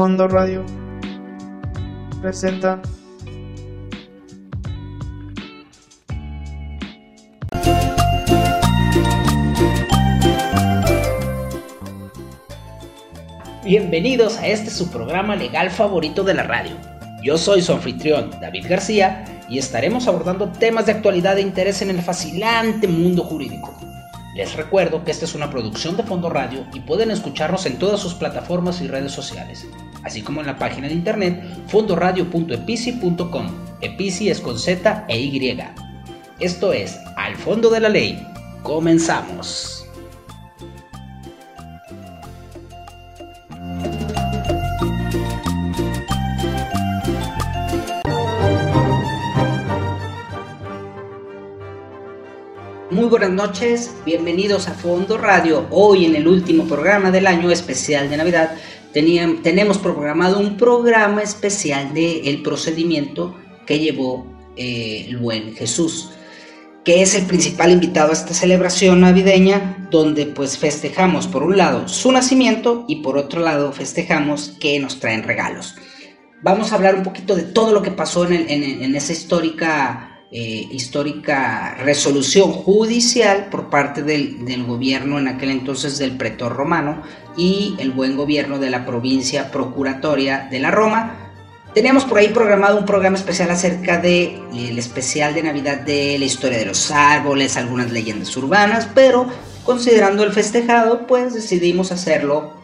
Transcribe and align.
Fondo 0.00 0.26
Radio 0.28 0.64
presenta 2.22 2.80
Bienvenidos 13.62 14.38
a 14.38 14.46
este 14.46 14.70
su 14.70 14.90
programa 14.90 15.36
legal 15.36 15.70
favorito 15.70 16.24
de 16.24 16.32
la 16.32 16.44
radio. 16.44 16.72
Yo 17.22 17.36
soy 17.36 17.60
su 17.60 17.74
anfitrión, 17.74 18.30
David 18.40 18.68
García, 18.70 19.26
y 19.50 19.58
estaremos 19.58 20.08
abordando 20.08 20.50
temas 20.50 20.86
de 20.86 20.92
actualidad 20.92 21.36
e 21.36 21.42
interés 21.42 21.82
en 21.82 21.90
el 21.90 22.00
fascinante 22.00 22.88
mundo 22.88 23.22
jurídico. 23.22 23.78
Les 24.34 24.56
recuerdo 24.56 25.04
que 25.04 25.10
esta 25.10 25.26
es 25.26 25.34
una 25.34 25.50
producción 25.50 25.98
de 25.98 26.04
Fondo 26.04 26.30
Radio 26.30 26.64
y 26.72 26.80
pueden 26.80 27.10
escucharnos 27.10 27.66
en 27.66 27.78
todas 27.78 28.00
sus 28.00 28.14
plataformas 28.14 28.80
y 28.80 28.88
redes 28.88 29.12
sociales, 29.12 29.66
así 30.04 30.22
como 30.22 30.40
en 30.40 30.46
la 30.46 30.58
página 30.58 30.88
de 30.88 30.94
internet 30.94 31.42
fondoradio.epici.com. 31.68 33.46
Epici 33.80 34.28
es 34.28 34.40
con 34.40 34.58
Z 34.58 35.04
e 35.08 35.20
Y. 35.20 35.58
Esto 36.38 36.72
es 36.72 36.98
Al 37.16 37.36
Fondo 37.36 37.70
de 37.70 37.80
la 37.80 37.88
Ley. 37.88 38.26
Comenzamos. 38.62 39.80
Muy 52.90 53.08
buenas 53.08 53.30
noches, 53.30 53.94
bienvenidos 54.04 54.66
a 54.66 54.74
Fondo 54.74 55.16
Radio. 55.16 55.64
Hoy 55.70 56.06
en 56.06 56.16
el 56.16 56.26
último 56.26 56.66
programa 56.66 57.12
del 57.12 57.28
año 57.28 57.50
especial 57.50 58.10
de 58.10 58.16
Navidad 58.16 58.56
tenemos 58.92 59.78
programado 59.78 60.40
un 60.40 60.56
programa 60.56 61.22
especial 61.22 61.94
del 61.94 62.26
el 62.26 62.42
procedimiento 62.42 63.36
que 63.66 63.78
llevó 63.78 64.26
eh, 64.56 65.06
el 65.08 65.18
buen 65.18 65.54
Jesús, 65.54 66.10
que 66.84 67.02
es 67.02 67.14
el 67.14 67.26
principal 67.26 67.70
invitado 67.70 68.10
a 68.10 68.14
esta 68.14 68.34
celebración 68.34 69.00
navideña 69.00 69.88
donde 69.90 70.26
pues 70.26 70.58
festejamos 70.58 71.26
por 71.28 71.42
un 71.42 71.56
lado 71.56 71.86
su 71.88 72.10
nacimiento 72.10 72.84
y 72.88 72.96
por 72.96 73.16
otro 73.16 73.40
lado 73.40 73.72
festejamos 73.72 74.56
que 74.60 74.78
nos 74.80 74.98
traen 74.98 75.22
regalos. 75.22 75.76
Vamos 76.42 76.72
a 76.72 76.76
hablar 76.76 76.96
un 76.96 77.02
poquito 77.02 77.36
de 77.36 77.42
todo 77.42 77.72
lo 77.72 77.82
que 77.82 77.90
pasó 77.90 78.24
en, 78.26 78.50
en 78.50 78.96
esa 78.96 79.12
histórica 79.12 80.09
eh, 80.32 80.68
histórica 80.70 81.74
resolución 81.82 82.52
judicial 82.52 83.48
por 83.50 83.68
parte 83.68 84.04
del, 84.04 84.64
gobierno 84.64 85.18
en 85.18 85.26
aquel 85.26 85.50
entonces 85.50 85.98
del 85.98 86.16
pretor 86.16 86.54
romano 86.54 87.02
y 87.36 87.74
el 87.80 87.90
buen 87.90 88.16
gobierno 88.16 88.60
de 88.60 88.70
la 88.70 88.86
provincia 88.86 89.50
procuratoria 89.50 90.46
de 90.48 90.60
la 90.60 90.70
Roma. 90.70 91.32
Teníamos 91.74 92.04
por 92.04 92.18
ahí 92.18 92.28
programado 92.28 92.78
un 92.78 92.86
programa 92.86 93.16
especial 93.16 93.50
acerca 93.50 93.98
del 93.98 94.40
de, 94.52 94.78
especial 94.78 95.34
de 95.34 95.42
Navidad 95.42 95.80
de 95.80 96.16
la 96.16 96.26
historia 96.26 96.58
de 96.58 96.66
los 96.66 96.92
árboles, 96.92 97.56
algunas 97.56 97.90
leyendas 97.90 98.36
urbanas, 98.36 98.88
pero 98.94 99.26
considerando 99.64 100.22
el 100.22 100.32
festejado, 100.32 101.08
pues 101.08 101.34
decidimos 101.34 101.90
hacerlo 101.90 102.59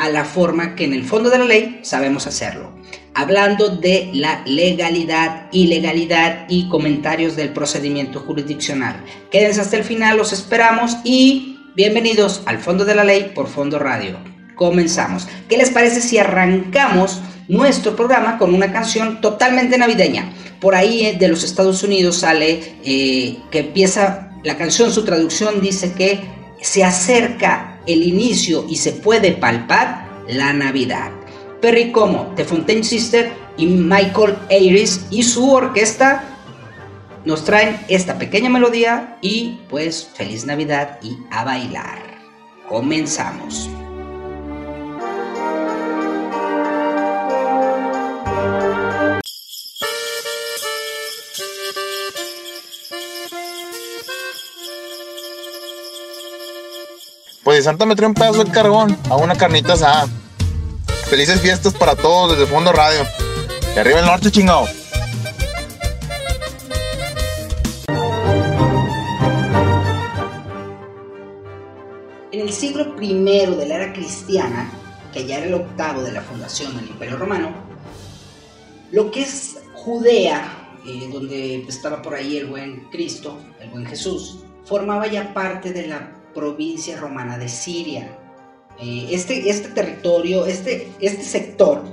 a 0.00 0.08
la 0.08 0.24
forma 0.24 0.74
que 0.74 0.84
en 0.84 0.94
el 0.94 1.04
fondo 1.04 1.28
de 1.28 1.38
la 1.38 1.44
ley 1.44 1.80
sabemos 1.82 2.26
hacerlo, 2.26 2.72
hablando 3.12 3.68
de 3.68 4.08
la 4.14 4.42
legalidad, 4.46 5.48
ilegalidad 5.52 6.46
y 6.48 6.70
comentarios 6.70 7.36
del 7.36 7.50
procedimiento 7.50 8.20
jurisdiccional. 8.20 9.04
Quédense 9.30 9.60
hasta 9.60 9.76
el 9.76 9.84
final, 9.84 10.16
los 10.16 10.32
esperamos 10.32 10.96
y 11.04 11.58
bienvenidos 11.76 12.40
al 12.46 12.60
fondo 12.60 12.86
de 12.86 12.94
la 12.94 13.04
ley 13.04 13.32
por 13.34 13.46
Fondo 13.46 13.78
Radio. 13.78 14.16
Comenzamos. 14.54 15.28
¿Qué 15.50 15.58
les 15.58 15.68
parece 15.68 16.00
si 16.00 16.16
arrancamos 16.16 17.20
nuestro 17.48 17.94
programa 17.94 18.38
con 18.38 18.54
una 18.54 18.72
canción 18.72 19.20
totalmente 19.20 19.76
navideña? 19.76 20.32
Por 20.60 20.74
ahí 20.74 21.04
eh, 21.04 21.16
de 21.18 21.28
los 21.28 21.44
Estados 21.44 21.82
Unidos 21.82 22.16
sale 22.16 22.76
eh, 22.84 23.36
que 23.50 23.58
empieza 23.58 24.30
la 24.44 24.56
canción, 24.56 24.90
su 24.90 25.04
traducción 25.04 25.60
dice 25.60 25.92
que 25.92 26.20
se 26.62 26.84
acerca 26.84 27.69
el 27.86 28.02
inicio 28.02 28.64
y 28.68 28.76
se 28.76 28.92
puede 28.92 29.32
palpar 29.32 30.08
la 30.28 30.52
Navidad. 30.52 31.10
Perry 31.60 31.92
Como, 31.92 32.32
The 32.36 32.44
Fontaine 32.44 32.84
Sister 32.84 33.32
y 33.56 33.66
Michael 33.66 34.36
Ayres 34.50 35.06
y 35.10 35.22
su 35.22 35.50
orquesta 35.50 36.24
nos 37.24 37.44
traen 37.44 37.78
esta 37.88 38.18
pequeña 38.18 38.48
melodía 38.48 39.18
y 39.20 39.60
pues 39.68 40.08
feliz 40.14 40.46
Navidad 40.46 40.98
y 41.02 41.18
a 41.30 41.44
bailar. 41.44 41.98
Comenzamos. 42.68 43.68
Santa 57.62 57.84
me 57.84 57.94
un 57.94 58.14
pedazo 58.14 58.44
de 58.44 58.50
carbón 58.50 58.96
a 59.08 59.16
una 59.16 59.34
carnita 59.34 59.74
asada. 59.74 60.08
Felices 61.08 61.40
fiestas 61.40 61.74
para 61.74 61.94
todos 61.94 62.32
desde 62.32 62.50
Fondo 62.50 62.72
Radio. 62.72 63.04
Y 63.74 63.78
arriba 63.78 64.00
el 64.00 64.06
norte, 64.06 64.30
chingado. 64.30 64.66
En 72.32 72.40
el 72.40 72.52
siglo 72.52 72.94
I 73.00 73.14
de 73.24 73.66
la 73.66 73.74
era 73.74 73.92
cristiana, 73.92 74.70
que 75.12 75.26
ya 75.26 75.38
era 75.38 75.46
el 75.46 75.54
octavo 75.54 76.02
de 76.02 76.12
la 76.12 76.22
fundación 76.22 76.76
del 76.76 76.88
Imperio 76.88 77.16
Romano, 77.16 77.50
lo 78.92 79.10
que 79.10 79.22
es 79.22 79.58
Judea, 79.74 80.76
eh, 80.86 81.10
donde 81.12 81.64
estaba 81.68 82.00
por 82.00 82.14
ahí 82.14 82.38
el 82.38 82.46
buen 82.46 82.88
Cristo, 82.90 83.38
el 83.60 83.70
buen 83.70 83.84
Jesús, 83.84 84.44
formaba 84.64 85.06
ya 85.08 85.34
parte 85.34 85.72
de 85.72 85.88
la 85.88 86.19
provincia 86.32 86.98
romana 86.98 87.38
de 87.38 87.48
Siria. 87.48 88.18
Eh, 88.80 89.08
este, 89.10 89.50
este 89.50 89.68
territorio, 89.68 90.46
este, 90.46 90.92
este 91.00 91.22
sector 91.22 91.84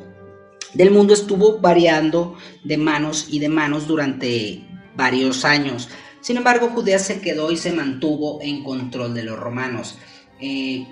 del 0.74 0.92
mundo 0.92 1.14
estuvo 1.14 1.59
variando 1.59 2.36
de 2.64 2.78
manos 2.78 3.28
y 3.30 3.40
de 3.40 3.50
manos 3.50 3.88
durante 3.88 4.64
varios 4.96 5.44
años. 5.46 5.90
Sin 6.22 6.38
embargo, 6.38 6.70
Judea 6.70 7.00
se 7.00 7.22
quedó 7.22 7.52
y 7.52 7.58
se 7.58 7.72
mantuvo 7.72 8.40
en 8.42 8.64
control 8.64 9.14
de 9.14 9.24
los 9.24 9.40
romanos. 9.40 9.97
Eh, 10.40 10.88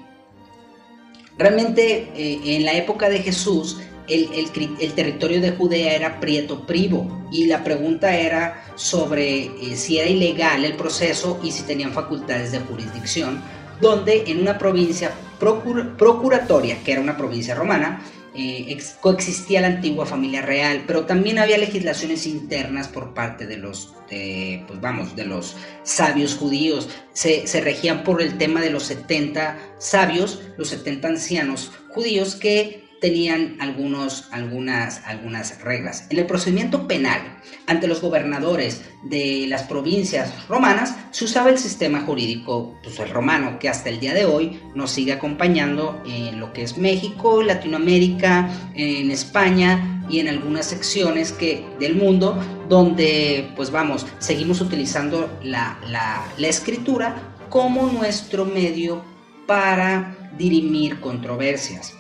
realmente 1.38 2.12
eh, 2.16 2.56
en 2.56 2.66
la 2.66 2.74
época 2.74 3.10
de 3.10 3.20
Jesús 3.20 3.78
el, 4.08 4.94
territorio 4.94 5.42
de 5.42 5.52
Judea 5.52 5.96
era 5.96 6.20
prieto 6.20 6.66
privo 6.66 7.28
y 7.32 7.46
la 7.46 7.64
pregunta 7.64 8.16
era 8.16 8.66
sobre 8.76 9.46
eh, 9.46 9.76
si 9.76 10.00
era 10.00 10.10
ilegal 10.10 10.66
el 10.66 10.76
proceso 10.76 11.40
y 11.44 11.52
si 11.52 11.64
tenían 11.64 11.94
facultades 11.94 12.52
de 12.52 12.60
jurisdicción, 12.60 13.42
donde 13.82 14.24
en 14.28 14.42
una 14.42 14.58
provincia 14.58 15.12
procuratoria, 15.40 16.78
que 16.84 16.94
era 16.94 17.02
una 17.02 17.18
provincia 17.18 17.56
romana, 17.56 18.02
eh, 18.38 18.78
coexistía 19.00 19.62
la 19.62 19.68
antigua 19.68 20.06
familia 20.06 20.42
real, 20.42 20.84
pero 20.86 21.06
también 21.06 21.40
había 21.40 21.58
legislaciones 21.58 22.26
internas 22.26 22.90
por 22.90 23.14
parte 23.14 23.48
de 23.48 23.58
los, 23.58 23.94
pues 24.08 24.82
vamos, 24.82 25.16
de 25.16 25.26
los 25.26 25.56
sabios 25.84 26.36
judíos. 26.36 26.90
Se, 27.14 27.48
se, 27.48 27.62
regían 27.62 28.04
por 28.04 28.22
el 28.22 28.38
tema 28.38 28.60
de 28.62 28.72
los 28.72 28.84
70 28.84 29.58
sabios, 29.78 30.42
los 30.58 30.68
70 30.68 31.08
ancianos 31.08 31.72
judíos 31.94 32.36
que 32.36 32.85
tenían 33.06 33.58
algunos, 33.60 34.30
algunas, 34.32 35.06
algunas 35.06 35.62
reglas. 35.62 36.08
En 36.10 36.18
el 36.18 36.26
procedimiento 36.26 36.88
penal, 36.88 37.38
ante 37.68 37.88
los 37.88 38.02
gobernadores 38.02 38.82
de 39.04 39.46
las 39.48 39.62
provincias 39.62 40.34
romanas, 40.48 40.96
se 41.12 41.26
usaba 41.26 41.52
el 41.52 41.60
sistema 41.60 42.02
jurídico, 42.02 42.80
pues 42.82 42.98
el 43.00 43.12
romano, 43.12 43.60
que 43.60 43.70
hasta 43.70 43.90
el 43.90 44.00
día 44.00 44.16
de 44.16 44.26
hoy 44.26 44.60
nos 44.74 44.90
sigue 44.90 45.14
acompañando 45.14 46.02
en 46.08 46.40
lo 46.40 46.52
que 46.52 46.64
es 46.64 46.80
México, 46.80 47.44
Latinoamérica, 47.44 48.50
en 48.74 49.12
España 49.12 50.04
y 50.10 50.20
en 50.20 50.28
algunas 50.28 50.66
secciones 50.66 51.32
que, 51.32 51.64
del 51.80 51.94
mundo 51.94 52.40
donde, 52.68 53.52
pues 53.56 53.70
vamos, 53.70 54.08
seguimos 54.18 54.62
utilizando 54.62 55.30
la, 55.44 55.78
la, 55.92 56.26
la 56.40 56.48
escritura 56.48 57.36
como 57.50 57.86
nuestro 57.86 58.46
medio 58.46 59.04
para 59.46 60.18
dirimir 60.40 61.00
controversias. 61.00 61.94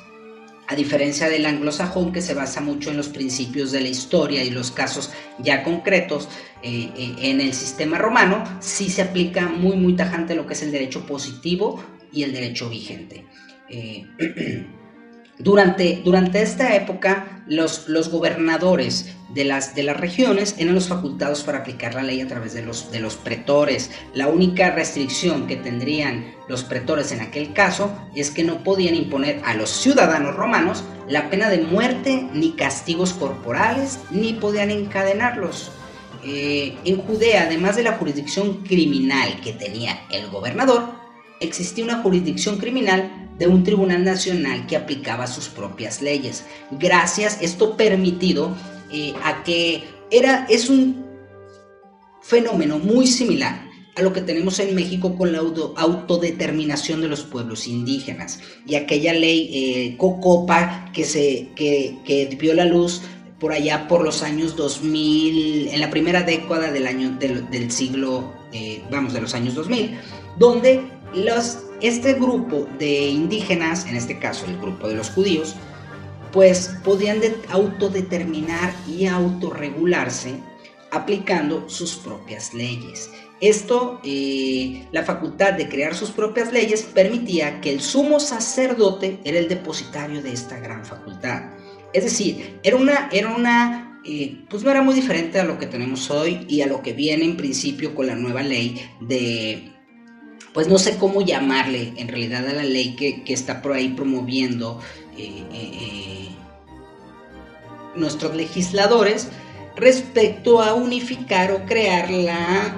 A 0.67 0.75
diferencia 0.75 1.29
del 1.29 1.45
anglosajón 1.45 2.11
que 2.11 2.21
se 2.21 2.33
basa 2.33 2.59
mucho 2.59 2.89
en 2.89 2.97
los 2.97 3.09
principios 3.09 3.71
de 3.71 3.81
la 3.81 3.87
historia 3.87 4.43
y 4.43 4.49
los 4.49 4.71
casos 4.71 5.11
ya 5.37 5.63
concretos, 5.63 6.27
eh, 6.63 6.89
eh, 6.97 7.15
en 7.21 7.39
el 7.39 7.53
sistema 7.53 7.99
romano 7.99 8.43
sí 8.59 8.89
se 8.89 9.03
aplica 9.03 9.47
muy 9.47 9.77
muy 9.77 9.93
tajante 9.93 10.33
lo 10.35 10.47
que 10.47 10.53
es 10.53 10.63
el 10.63 10.71
derecho 10.71 11.05
positivo 11.05 11.83
y 12.11 12.23
el 12.23 12.33
derecho 12.33 12.69
vigente. 12.69 13.25
Eh, 13.69 14.05
Durante, 15.37 16.01
durante 16.05 16.41
esta 16.41 16.75
época, 16.75 17.43
los, 17.47 17.89
los 17.89 18.09
gobernadores 18.09 19.13
de 19.33 19.43
las, 19.43 19.75
de 19.75 19.83
las 19.83 19.99
regiones 19.99 20.55
eran 20.57 20.75
los 20.75 20.87
facultados 20.87 21.43
para 21.43 21.59
aplicar 21.59 21.93
la 21.93 22.03
ley 22.03 22.21
a 22.21 22.27
través 22.27 22.53
de 22.53 22.61
los, 22.61 22.89
de 22.91 22.99
los 22.99 23.15
pretores. 23.15 23.91
La 24.13 24.27
única 24.27 24.71
restricción 24.71 25.45
que 25.45 25.57
tendrían 25.57 26.33
los 26.47 26.63
pretores 26.63 27.11
en 27.11 27.19
aquel 27.19 27.51
caso 27.51 27.91
es 28.15 28.31
que 28.31 28.45
no 28.45 28.63
podían 28.63 28.95
imponer 28.95 29.41
a 29.45 29.55
los 29.55 29.69
ciudadanos 29.69 30.35
romanos 30.35 30.83
la 31.09 31.29
pena 31.29 31.49
de 31.49 31.59
muerte 31.59 32.29
ni 32.33 32.53
castigos 32.53 33.11
corporales, 33.13 33.99
ni 34.11 34.33
podían 34.33 34.71
encadenarlos. 34.71 35.71
Eh, 36.23 36.77
en 36.85 36.97
Judea, 37.01 37.43
además 37.43 37.75
de 37.75 37.83
la 37.83 37.93
jurisdicción 37.93 38.63
criminal 38.63 39.41
que 39.43 39.53
tenía 39.53 39.99
el 40.09 40.27
gobernador, 40.29 41.04
existía 41.39 41.83
una 41.83 42.01
jurisdicción 42.01 42.57
criminal 42.57 43.29
de 43.37 43.47
un 43.47 43.63
tribunal 43.63 44.03
nacional 44.03 44.65
que 44.67 44.77
aplicaba 44.77 45.27
sus 45.27 45.49
propias 45.49 46.01
leyes. 46.01 46.45
Gracias, 46.71 47.37
esto 47.41 47.75
permitido 47.75 48.55
eh, 48.91 49.13
a 49.23 49.43
que 49.43 49.83
era, 50.11 50.45
es 50.49 50.69
un 50.69 51.05
fenómeno 52.21 52.79
muy 52.79 53.07
similar 53.07 53.65
a 53.95 54.01
lo 54.01 54.11
que 54.11 54.21
tenemos 54.21 54.59
en 54.59 54.75
México 54.75 55.15
con 55.17 55.31
la 55.31 55.39
autodeterminación 55.39 57.01
de 57.01 57.07
los 57.07 57.23
pueblos 57.23 57.67
indígenas 57.67 58.41
y 58.65 58.75
aquella 58.75 59.13
ley 59.13 59.49
eh, 59.53 59.97
Cocopa 59.97 60.91
que, 60.93 61.05
se, 61.05 61.49
que, 61.55 61.97
que 62.05 62.35
vio 62.39 62.53
la 62.53 62.65
luz 62.65 63.01
por 63.39 63.51
allá 63.51 63.87
por 63.87 64.03
los 64.03 64.23
años 64.23 64.55
2000, 64.55 65.67
en 65.67 65.79
la 65.79 65.89
primera 65.89 66.23
década 66.23 66.71
del, 66.71 66.87
año, 66.87 67.11
del, 67.19 67.71
siglo, 67.71 68.33
eh, 68.53 68.81
vamos, 68.89 69.13
de 69.13 69.21
los 69.21 69.33
años 69.33 69.55
2000, 69.55 69.97
donde 70.37 70.81
los, 71.15 71.59
este 71.81 72.13
grupo 72.13 72.67
de 72.77 73.07
indígenas, 73.07 73.85
en 73.85 73.95
este 73.95 74.19
caso 74.19 74.45
el 74.47 74.57
grupo 74.57 74.87
de 74.87 74.95
los 74.95 75.09
judíos, 75.09 75.55
pues 76.31 76.75
podían 76.83 77.21
autodeterminar 77.49 78.73
y 78.87 79.05
autorregularse 79.05 80.35
aplicando 80.91 81.69
sus 81.69 81.95
propias 81.95 82.53
leyes. 82.53 83.09
Esto, 83.41 83.99
eh, 84.03 84.85
la 84.91 85.03
facultad 85.03 85.53
de 85.53 85.67
crear 85.67 85.93
sus 85.93 86.11
propias 86.11 86.53
leyes 86.53 86.83
permitía 86.83 87.59
que 87.61 87.71
el 87.71 87.81
sumo 87.81 88.19
sacerdote 88.19 89.19
era 89.23 89.39
el 89.39 89.49
depositario 89.49 90.21
de 90.21 90.31
esta 90.31 90.59
gran 90.59 90.85
facultad. 90.85 91.51
Es 91.93 92.03
decir, 92.03 92.59
era 92.63 92.77
una, 92.77 93.09
era 93.11 93.33
una 93.33 94.01
eh, 94.05 94.45
pues 94.49 94.63
no 94.63 94.71
era 94.71 94.81
muy 94.81 94.93
diferente 94.93 95.39
a 95.39 95.43
lo 95.43 95.57
que 95.57 95.65
tenemos 95.65 96.11
hoy 96.11 96.45
y 96.47 96.61
a 96.61 96.67
lo 96.67 96.81
que 96.81 96.93
viene 96.93 97.25
en 97.25 97.37
principio 97.37 97.95
con 97.95 98.07
la 98.07 98.15
nueva 98.15 98.43
ley 98.43 98.79
de 99.01 99.74
pues 100.55 100.69
no 100.69 100.77
sé 100.77 100.97
cómo 100.97 101.21
llamarle 101.21 101.91
en 101.97 102.07
realidad 102.07 102.47
a 102.47 102.53
la 102.53 102.63
ley 102.63 102.95
que, 102.95 103.21
está 103.33 103.61
por 103.61 103.73
ahí 103.73 103.89
promoviendo 103.89 104.79
eh, 105.17 105.43
eh, 105.51 105.71
eh, 105.73 106.29
nuestros 107.97 108.33
legisladores 108.33 109.27
respecto 109.75 110.61
a 110.61 110.73
unificar 110.73 111.51
o 111.51 111.65
crear 111.65 112.09
la 112.09 112.73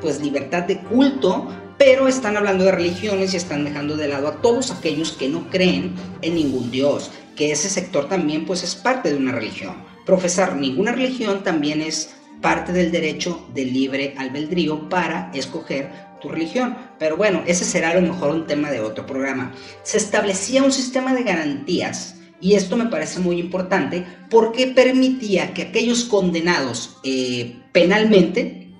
pues 0.00 0.20
libertad 0.20 0.64
de 0.64 0.80
culto, 0.80 1.46
pero 1.78 2.08
están 2.08 2.36
hablando 2.36 2.64
de 2.64 2.72
religiones 2.72 3.34
y 3.34 3.36
están 3.36 3.64
dejando 3.64 3.96
de 3.96 4.08
lado 4.08 4.26
a 4.26 4.42
todos 4.42 4.72
aquellos 4.72 5.12
que 5.12 5.28
no 5.28 5.48
creen 5.48 5.94
en 6.22 6.34
ningún 6.34 6.72
dios, 6.72 7.12
que 7.36 7.52
ese 7.52 7.68
sector 7.68 8.08
también 8.08 8.44
pues 8.44 8.64
es 8.64 8.74
parte 8.74 9.10
de 9.10 9.16
una 9.16 9.30
religión. 9.30 9.76
Profesar 10.04 10.56
ninguna 10.56 10.90
religión 10.90 11.44
también 11.44 11.82
es 11.82 12.16
parte 12.42 12.72
del 12.72 12.90
derecho 12.90 13.46
de 13.54 13.64
libre 13.64 14.14
albedrío 14.18 14.88
para 14.88 15.30
escoger 15.32 16.05
religión. 16.28 16.76
Pero 16.98 17.16
bueno, 17.16 17.42
ese 17.46 17.64
será 17.64 17.90
a 17.90 17.94
lo 17.94 18.02
mejor 18.02 18.30
un 18.30 18.46
tema 18.46 18.70
de 18.70 18.80
otro 18.80 19.06
programa. 19.06 19.52
Se 19.82 19.96
establecía 19.96 20.62
un 20.62 20.72
sistema 20.72 21.14
de 21.14 21.22
garantías 21.22 22.16
y 22.40 22.54
esto 22.54 22.76
me 22.76 22.86
parece 22.86 23.20
muy 23.20 23.38
importante 23.38 24.04
porque 24.28 24.68
permitía 24.68 25.54
que 25.54 25.62
aquellos 25.62 26.04
condenados 26.04 26.98
eh, 27.02 27.56
penalmente 27.72 28.70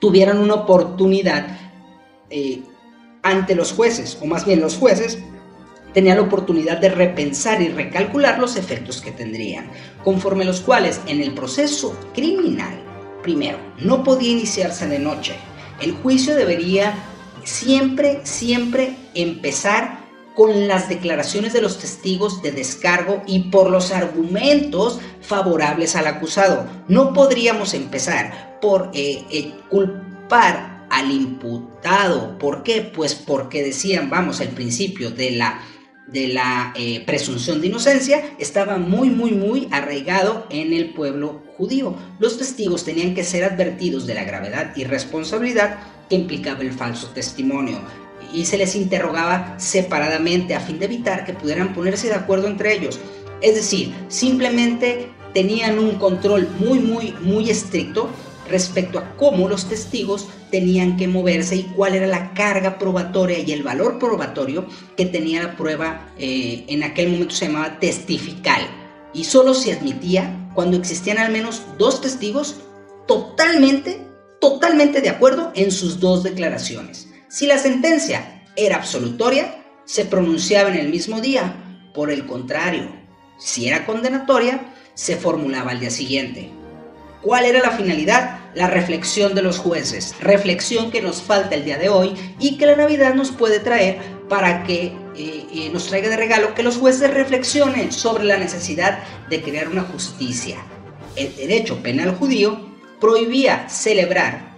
tuvieran 0.00 0.38
una 0.38 0.54
oportunidad 0.54 1.58
eh, 2.30 2.62
ante 3.22 3.54
los 3.54 3.72
jueces, 3.72 4.18
o 4.20 4.26
más 4.26 4.44
bien 4.44 4.60
los 4.60 4.76
jueces 4.76 5.18
tenían 5.92 6.16
la 6.16 6.22
oportunidad 6.22 6.78
de 6.78 6.88
repensar 6.88 7.60
y 7.60 7.68
recalcular 7.68 8.38
los 8.38 8.56
efectos 8.56 9.00
que 9.00 9.12
tendrían, 9.12 9.70
conforme 10.02 10.44
los 10.44 10.60
cuales 10.60 11.00
en 11.06 11.20
el 11.20 11.34
proceso 11.34 11.96
criminal, 12.14 12.82
primero, 13.22 13.58
no 13.78 14.02
podía 14.02 14.30
iniciarse 14.30 14.88
de 14.88 14.98
noche, 14.98 15.34
el 15.82 15.92
juicio 15.92 16.36
debería 16.36 16.94
siempre, 17.44 18.20
siempre 18.24 18.96
empezar 19.14 20.00
con 20.34 20.66
las 20.66 20.88
declaraciones 20.88 21.52
de 21.52 21.60
los 21.60 21.78
testigos 21.78 22.42
de 22.42 22.52
descargo 22.52 23.22
y 23.26 23.50
por 23.50 23.70
los 23.70 23.92
argumentos 23.92 25.00
favorables 25.20 25.94
al 25.96 26.06
acusado. 26.06 26.66
No 26.88 27.12
podríamos 27.12 27.74
empezar 27.74 28.58
por 28.60 28.90
eh, 28.94 29.24
eh, 29.30 29.52
culpar 29.68 30.86
al 30.90 31.10
imputado. 31.10 32.38
¿Por 32.38 32.62
qué? 32.62 32.80
Pues 32.82 33.14
porque 33.14 33.62
decían, 33.62 34.08
vamos, 34.08 34.40
el 34.40 34.48
principio 34.48 35.10
de 35.10 35.32
la 35.32 35.60
de 36.12 36.28
la 36.28 36.72
eh, 36.76 37.02
presunción 37.06 37.60
de 37.60 37.68
inocencia 37.68 38.22
estaba 38.38 38.78
muy, 38.78 39.10
muy, 39.10 39.32
muy 39.32 39.68
arraigado 39.70 40.46
en 40.50 40.72
el 40.72 40.90
pueblo 40.90 41.42
judío. 41.56 41.96
Los 42.18 42.38
testigos 42.38 42.84
tenían 42.84 43.14
que 43.14 43.24
ser 43.24 43.44
advertidos 43.44 44.06
de 44.06 44.14
la 44.14 44.24
gravedad 44.24 44.72
y 44.76 44.84
responsabilidad 44.84 45.78
que 46.08 46.16
implicaba 46.16 46.60
el 46.60 46.72
falso 46.72 47.08
testimonio 47.08 47.80
y 48.32 48.44
se 48.44 48.58
les 48.58 48.74
interrogaba 48.74 49.54
separadamente 49.58 50.54
a 50.54 50.60
fin 50.60 50.78
de 50.78 50.86
evitar 50.86 51.24
que 51.24 51.34
pudieran 51.34 51.74
ponerse 51.74 52.08
de 52.08 52.14
acuerdo 52.14 52.46
entre 52.46 52.74
ellos. 52.74 52.98
Es 53.40 53.54
decir, 53.54 53.92
simplemente 54.08 55.08
tenían 55.34 55.78
un 55.78 55.96
control 55.96 56.48
muy, 56.58 56.78
muy, 56.78 57.14
muy 57.20 57.50
estricto 57.50 58.08
respecto 58.48 58.98
a 58.98 59.16
cómo 59.16 59.48
los 59.48 59.68
testigos 59.68 60.28
tenían 60.50 60.96
que 60.96 61.08
moverse 61.08 61.56
y 61.56 61.62
cuál 61.62 61.94
era 61.94 62.06
la 62.06 62.34
carga 62.34 62.78
probatoria 62.78 63.38
y 63.38 63.52
el 63.52 63.62
valor 63.62 63.98
probatorio 63.98 64.66
que 64.96 65.06
tenía 65.06 65.42
la 65.42 65.56
prueba, 65.56 66.12
eh, 66.18 66.64
en 66.68 66.82
aquel 66.82 67.10
momento 67.10 67.34
se 67.34 67.46
llamaba 67.46 67.78
testifical. 67.78 68.62
Y 69.14 69.24
solo 69.24 69.54
se 69.54 69.72
admitía 69.72 70.50
cuando 70.54 70.76
existían 70.76 71.18
al 71.18 71.32
menos 71.32 71.62
dos 71.78 72.00
testigos 72.00 72.56
totalmente, 73.06 74.06
totalmente 74.40 75.00
de 75.00 75.10
acuerdo 75.10 75.52
en 75.54 75.70
sus 75.70 76.00
dos 76.00 76.22
declaraciones. 76.22 77.08
Si 77.28 77.46
la 77.46 77.58
sentencia 77.58 78.42
era 78.56 78.76
absolutoria, 78.76 79.64
se 79.84 80.04
pronunciaba 80.04 80.70
en 80.70 80.76
el 80.76 80.88
mismo 80.88 81.20
día. 81.20 81.56
Por 81.94 82.10
el 82.10 82.26
contrario, 82.26 82.90
si 83.38 83.68
era 83.68 83.86
condenatoria, 83.86 84.72
se 84.94 85.16
formulaba 85.16 85.72
al 85.72 85.80
día 85.80 85.90
siguiente. 85.90 86.50
¿Cuál 87.22 87.44
era 87.44 87.60
la 87.60 87.70
finalidad? 87.70 88.40
La 88.54 88.66
reflexión 88.66 89.34
de 89.34 89.42
los 89.42 89.58
jueces. 89.58 90.14
Reflexión 90.20 90.90
que 90.90 91.00
nos 91.00 91.22
falta 91.22 91.54
el 91.54 91.64
día 91.64 91.78
de 91.78 91.88
hoy 91.88 92.14
y 92.40 92.58
que 92.58 92.66
la 92.66 92.74
Navidad 92.74 93.14
nos 93.14 93.30
puede 93.30 93.60
traer 93.60 93.98
para 94.28 94.64
que 94.64 94.86
eh, 95.16 95.46
eh, 95.54 95.70
nos 95.72 95.86
traiga 95.86 96.08
de 96.08 96.16
regalo 96.16 96.54
que 96.54 96.64
los 96.64 96.78
jueces 96.78 97.14
reflexionen 97.14 97.92
sobre 97.92 98.24
la 98.24 98.38
necesidad 98.38 98.98
de 99.30 99.40
crear 99.40 99.68
una 99.68 99.82
justicia. 99.82 100.56
El 101.14 101.34
derecho 101.36 101.80
penal 101.80 102.16
judío 102.16 102.58
prohibía 103.00 103.68
celebrar 103.68 104.56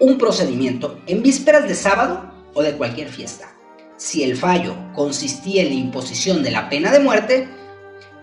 un 0.00 0.18
procedimiento 0.18 1.00
en 1.06 1.22
vísperas 1.22 1.68
de 1.68 1.74
sábado 1.74 2.32
o 2.52 2.62
de 2.62 2.72
cualquier 2.72 3.08
fiesta. 3.08 3.54
Si 3.96 4.24
el 4.24 4.36
fallo 4.36 4.74
consistía 4.94 5.62
en 5.62 5.68
la 5.68 5.74
imposición 5.74 6.42
de 6.42 6.50
la 6.50 6.68
pena 6.68 6.90
de 6.90 7.00
muerte, 7.00 7.48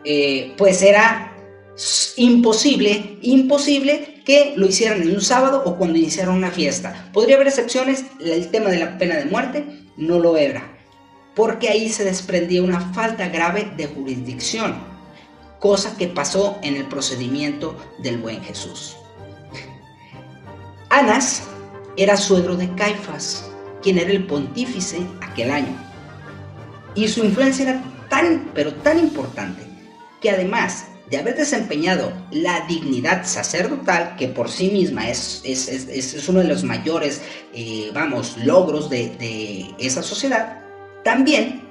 eh, 0.04 0.54
pues 0.58 0.82
era 0.82 1.33
imposible, 2.18 3.18
imposible 3.22 4.22
que 4.26 4.54
lo 4.56 4.68
hicieran 4.68 5.02
en 5.02 5.12
un 5.12 5.22
sábado 5.22 5.64
o 5.66 5.76
cuando 5.76 5.98
iniciaran 5.98 6.36
una 6.36 6.52
fiesta. 6.52 7.10
Podría 7.14 7.36
haber 7.36 7.48
excepciones, 7.48 8.06
el 8.20 8.50
tema 8.52 8.70
de 8.70 8.80
la 8.80 8.98
pena 8.98 9.16
de 9.16 9.26
muerte 9.26 9.66
no 9.98 10.20
lo 10.20 10.38
era, 10.38 10.78
porque 11.36 11.70
ahí 11.70 11.90
se 11.90 12.04
desprendía 12.04 12.64
una 12.64 12.94
falta 12.94 13.28
grave 13.30 13.72
de 13.76 13.88
jurisdicción, 13.88 14.76
cosa 15.60 15.98
que 15.98 16.08
pasó 16.08 16.60
en 16.62 16.76
el 16.76 16.86
procedimiento 16.86 17.76
del 18.00 18.18
buen 18.18 18.42
Jesús. 18.44 18.96
Anas 20.90 21.44
era 21.98 22.18
suegro 22.18 22.56
de 22.56 22.74
Caifás, 22.76 23.50
quien 23.82 23.98
era 23.98 24.12
el 24.12 24.26
pontífice 24.26 25.00
aquel 25.22 25.52
año, 25.52 25.76
y 26.96 27.08
su 27.08 27.24
influencia 27.24 27.70
era 27.70 27.84
tan, 28.10 28.52
pero 28.54 28.74
tan 28.76 29.00
importante, 29.00 29.64
que 30.22 30.30
además 30.30 30.86
de 31.10 31.18
haber 31.18 31.36
desempeñado 31.36 32.14
la 32.32 32.66
dignidad 32.68 33.26
sacerdotal, 33.26 34.16
que 34.16 34.30
por 34.30 34.50
sí 34.50 34.70
misma 34.70 35.10
es, 35.10 35.42
es, 35.44 36.30
uno 36.30 36.40
de 36.40 36.48
los 36.48 36.64
mayores, 36.64 37.22
eh, 37.54 37.92
vamos, 37.94 38.38
logros 38.38 38.90
de, 38.90 39.74
esa 39.80 40.02
sociedad, 40.02 40.62
también 41.04 41.62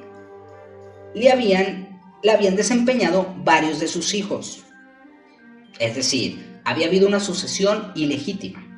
le 1.14 1.30
habían, 1.32 2.00
habían 2.30 2.56
desempeñado 2.56 3.34
varios 3.38 3.80
de 3.80 3.88
sus 3.88 4.12
hijos. 4.14 4.64
Es 5.78 5.94
decir, 5.94 6.60
había 6.64 6.86
habido 6.86 7.08
una 7.08 7.20
sucesión 7.20 7.92
ilegítima. 7.94 8.68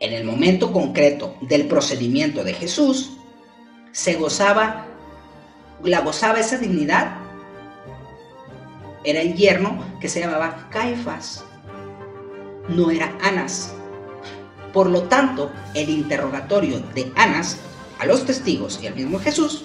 En 0.00 0.12
el 0.12 0.24
momento 0.24 0.72
concreto 0.72 1.36
del 1.40 1.66
procedimiento 1.66 2.42
de 2.42 2.52
Jesús, 2.52 3.12
se 3.92 4.14
gozaba, 4.14 4.86
la 5.84 6.00
gozaba 6.00 6.40
esa 6.40 6.58
dignidad 6.58 7.23
era 9.04 9.20
el 9.20 9.34
yerno 9.34 9.84
que 10.00 10.08
se 10.08 10.20
llamaba 10.20 10.68
Caifás, 10.70 11.44
no 12.68 12.90
era 12.90 13.16
Anas. 13.22 13.74
Por 14.72 14.90
lo 14.90 15.02
tanto, 15.04 15.52
el 15.74 15.88
interrogatorio 15.88 16.80
de 16.94 17.12
Anas 17.14 17.58
a 17.98 18.06
los 18.06 18.26
testigos 18.26 18.80
y 18.82 18.86
al 18.86 18.96
mismo 18.96 19.20
Jesús 19.20 19.64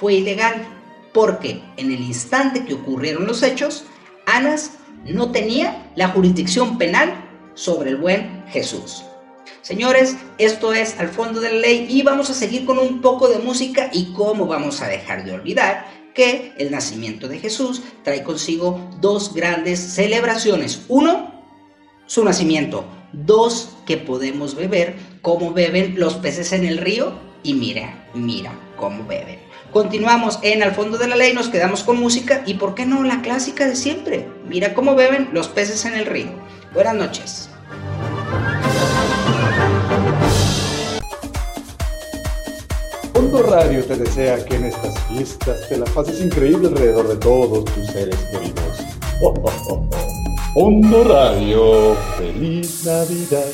fue 0.00 0.14
ilegal, 0.14 0.66
porque 1.12 1.62
en 1.76 1.90
el 1.90 2.00
instante 2.00 2.64
que 2.64 2.74
ocurrieron 2.74 3.26
los 3.26 3.42
hechos, 3.42 3.84
Anas 4.26 4.72
no 5.04 5.30
tenía 5.30 5.90
la 5.94 6.08
jurisdicción 6.08 6.78
penal 6.78 7.12
sobre 7.54 7.90
el 7.90 7.96
buen 7.96 8.44
Jesús. 8.48 9.04
Señores, 9.62 10.16
esto 10.38 10.72
es 10.72 10.98
al 11.00 11.08
fondo 11.08 11.40
de 11.40 11.52
la 11.52 11.58
ley 11.58 11.86
y 11.90 12.02
vamos 12.02 12.30
a 12.30 12.34
seguir 12.34 12.64
con 12.64 12.78
un 12.78 13.00
poco 13.00 13.28
de 13.28 13.38
música 13.38 13.90
y 13.92 14.12
cómo 14.12 14.46
vamos 14.46 14.80
a 14.80 14.88
dejar 14.88 15.24
de 15.24 15.32
olvidar 15.32 15.86
que 16.16 16.54
el 16.56 16.70
nacimiento 16.70 17.28
de 17.28 17.38
Jesús 17.38 17.82
trae 18.02 18.24
consigo 18.24 18.90
dos 19.00 19.34
grandes 19.34 19.78
celebraciones. 19.78 20.80
Uno, 20.88 21.44
su 22.06 22.24
nacimiento. 22.24 22.86
Dos, 23.12 23.76
que 23.86 23.98
podemos 23.98 24.56
beber 24.56 24.96
cómo 25.20 25.52
beben 25.52 25.94
los 25.98 26.14
peces 26.14 26.52
en 26.52 26.64
el 26.64 26.78
río 26.78 27.12
y 27.42 27.54
mira, 27.54 28.08
mira 28.14 28.58
cómo 28.76 29.06
beben. 29.06 29.38
Continuamos 29.72 30.38
en 30.42 30.62
Al 30.62 30.74
fondo 30.74 30.96
de 30.96 31.06
la 31.06 31.16
ley, 31.16 31.34
nos 31.34 31.48
quedamos 31.48 31.82
con 31.82 32.00
música 32.00 32.42
y 32.46 32.54
por 32.54 32.74
qué 32.74 32.86
no 32.86 33.04
la 33.04 33.20
clásica 33.20 33.66
de 33.66 33.76
siempre. 33.76 34.26
Mira 34.48 34.72
cómo 34.74 34.94
beben 34.94 35.28
los 35.32 35.48
peces 35.48 35.84
en 35.84 35.94
el 35.94 36.06
río. 36.06 36.30
Buenas 36.72 36.94
noches. 36.94 37.50
Fondo 43.36 43.50
Radio 43.54 43.84
te 43.84 43.96
desea 43.96 44.42
que 44.46 44.56
en 44.56 44.64
estas 44.64 44.98
fiestas 45.08 45.68
te 45.68 45.76
la 45.76 45.84
pases 45.84 46.24
increíble 46.24 46.68
alrededor 46.68 47.06
de 47.06 47.16
todos 47.16 47.66
tus 47.66 47.86
seres 47.88 48.16
queridos. 48.30 48.78
Fondo 50.54 51.04
Radio, 51.04 51.94
feliz 52.16 52.86
Navidad. 52.86 53.44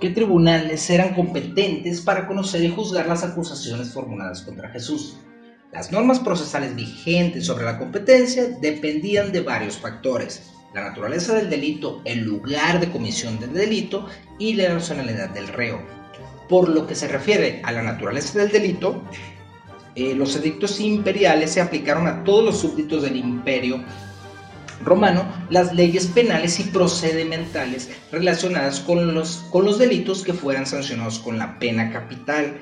¿Qué 0.00 0.10
tribunales 0.10 0.90
eran 0.90 1.14
competentes 1.14 2.00
para 2.00 2.26
conocer 2.26 2.64
y 2.64 2.74
juzgar 2.74 3.06
las 3.06 3.22
acusaciones 3.22 3.92
formuladas 3.92 4.42
contra 4.42 4.70
Jesús? 4.70 5.18
Las 5.72 5.92
normas 5.92 6.18
procesales 6.20 6.74
vigentes 6.74 7.44
sobre 7.44 7.66
la 7.66 7.78
competencia 7.78 8.46
dependían 8.60 9.32
de 9.32 9.40
varios 9.40 9.76
factores, 9.76 10.50
la 10.74 10.88
naturaleza 10.88 11.34
del 11.34 11.50
delito, 11.50 12.00
el 12.06 12.20
lugar 12.20 12.80
de 12.80 12.90
comisión 12.90 13.38
del 13.38 13.52
delito 13.52 14.06
y 14.38 14.54
la 14.54 14.72
nacionalidad 14.72 15.28
del 15.28 15.48
reo. 15.48 15.82
Por 16.48 16.70
lo 16.70 16.86
que 16.86 16.94
se 16.94 17.06
refiere 17.06 17.60
a 17.64 17.72
la 17.72 17.82
naturaleza 17.82 18.38
del 18.38 18.50
delito, 18.50 19.02
eh, 19.94 20.14
los 20.14 20.36
edictos 20.36 20.80
imperiales 20.80 21.52
se 21.52 21.60
aplicaron 21.60 22.06
a 22.06 22.24
todos 22.24 22.44
los 22.44 22.58
súbditos 22.58 23.02
del 23.02 23.16
imperio 23.16 23.84
romano 24.82 25.26
las 25.50 25.74
leyes 25.74 26.06
penales 26.06 26.60
y 26.60 26.64
procedimentales 26.64 27.90
relacionadas 28.10 28.80
con 28.80 29.12
los, 29.12 29.44
con 29.50 29.66
los 29.66 29.78
delitos 29.78 30.22
que 30.22 30.32
fueran 30.32 30.64
sancionados 30.64 31.18
con 31.18 31.36
la 31.36 31.58
pena 31.58 31.90
capital, 31.90 32.58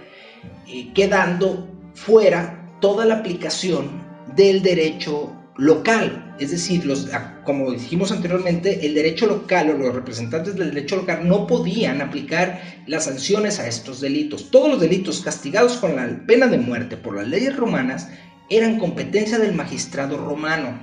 eh, 0.67 0.93
quedando 0.93 1.69
fuera 1.95 2.56
toda 2.81 3.05
la 3.05 3.17
aplicación 3.17 3.91
del 4.35 4.63
derecho 4.63 5.33
local, 5.57 6.35
es 6.39 6.51
decir, 6.51 6.85
los, 6.85 7.13
ah, 7.15 7.41
como 7.45 7.71
dijimos 7.73 8.13
anteriormente, 8.13 8.85
el 8.87 8.95
derecho 8.95 9.27
local 9.27 9.71
o 9.71 9.79
los 9.79 9.95
representantes 9.95 10.55
del 10.55 10.75
derecho 10.75 10.97
local 10.97 11.27
no 11.27 11.47
podían 11.47 12.01
aplicar 12.01 12.61
las 12.87 13.05
sanciones 13.05 13.59
a 13.59 13.67
estos 13.67 14.01
delitos. 14.01 14.51
Todos 14.51 14.71
los 14.71 14.81
delitos 14.81 15.21
castigados 15.21 15.77
con 15.79 15.97
la 15.97 16.09
pena 16.27 16.47
de 16.47 16.59
muerte 16.59 16.97
por 16.97 17.17
las 17.17 17.27
leyes 17.27 17.57
romanas 17.57 18.09
eran 18.51 18.79
competencia 18.79 19.39
del 19.39 19.55
magistrado 19.55 20.19
romano 20.19 20.79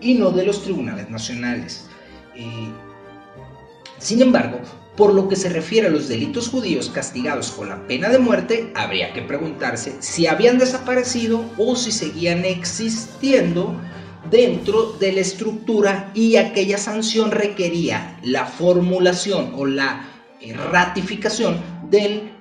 y 0.00 0.14
no 0.14 0.30
de 0.30 0.44
los 0.44 0.62
tribunales 0.62 1.10
nacionales. 1.10 1.86
Eh, 2.34 2.70
sin 3.98 4.22
embargo, 4.22 4.60
por 5.00 5.14
lo 5.14 5.30
que 5.30 5.36
se 5.36 5.48
refiere 5.48 5.86
a 5.86 5.90
los 5.90 6.08
delitos 6.08 6.50
judíos 6.50 6.90
castigados 6.90 7.52
con 7.52 7.70
la 7.70 7.86
pena 7.86 8.10
de 8.10 8.18
muerte, 8.18 8.70
habría 8.74 9.14
que 9.14 9.22
preguntarse 9.22 9.94
si 10.00 10.26
habían 10.26 10.58
desaparecido 10.58 11.42
o 11.56 11.74
si 11.74 11.90
seguían 11.90 12.44
existiendo 12.44 13.80
dentro 14.30 14.92
de 15.00 15.12
la 15.12 15.20
estructura 15.22 16.10
y 16.12 16.36
aquella 16.36 16.76
sanción 16.76 17.30
requería 17.30 18.18
la 18.22 18.44
formulación 18.44 19.54
o 19.56 19.64
la 19.64 20.06
eh, 20.38 20.52
ratificación 20.52 21.56
del 21.88 22.32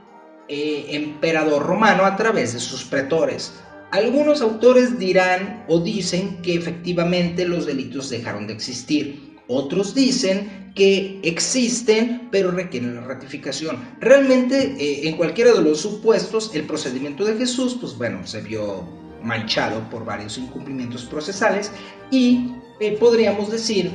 eh, 0.50 0.88
emperador 0.90 1.66
romano 1.66 2.04
a 2.04 2.18
través 2.18 2.52
de 2.52 2.60
sus 2.60 2.84
pretores. 2.84 3.54
Algunos 3.92 4.42
autores 4.42 5.00
dirán 5.00 5.64
o 5.70 5.80
dicen 5.80 6.42
que 6.42 6.56
efectivamente 6.56 7.48
los 7.48 7.66
delitos 7.66 8.10
dejaron 8.10 8.48
de 8.48 8.54
existir. 8.54 9.29
Otros 9.50 9.96
dicen 9.96 10.72
que 10.76 11.20
existen 11.24 12.30
pero 12.32 12.52
requieren 12.52 12.96
la 12.96 13.02
ratificación. 13.02 13.78
Realmente 14.00 14.76
eh, 14.80 15.10
en 15.10 15.18
cualquiera 15.18 15.52
de 15.54 15.64
los 15.64 15.82
supuestos 15.82 16.52
el 16.54 16.64
procedimiento 16.66 17.26
de 17.26 17.36
Jesús 17.36 17.76
pues 17.82 17.98
bueno 17.98 18.26
se 18.26 18.42
vio 18.42 18.88
manchado 19.24 19.90
por 19.90 20.06
varios 20.06 20.38
incumplimientos 20.38 21.04
procesales 21.06 21.72
y 22.12 22.52
eh, 22.80 22.96
podríamos 23.00 23.52
decir 23.52 23.92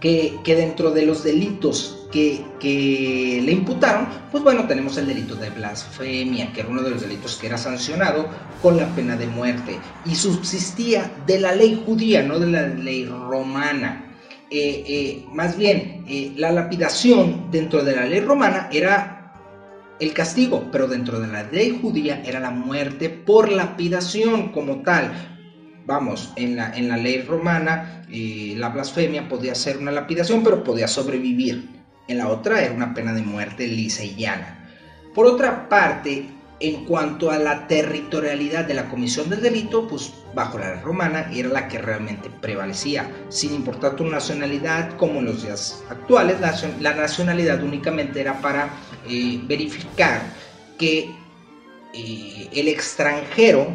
que, 0.00 0.40
dentro 0.44 0.90
de 0.90 1.06
los 1.06 1.22
delitos 1.22 2.08
que, 2.10 2.44
que, 2.58 3.40
le 3.44 3.52
imputaron, 3.52 4.08
pues 4.32 4.42
bueno, 4.42 4.66
tenemos 4.66 4.96
el 4.96 5.06
delito 5.06 5.34
de 5.36 5.50
blasfemia, 5.50 6.52
que 6.52 6.60
era 6.60 6.70
uno 6.70 6.82
de 6.82 6.90
los 6.90 7.02
delitos 7.02 7.36
que 7.36 7.46
era 7.46 7.58
sancionado 7.58 8.26
con 8.62 8.76
la 8.76 8.88
pena 8.94 9.16
de 9.16 9.26
muerte 9.26 9.78
y 10.06 10.14
subsistía 10.14 11.12
de 11.26 11.38
la 11.38 11.54
ley 11.54 11.82
judía, 11.86 12.22
no 12.22 12.38
de 12.38 12.46
la 12.46 12.66
ley 12.66 13.04
romana. 13.04 14.09
Eh, 14.52 14.82
eh, 14.86 15.24
más 15.32 15.56
bien, 15.56 16.04
eh, 16.08 16.32
la 16.36 16.50
lapidación 16.50 17.52
dentro 17.52 17.84
de 17.84 17.94
la 17.94 18.04
ley 18.04 18.18
romana 18.18 18.68
era 18.72 19.32
el 20.00 20.12
castigo, 20.12 20.68
pero 20.72 20.88
dentro 20.88 21.20
de 21.20 21.28
la 21.28 21.44
ley 21.44 21.78
judía 21.80 22.20
era 22.24 22.40
la 22.40 22.50
muerte 22.50 23.10
por 23.10 23.50
lapidación 23.50 24.50
como 24.50 24.82
tal. 24.82 25.12
Vamos, 25.86 26.32
en 26.34 26.56
la, 26.56 26.74
en 26.76 26.88
la 26.88 26.96
ley 26.96 27.22
romana 27.22 28.04
la 28.08 28.68
blasfemia 28.70 29.28
podía 29.28 29.54
ser 29.54 29.78
una 29.78 29.92
lapidación, 29.92 30.42
pero 30.42 30.64
podía 30.64 30.88
sobrevivir. 30.88 31.68
En 32.08 32.18
la 32.18 32.28
otra 32.28 32.60
era 32.60 32.74
una 32.74 32.92
pena 32.92 33.12
de 33.12 33.22
muerte 33.22 33.68
lisa 33.68 34.02
y 34.02 34.16
llana. 34.16 34.68
Por 35.14 35.26
otra 35.26 35.68
parte, 35.68 36.26
en 36.60 36.84
cuanto 36.84 37.30
a 37.30 37.38
la 37.38 37.66
territorialidad 37.66 38.66
de 38.66 38.74
la 38.74 38.88
comisión 38.88 39.30
del 39.30 39.40
delito, 39.40 39.88
pues 39.88 40.12
bajo 40.34 40.58
la 40.58 40.74
ley 40.74 40.82
romana 40.82 41.30
era 41.32 41.48
la 41.48 41.68
que 41.68 41.78
realmente 41.78 42.30
prevalecía, 42.40 43.10
sin 43.30 43.54
importar 43.54 43.96
tu 43.96 44.04
nacionalidad, 44.04 44.96
como 44.96 45.20
en 45.20 45.26
los 45.26 45.42
días 45.42 45.82
actuales, 45.88 46.36
la, 46.80 46.94
nacionalidad 46.94 47.62
únicamente 47.62 48.20
era 48.20 48.40
para 48.40 48.68
eh, 49.08 49.40
verificar 49.44 50.22
que 50.78 51.10
eh, 51.94 52.48
el 52.52 52.68
extranjero 52.68 53.66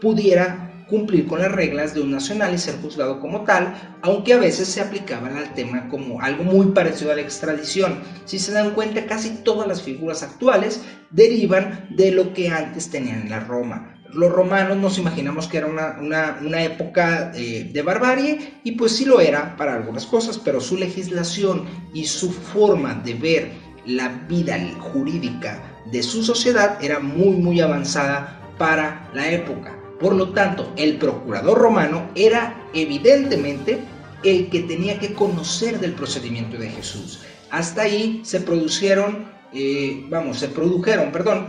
pudiera 0.00 0.71
cumplir 0.92 1.26
con 1.26 1.40
las 1.40 1.50
reglas 1.50 1.94
de 1.94 2.02
un 2.02 2.10
nacional 2.10 2.52
y 2.52 2.58
ser 2.58 2.76
juzgado 2.82 3.18
como 3.18 3.44
tal, 3.44 3.98
aunque 4.02 4.34
a 4.34 4.38
veces 4.38 4.68
se 4.68 4.82
aplicaban 4.82 5.38
al 5.38 5.54
tema 5.54 5.88
como 5.88 6.20
algo 6.20 6.44
muy 6.44 6.66
parecido 6.66 7.12
a 7.12 7.14
la 7.14 7.22
extradición. 7.22 8.00
Si 8.26 8.38
se 8.38 8.52
dan 8.52 8.72
cuenta, 8.72 9.06
casi 9.06 9.30
todas 9.42 9.66
las 9.66 9.80
figuras 9.80 10.22
actuales 10.22 10.82
derivan 11.10 11.86
de 11.96 12.10
lo 12.10 12.34
que 12.34 12.50
antes 12.50 12.90
tenían 12.90 13.22
en 13.22 13.30
la 13.30 13.40
Roma. 13.40 13.96
Los 14.12 14.30
romanos 14.30 14.76
nos 14.76 14.98
imaginamos 14.98 15.48
que 15.48 15.56
era 15.56 15.66
una, 15.66 16.62
época 16.62 17.32
eh, 17.34 17.70
de 17.72 17.80
barbarie 17.82 18.60
y 18.62 18.72
pues 18.72 18.94
sí 18.94 19.06
lo 19.06 19.18
era 19.18 19.56
para 19.56 19.74
algunas 19.74 20.04
cosas, 20.04 20.38
pero 20.38 20.60
su 20.60 20.76
legislación 20.76 21.64
y 21.94 22.04
su 22.04 22.30
forma 22.30 22.92
de 22.96 23.14
ver 23.14 23.50
la 23.86 24.08
vida 24.28 24.58
jurídica 24.78 25.80
de 25.90 26.02
su 26.02 26.22
sociedad 26.22 26.78
era 26.84 27.00
muy 27.00 27.36
muy 27.36 27.62
avanzada 27.62 28.38
para 28.58 29.08
la 29.14 29.32
época. 29.32 29.81
Por 30.02 30.16
lo 30.16 30.30
tanto, 30.30 30.72
el 30.76 30.98
procurador 30.98 31.56
romano 31.56 32.10
era 32.16 32.68
evidentemente 32.74 33.78
el 34.24 34.50
que 34.50 34.60
tenía 34.62 34.98
que 34.98 35.14
conocer 35.14 35.78
del 35.78 35.92
procedimiento 35.92 36.58
de 36.58 36.70
Jesús. 36.70 37.20
Hasta 37.50 37.82
ahí 37.82 38.20
se 38.24 38.40
produjeron, 38.40 39.30
eh, 39.52 40.04
vamos, 40.08 40.40
se 40.40 40.48
produjeron, 40.48 41.12
perdón, 41.12 41.46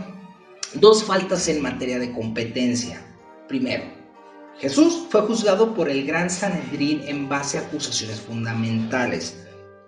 dos 0.74 1.02
faltas 1.02 1.48
en 1.48 1.62
materia 1.62 1.98
de 1.98 2.12
competencia. 2.12 3.04
Primero, 3.48 3.86
Jesús 4.60 5.06
fue 5.10 5.22
juzgado 5.22 5.74
por 5.74 5.90
el 5.90 6.06
gran 6.06 6.30
Sanedrín 6.30 7.02
en 7.08 7.28
base 7.28 7.58
a 7.58 7.62
acusaciones 7.62 8.20
fundamentales. 8.20 9.36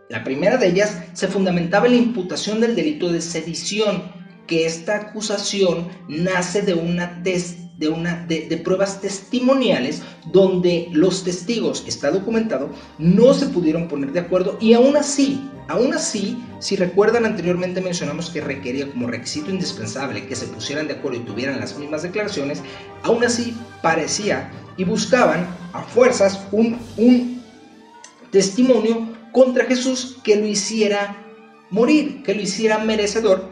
La 0.08 0.24
primera 0.24 0.56
de 0.56 0.68
ellas 0.68 1.02
se 1.12 1.28
fundamentaba 1.28 1.86
en 1.86 1.92
la 1.92 1.98
imputación 1.98 2.60
del 2.60 2.74
delito 2.74 3.12
de 3.12 3.20
sedición, 3.20 4.02
que 4.48 4.66
esta 4.66 4.96
acusación 4.96 5.88
nace 6.08 6.62
de 6.62 6.74
una 6.74 7.22
test 7.22 7.65
de, 7.78 7.88
una, 7.88 8.24
de, 8.26 8.60
pruebas 8.64 9.00
testimoniales 9.00 10.02
donde 10.32 10.88
los 10.92 11.24
testigos, 11.24 11.84
está 11.86 12.10
documentado, 12.10 12.70
no 12.98 13.34
se 13.34 13.46
pudieron 13.46 13.88
poner 13.88 14.12
de 14.12 14.20
acuerdo 14.20 14.56
y 14.60 14.72
aún 14.72 14.96
así 14.96 15.40
Aún 15.68 15.92
así, 15.94 16.40
si 16.60 16.76
recuerdan 16.76 17.26
anteriormente 17.26 17.80
mencionamos 17.80 18.30
que 18.30 18.40
requería 18.40 18.88
como 18.90 19.08
requisito 19.08 19.50
indispensable 19.50 20.26
que 20.26 20.36
se 20.36 20.46
pusieran 20.46 20.86
de 20.86 20.94
acuerdo 20.94 21.18
y 21.18 21.24
tuvieran 21.24 21.58
las 21.58 21.76
mismas 21.76 22.02
declaraciones, 22.02 22.62
aún 23.02 23.24
así 23.24 23.56
parecía 23.82 24.50
y 24.76 24.84
buscaban 24.84 25.44
a 25.72 25.82
fuerzas 25.82 26.46
un, 26.52 26.78
un 26.96 27.42
testimonio 28.30 29.08
contra 29.32 29.64
Jesús 29.64 30.18
que 30.22 30.36
lo 30.36 30.46
hiciera 30.46 31.16
morir, 31.70 32.22
que 32.22 32.34
lo 32.34 32.42
hiciera 32.42 32.78
merecedor 32.78 33.50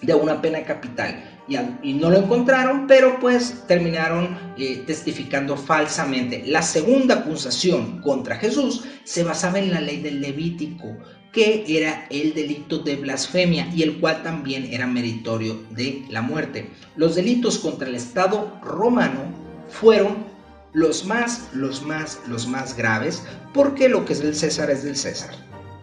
de 0.00 0.14
una 0.14 0.40
pena 0.40 0.62
capital. 0.62 1.31
Y, 1.48 1.92
no 1.94 2.10
lo 2.10 2.18
encontraron, 2.18 2.86
pero 2.86 3.18
pues 3.18 3.64
terminaron 3.66 4.38
eh, 4.56 4.84
testificando 4.86 5.56
falsamente. 5.56 6.44
La 6.46 6.62
segunda 6.62 7.16
acusación 7.16 8.00
contra 8.00 8.36
Jesús 8.36 8.84
se 9.04 9.24
basaba 9.24 9.58
en 9.58 9.72
la 9.72 9.80
ley 9.80 10.00
del 10.00 10.20
Levítico, 10.20 10.96
que 11.32 11.64
era 11.66 12.06
el 12.10 12.34
delito 12.34 12.78
de 12.78 12.96
blasfemia 12.96 13.66
y 13.74 13.82
el 13.82 13.98
cual 13.98 14.22
también 14.22 14.66
era 14.72 14.86
meritorio 14.86 15.60
de 15.70 16.04
la 16.10 16.22
muerte. 16.22 16.70
Los 16.96 17.16
delitos 17.16 17.58
contra 17.58 17.88
el 17.88 17.96
Estado 17.96 18.58
romano 18.62 19.24
fueron 19.68 20.30
los 20.72 21.04
más, 21.04 21.48
los 21.52 21.82
más, 21.82 22.20
los 22.28 22.46
más 22.46 22.76
graves, 22.76 23.24
porque 23.52 23.88
lo 23.88 24.04
que 24.04 24.12
es 24.12 24.22
del 24.22 24.34
César 24.34 24.70
es 24.70 24.84
del 24.84 24.96
César. 24.96 25.34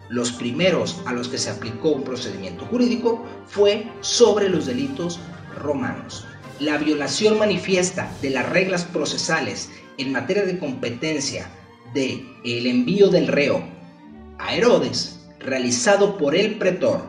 Los 0.08 0.32
primeros 0.32 1.00
a 1.06 1.12
los 1.12 1.28
que 1.28 1.38
se 1.38 1.50
aplicó 1.50 1.90
un 1.90 2.02
procedimiento 2.02 2.64
jurídico 2.66 3.24
fue 3.46 3.88
sobre 4.00 4.48
los 4.48 4.66
delitos 4.66 5.20
romanos. 5.60 6.26
La 6.58 6.76
violación 6.78 7.38
manifiesta 7.38 8.10
de 8.20 8.30
las 8.30 8.48
reglas 8.48 8.84
procesales 8.84 9.70
en 9.98 10.12
materia 10.12 10.44
de 10.44 10.58
competencia 10.58 11.50
de 11.94 12.24
el 12.44 12.66
envío 12.66 13.08
del 13.08 13.28
reo 13.28 13.62
a 14.38 14.54
Herodes 14.54 15.20
realizado 15.38 16.18
por 16.18 16.34
el 16.34 16.56
pretor, 16.56 17.02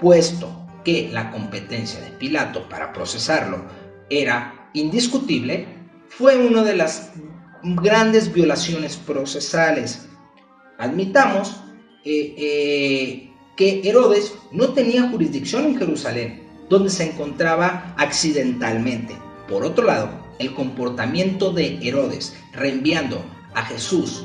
puesto 0.00 0.50
que 0.84 1.08
la 1.12 1.30
competencia 1.30 2.00
de 2.00 2.10
Pilato 2.10 2.68
para 2.68 2.92
procesarlo 2.92 3.64
era 4.10 4.70
indiscutible, 4.74 5.66
fue 6.08 6.36
una 6.36 6.62
de 6.62 6.76
las 6.76 7.12
grandes 7.62 8.32
violaciones 8.32 8.96
procesales. 8.96 10.08
Admitamos 10.78 11.60
eh, 12.04 12.34
eh, 12.36 13.30
que 13.56 13.88
Herodes 13.88 14.34
no 14.50 14.70
tenía 14.70 15.08
jurisdicción 15.08 15.66
en 15.66 15.78
Jerusalén, 15.78 16.41
donde 16.72 16.88
se 16.88 17.10
encontraba 17.10 17.94
accidentalmente. 17.98 19.14
Por 19.46 19.62
otro 19.62 19.84
lado, 19.84 20.08
el 20.38 20.54
comportamiento 20.54 21.52
de 21.52 21.78
Herodes 21.86 22.34
reenviando 22.54 23.22
a 23.52 23.62
Jesús 23.66 24.24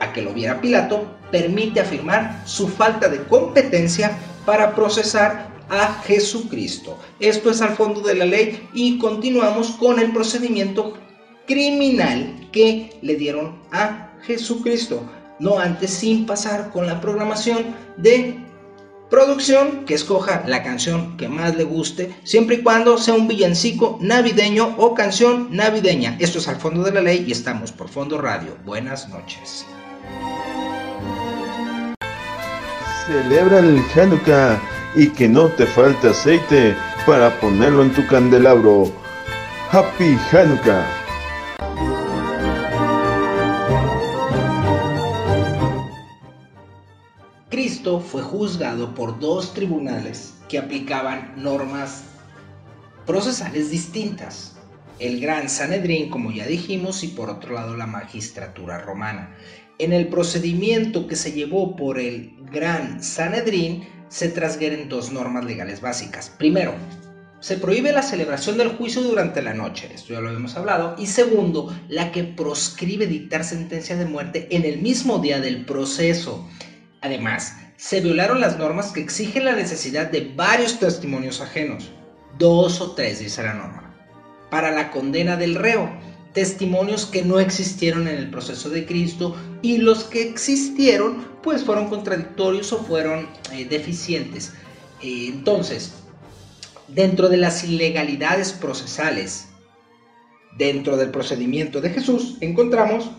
a 0.00 0.12
que 0.12 0.20
lo 0.20 0.34
viera 0.34 0.60
Pilato 0.60 1.06
permite 1.30 1.78
afirmar 1.78 2.42
su 2.44 2.66
falta 2.66 3.08
de 3.08 3.22
competencia 3.22 4.18
para 4.44 4.74
procesar 4.74 5.48
a 5.70 6.02
Jesucristo. 6.02 6.98
Esto 7.20 7.50
es 7.50 7.62
al 7.62 7.76
fondo 7.76 8.00
de 8.00 8.16
la 8.16 8.24
ley 8.24 8.68
y 8.74 8.98
continuamos 8.98 9.70
con 9.78 10.00
el 10.00 10.12
procedimiento 10.12 10.98
criminal 11.46 12.48
que 12.50 12.98
le 13.00 13.14
dieron 13.14 13.62
a 13.70 14.10
Jesucristo 14.22 15.08
no 15.42 15.58
antes 15.58 15.90
sin 15.90 16.24
pasar 16.24 16.70
con 16.70 16.86
la 16.86 17.00
programación 17.00 17.74
de 17.96 18.41
producción 19.12 19.84
que 19.84 19.92
escoja 19.92 20.42
la 20.46 20.62
canción 20.62 21.18
que 21.18 21.28
más 21.28 21.54
le 21.54 21.64
guste, 21.64 22.14
siempre 22.24 22.56
y 22.56 22.62
cuando 22.62 22.96
sea 22.96 23.12
un 23.12 23.28
villancico 23.28 23.98
navideño 24.00 24.74
o 24.78 24.94
canción 24.94 25.48
navideña. 25.50 26.16
Esto 26.18 26.38
es 26.38 26.48
al 26.48 26.56
fondo 26.56 26.82
de 26.82 26.92
la 26.92 27.02
ley 27.02 27.26
y 27.28 27.32
estamos 27.32 27.72
por 27.72 27.90
Fondo 27.90 28.18
Radio. 28.18 28.56
Buenas 28.64 29.10
noches. 29.10 29.66
Celebra 33.06 33.58
el 33.58 33.82
Hanukkah 33.94 34.58
y 34.94 35.08
que 35.08 35.28
no 35.28 35.48
te 35.48 35.66
falte 35.66 36.08
aceite 36.08 36.74
para 37.04 37.38
ponerlo 37.38 37.82
en 37.82 37.92
tu 37.92 38.06
candelabro. 38.06 38.90
Happy 39.70 40.16
Hanukkah. 40.32 41.01
Fue 47.82 48.22
juzgado 48.22 48.94
por 48.94 49.18
dos 49.18 49.54
tribunales 49.54 50.34
que 50.48 50.58
aplicaban 50.58 51.34
normas 51.36 52.04
procesales 53.06 53.70
distintas. 53.70 54.56
El 54.98 55.20
Gran 55.20 55.48
Sanedrín, 55.48 56.10
como 56.10 56.30
ya 56.30 56.46
dijimos, 56.46 57.02
y 57.02 57.08
por 57.08 57.28
otro 57.28 57.54
lado 57.54 57.76
la 57.76 57.86
magistratura 57.86 58.78
romana. 58.78 59.34
En 59.78 59.92
el 59.92 60.08
procedimiento 60.08 61.06
que 61.06 61.16
se 61.16 61.32
llevó 61.32 61.74
por 61.74 61.98
el 61.98 62.36
Gran 62.52 63.02
Sanedrín 63.02 63.88
se 64.08 64.28
transgreden 64.28 64.88
dos 64.88 65.10
normas 65.10 65.44
legales 65.44 65.80
básicas. 65.80 66.30
Primero, 66.30 66.74
se 67.40 67.56
prohíbe 67.56 67.90
la 67.90 68.02
celebración 68.02 68.56
del 68.58 68.68
juicio 68.68 69.02
durante 69.02 69.42
la 69.42 69.54
noche, 69.54 69.90
esto 69.92 70.12
ya 70.12 70.20
lo 70.20 70.28
habíamos 70.28 70.56
hablado, 70.56 70.94
y 70.96 71.06
segundo, 71.06 71.76
la 71.88 72.12
que 72.12 72.22
proscribe 72.22 73.08
dictar 73.08 73.42
sentencia 73.42 73.96
de 73.96 74.04
muerte 74.04 74.46
en 74.52 74.64
el 74.64 74.80
mismo 74.80 75.18
día 75.18 75.40
del 75.40 75.64
proceso. 75.64 76.48
Además, 77.00 77.56
se 77.76 78.00
violaron 78.00 78.40
las 78.40 78.58
normas 78.58 78.92
que 78.92 79.00
exigen 79.00 79.44
la 79.44 79.56
necesidad 79.56 80.10
de 80.10 80.32
varios 80.34 80.78
testimonios 80.78 81.40
ajenos, 81.40 81.90
dos 82.38 82.80
o 82.80 82.92
tres 82.92 83.18
dice 83.18 83.42
la 83.42 83.54
norma, 83.54 83.94
para 84.50 84.70
la 84.70 84.90
condena 84.90 85.36
del 85.36 85.54
reo, 85.54 85.90
testimonios 86.32 87.06
que 87.06 87.22
no 87.22 87.40
existieron 87.40 88.08
en 88.08 88.16
el 88.16 88.30
proceso 88.30 88.70
de 88.70 88.86
Cristo 88.86 89.36
y 89.60 89.78
los 89.78 90.04
que 90.04 90.22
existieron 90.22 91.26
pues 91.42 91.64
fueron 91.64 91.88
contradictorios 91.88 92.72
o 92.72 92.78
fueron 92.78 93.28
eh, 93.52 93.64
deficientes. 93.64 94.52
Eh, 95.02 95.26
entonces, 95.28 95.92
dentro 96.88 97.28
de 97.28 97.36
las 97.36 97.64
ilegalidades 97.64 98.52
procesales, 98.52 99.48
dentro 100.56 100.96
del 100.96 101.10
procedimiento 101.10 101.80
de 101.80 101.90
Jesús, 101.90 102.36
encontramos 102.40 103.10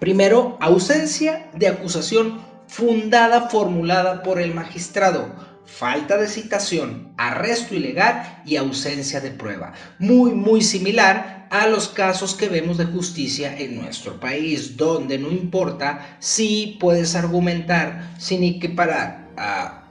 primero 0.00 0.56
ausencia 0.60 1.50
de 1.54 1.68
acusación 1.68 2.40
fundada 2.68 3.48
formulada 3.48 4.22
por 4.22 4.40
el 4.40 4.54
magistrado, 4.54 5.34
falta 5.64 6.16
de 6.16 6.28
citación, 6.28 7.12
arresto 7.16 7.74
ilegal 7.74 8.42
y 8.44 8.56
ausencia 8.56 9.20
de 9.20 9.30
prueba. 9.30 9.72
Muy, 9.98 10.32
muy 10.32 10.62
similar 10.62 11.46
a 11.50 11.66
los 11.66 11.88
casos 11.88 12.34
que 12.34 12.48
vemos 12.48 12.78
de 12.78 12.84
justicia 12.86 13.56
en 13.58 13.80
nuestro 13.80 14.20
país, 14.20 14.76
donde 14.76 15.18
no 15.18 15.30
importa 15.30 16.16
si 16.20 16.76
puedes 16.78 17.14
argumentar 17.14 18.12
sin 18.18 18.44
equiparar 18.44 19.28
a 19.36 19.84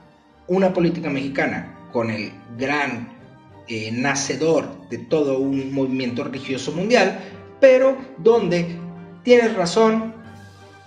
una 0.46 0.72
política 0.72 1.10
mexicana 1.10 1.74
con 1.92 2.10
el 2.10 2.32
gran 2.56 3.08
eh, 3.66 3.90
nacedor 3.92 4.88
de 4.88 4.98
todo 4.98 5.38
un 5.38 5.72
movimiento 5.72 6.24
religioso 6.24 6.72
mundial, 6.72 7.18
pero 7.60 7.98
donde 8.18 8.78
tienes 9.24 9.54
razón, 9.54 10.14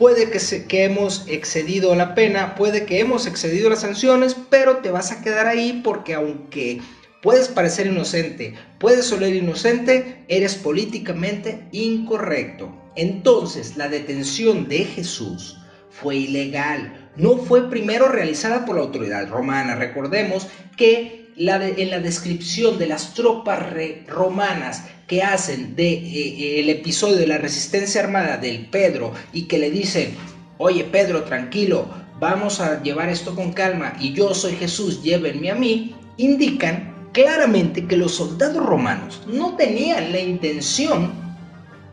puede 0.02 0.32
que, 0.32 0.84
hemos 0.84 1.26
excedido 1.28 1.94
la 1.94 2.16
pena, 2.16 2.56
puede 2.56 2.88
que 2.88 3.00
hemos 3.00 3.28
excedido 3.28 3.70
las 3.70 3.82
sanciones, 3.82 4.36
pero 4.50 4.78
te 4.78 4.90
vas 4.90 5.12
a 5.12 5.22
quedar 5.22 5.46
ahí 5.46 5.80
porque 5.84 6.16
aunque 6.16 6.82
puedes 7.22 7.50
parecer 7.50 7.86
inocente, 7.86 8.56
puedes 8.80 9.12
oler 9.12 9.36
inocente, 9.36 10.26
eres 10.28 10.56
políticamente 10.56 11.68
incorrecto. 11.72 12.76
Entonces 12.96 13.78
la 13.78 13.90
detención 13.90 14.68
de 14.68 14.86
Jesús 14.86 15.60
fue 15.92 16.16
ilegal, 16.16 17.12
no 17.16 17.38
fue 17.38 17.70
primero 17.70 18.08
realizada 18.08 18.66
por 18.66 18.78
la 18.78 18.82
autoridad 18.82 19.30
romana. 19.30 19.76
Recordemos 19.76 20.48
que 20.78 21.28
en 21.38 21.90
la 21.92 22.00
descripción 22.00 22.80
de 22.80 22.88
las 22.88 23.14
tropas 23.14 23.68
romanas 24.08 24.84
que 25.12 25.22
hacen 25.22 25.76
de 25.76 25.92
eh, 25.92 26.00
eh, 26.06 26.60
el 26.62 26.70
episodio 26.70 27.18
de 27.18 27.28
la 27.28 27.38
resistencia 27.38 28.02
armada 28.02 28.38
del 28.38 28.68
Pedro 28.68 29.12
y 29.34 29.42
que 29.42 29.58
le 29.58 29.70
dicen, 29.70 30.16
oye 30.58 30.86
Pedro, 30.86 31.26
tranquilo, 31.26 31.86
vamos 32.22 32.62
a 32.62 32.82
llevar 32.82 33.10
esto 33.10 33.36
con 33.36 33.52
calma 33.52 33.92
y 34.00 34.14
yo 34.14 34.34
soy 34.34 34.54
Jesús, 34.54 35.04
llévenme 35.04 35.52
a 35.52 35.56
mí, 35.56 35.94
indican 36.16 37.10
claramente 37.12 37.86
que 37.88 37.98
los 37.98 38.16
soldados 38.16 38.66
romanos 38.66 39.22
no 39.28 39.58
tenían 39.58 40.14
la 40.14 40.22
intención 40.22 41.12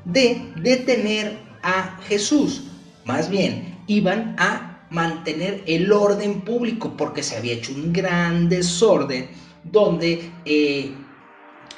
de 0.04 0.40
detener 0.62 1.40
a 1.64 1.98
Jesús, 2.06 2.68
más 3.04 3.28
bien 3.28 3.76
iban 3.88 4.36
a 4.38 4.86
mantener 4.90 5.64
el 5.66 5.90
orden 5.90 6.42
público 6.42 6.96
porque 6.96 7.24
se 7.24 7.36
había 7.36 7.54
hecho 7.54 7.72
un 7.72 7.92
gran 7.92 8.48
desorden 8.48 9.28
donde 9.64 10.30
eh, 10.44 10.92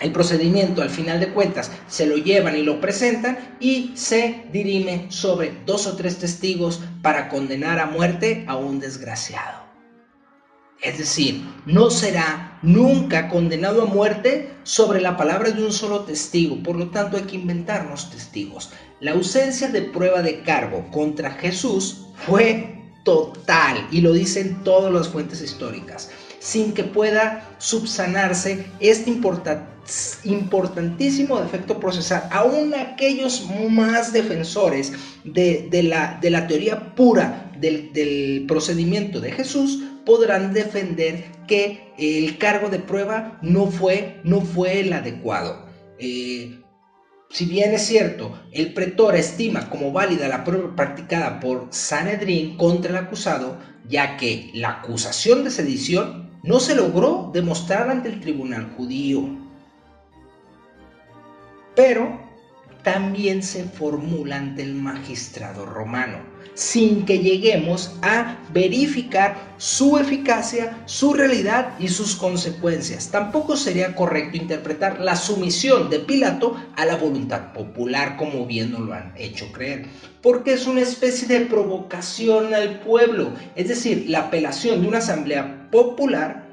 el 0.00 0.12
procedimiento 0.12 0.82
al 0.82 0.90
final 0.90 1.20
de 1.20 1.32
cuentas 1.32 1.70
se 1.88 2.06
lo 2.06 2.16
llevan 2.16 2.56
y 2.56 2.62
lo 2.62 2.80
presentan 2.80 3.56
y 3.60 3.92
se 3.94 4.44
dirime 4.52 5.06
sobre 5.10 5.52
dos 5.66 5.86
o 5.86 5.96
tres 5.96 6.18
testigos 6.18 6.80
para 7.02 7.28
condenar 7.28 7.78
a 7.78 7.86
muerte 7.86 8.44
a 8.48 8.56
un 8.56 8.80
desgraciado. 8.80 9.60
Es 10.82 10.96
decir, 10.96 11.42
no 11.66 11.90
será 11.90 12.58
nunca 12.62 13.28
condenado 13.28 13.82
a 13.82 13.86
muerte 13.86 14.50
sobre 14.62 15.02
la 15.02 15.16
palabra 15.18 15.50
de 15.50 15.62
un 15.62 15.72
solo 15.72 16.00
testigo, 16.00 16.62
por 16.62 16.76
lo 16.76 16.88
tanto 16.88 17.18
hay 17.18 17.24
que 17.24 17.36
inventarnos 17.36 18.10
testigos. 18.10 18.70
La 18.98 19.12
ausencia 19.12 19.68
de 19.68 19.82
prueba 19.82 20.22
de 20.22 20.42
cargo 20.42 20.90
contra 20.90 21.32
Jesús 21.32 22.06
fue 22.26 22.80
total, 23.04 23.86
y 23.90 24.00
lo 24.00 24.12
dicen 24.12 24.62
todas 24.64 24.92
las 24.92 25.08
fuentes 25.08 25.42
históricas, 25.42 26.10
sin 26.40 26.72
que 26.72 26.82
pueda 26.82 27.54
subsanarse 27.58 28.66
este 28.80 29.10
importantísimo 30.24 31.38
defecto 31.40 31.78
procesal. 31.78 32.24
Aún 32.32 32.74
aquellos 32.74 33.46
más 33.70 34.12
defensores 34.12 34.92
de, 35.22 35.68
la, 35.84 36.18
de 36.20 36.30
la, 36.30 36.48
teoría 36.48 36.94
pura 36.96 37.52
del, 37.60 38.46
procedimiento 38.48 39.20
de 39.20 39.32
Jesús 39.32 39.84
podrán 40.06 40.54
defender 40.54 41.26
que 41.46 41.92
el 41.98 42.38
cargo 42.38 42.70
de 42.70 42.78
prueba 42.78 43.38
no 43.42 43.66
fue, 43.66 44.18
no 44.24 44.40
fue 44.40 44.80
el 44.80 44.94
adecuado. 44.94 45.68
Eh, 45.98 46.58
si 47.28 47.44
bien 47.44 47.74
es 47.74 47.82
cierto, 47.82 48.40
el 48.50 48.72
pretor 48.72 49.14
estima 49.14 49.68
como 49.68 49.92
válida 49.92 50.26
la 50.26 50.42
prueba 50.42 50.74
practicada 50.74 51.38
por 51.38 51.68
Sanedrín 51.70 52.56
contra 52.56 52.90
el 52.90 52.96
acusado, 53.04 53.58
ya 53.86 54.16
que 54.16 54.50
la 54.54 54.78
acusación 54.78 55.44
de 55.44 55.50
sedición 55.50 56.29
no 56.42 56.60
se 56.60 56.74
logró 56.74 57.30
demostrar 57.32 57.90
ante 57.90 58.08
el 58.08 58.20
tribunal 58.20 58.72
judío. 58.76 59.24
Pero 61.74 62.30
también 62.82 63.42
se 63.42 63.64
formula 63.64 64.36
ante 64.36 64.62
el 64.62 64.74
magistrado 64.74 65.66
romano, 65.66 66.18
sin 66.54 67.04
que 67.04 67.18
lleguemos 67.18 67.94
a 68.00 68.38
verificar 68.52 69.36
su 69.58 69.98
eficacia, 69.98 70.82
su 70.86 71.12
realidad 71.12 71.74
y 71.78 71.88
sus 71.88 72.16
consecuencias. 72.16 73.10
Tampoco 73.10 73.56
sería 73.56 73.94
correcto 73.94 74.38
interpretar 74.38 75.00
la 75.00 75.16
sumisión 75.16 75.90
de 75.90 76.00
Pilato 76.00 76.56
a 76.76 76.86
la 76.86 76.96
voluntad 76.96 77.52
popular, 77.52 78.16
como 78.16 78.46
bien 78.46 78.72
nos 78.72 78.80
lo 78.80 78.94
han 78.94 79.12
hecho 79.16 79.52
creer, 79.52 79.86
porque 80.22 80.54
es 80.54 80.66
una 80.66 80.80
especie 80.80 81.28
de 81.28 81.46
provocación 81.46 82.54
al 82.54 82.80
pueblo, 82.80 83.32
es 83.56 83.68
decir, 83.68 84.06
la 84.08 84.20
apelación 84.20 84.80
de 84.80 84.88
una 84.88 84.98
asamblea 84.98 85.59
popular 85.70 86.48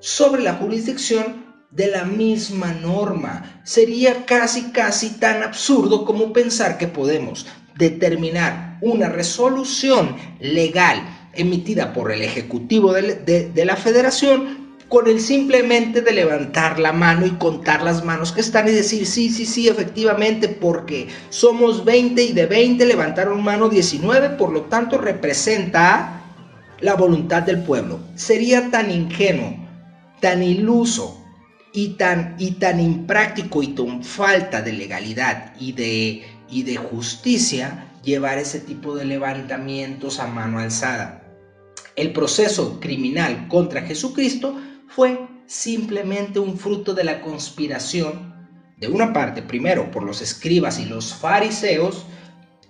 sobre 0.00 0.42
la 0.42 0.54
jurisdicción 0.54 1.44
de 1.70 1.88
la 1.88 2.04
misma 2.04 2.72
norma. 2.72 3.60
Sería 3.64 4.26
casi, 4.26 4.70
casi 4.70 5.18
tan 5.18 5.42
absurdo 5.42 6.04
como 6.04 6.32
pensar 6.32 6.78
que 6.78 6.86
podemos 6.86 7.46
determinar 7.76 8.78
una 8.80 9.08
resolución 9.08 10.16
legal 10.40 11.02
emitida 11.34 11.92
por 11.92 12.12
el 12.12 12.22
Ejecutivo 12.22 12.92
de, 12.92 13.64
la 13.64 13.76
Federación 13.76 14.64
con 14.88 15.08
el 15.08 15.18
simplemente 15.18 16.02
de 16.02 16.12
levantar 16.12 16.78
la 16.78 16.92
mano 16.92 17.26
y 17.26 17.30
contar 17.30 17.82
las 17.82 18.04
manos 18.04 18.30
que 18.30 18.42
están 18.42 18.68
y 18.68 18.72
decir 18.72 19.06
sí, 19.06 19.30
sí, 19.30 19.44
sí, 19.44 19.66
efectivamente, 19.66 20.46
porque 20.46 21.08
somos 21.30 21.84
20 21.84 22.22
y 22.22 22.32
de 22.32 22.46
20 22.46 22.86
levantaron 22.86 23.42
mano 23.42 23.68
19, 23.68 24.30
por 24.30 24.52
lo 24.52 24.62
tanto 24.62 24.98
representa 24.98 26.23
la 26.84 26.96
voluntad 26.96 27.42
del 27.42 27.62
pueblo. 27.62 27.98
Sería 28.14 28.70
tan 28.70 28.90
ingenuo, 28.90 29.56
tan 30.20 30.42
iluso 30.42 31.18
y 31.72 31.94
tan, 31.96 32.36
y 32.38 32.52
tan 32.52 32.78
impráctico 32.78 33.62
y 33.62 33.68
tan 33.68 34.04
falta 34.04 34.60
de 34.60 34.74
legalidad 34.74 35.54
y 35.58 35.72
de, 35.72 36.22
y 36.50 36.62
de 36.62 36.76
justicia 36.76 37.90
llevar 38.02 38.36
ese 38.36 38.60
tipo 38.60 38.94
de 38.94 39.06
levantamientos 39.06 40.20
a 40.20 40.26
mano 40.26 40.58
alzada. 40.58 41.22
El 41.96 42.12
proceso 42.12 42.78
criminal 42.80 43.48
contra 43.48 43.80
Jesucristo 43.80 44.54
fue 44.86 45.26
simplemente 45.46 46.38
un 46.38 46.58
fruto 46.58 46.92
de 46.92 47.04
la 47.04 47.22
conspiración, 47.22 48.34
de 48.76 48.88
una 48.88 49.14
parte, 49.14 49.40
primero 49.40 49.90
por 49.90 50.02
los 50.02 50.20
escribas 50.20 50.78
y 50.78 50.84
los 50.84 51.14
fariseos, 51.14 52.04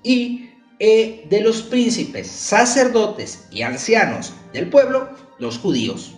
y 0.05 0.44
eh, 0.79 1.27
de 1.31 1.41
los 1.41 1.63
príncipes, 1.63 2.27
sacerdotes 2.27 3.47
y 3.51 3.63
ancianos 3.63 4.33
del 4.53 4.69
pueblo, 4.69 5.09
los 5.39 5.59
judíos, 5.59 6.15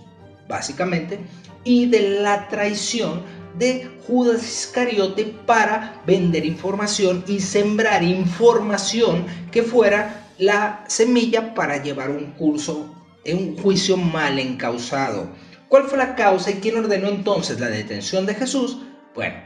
básicamente, 0.49 1.21
y 1.65 1.87
de 1.87 2.21
la 2.21 2.49
traición 2.49 3.23
de 3.59 3.89
Judas 4.07 4.43
Iscariote 4.43 5.25
para 5.47 6.03
vender 6.07 6.45
información 6.45 7.25
y 7.27 7.41
sembrar 7.41 8.03
información 8.03 9.27
que 9.51 9.63
fuera 9.63 10.27
la 10.39 10.85
semilla 10.89 11.55
para 11.55 11.83
llevar 11.83 12.11
un 12.11 12.33
curso, 12.33 12.95
un 13.27 13.57
juicio 13.57 13.97
mal 13.97 14.39
encausado. 14.39 15.31
¿Cuál 15.69 15.85
fue 15.85 15.99
la 15.99 16.15
causa 16.15 16.51
y 16.51 16.55
quién 16.55 16.77
ordenó 16.77 17.09
entonces 17.09 17.59
la 17.59 17.69
detención 17.69 18.27
de 18.27 18.35
Jesús? 18.35 18.79
Bueno, 19.15 19.37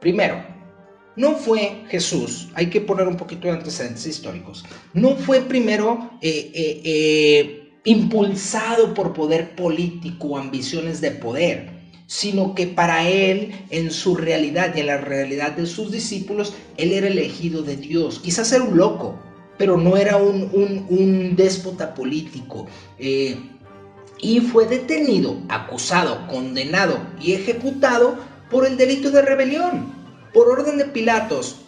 primero, 0.00 0.51
no 1.16 1.34
fue 1.34 1.84
Jesús, 1.88 2.48
hay 2.54 2.70
que 2.70 2.80
poner 2.80 3.06
un 3.06 3.16
poquito 3.16 3.48
de 3.48 3.54
antecedentes 3.54 4.06
históricos, 4.06 4.64
no 4.94 5.16
fue 5.16 5.40
primero 5.42 6.10
eh, 6.20 6.50
eh, 6.54 6.82
eh 6.84 7.58
impulsado 7.84 8.94
por 8.94 9.12
poder 9.12 9.56
político 9.56 10.28
o 10.28 10.38
ambiciones 10.38 11.00
de 11.00 11.10
poder, 11.10 11.68
sino 12.06 12.54
que 12.54 12.68
para 12.68 13.08
él, 13.08 13.52
en 13.70 13.90
su 13.90 14.14
realidad 14.14 14.72
y 14.76 14.80
en 14.80 14.86
la 14.86 14.98
realidad 14.98 15.50
de 15.56 15.66
sus 15.66 15.90
discípulos, 15.90 16.54
él 16.76 16.92
era 16.92 17.08
elegido 17.08 17.62
de 17.62 17.76
Dios. 17.76 18.20
Quizás 18.20 18.52
era 18.52 18.62
un 18.62 18.76
loco, 18.76 19.18
pero 19.58 19.76
no 19.76 19.96
era 19.96 20.16
un, 20.16 21.34
déspota 21.34 21.92
político. 21.92 22.68
Y 24.22 24.38
fue 24.38 24.66
detenido, 24.68 25.36
acusado, 25.48 26.28
condenado 26.28 27.00
y 27.20 27.32
ejecutado 27.32 28.16
por 28.48 28.64
el 28.64 28.76
delito 28.76 29.10
de 29.10 29.22
rebelión, 29.22 30.01
por 30.32 30.48
orden 30.48 30.78
de 30.78 30.86
Pilatos. 30.86 31.62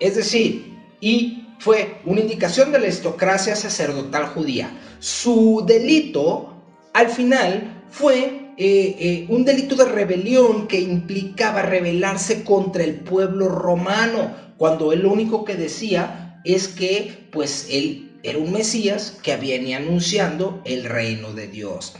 Es 0.00 0.16
decir, 0.16 0.74
y 1.00 1.46
fue 1.58 2.00
una 2.04 2.20
indicación 2.20 2.72
de 2.72 2.78
la 2.78 2.86
aristocracia 2.86 3.56
sacerdotal 3.56 4.26
judía. 4.26 4.70
Su 4.98 5.64
delito, 5.66 6.54
al 6.92 7.08
final, 7.08 7.82
fue 7.90 8.44
eh, 8.56 8.96
eh, 8.98 9.26
un 9.28 9.44
delito 9.44 9.74
de 9.76 9.84
rebelión 9.84 10.68
que 10.68 10.80
implicaba 10.80 11.62
rebelarse 11.62 12.44
contra 12.44 12.84
el 12.84 12.96
pueblo 12.96 13.48
romano, 13.48 14.34
cuando 14.56 14.92
él 14.92 15.00
lo 15.00 15.12
único 15.12 15.44
que 15.44 15.56
decía 15.56 16.40
es 16.44 16.68
que 16.68 17.28
pues 17.32 17.66
él 17.70 18.12
era 18.22 18.38
un 18.38 18.52
Mesías 18.52 19.18
que 19.22 19.36
venía 19.36 19.78
anunciando 19.78 20.62
el 20.64 20.84
reino 20.84 21.32
de 21.32 21.48
Dios. 21.48 21.94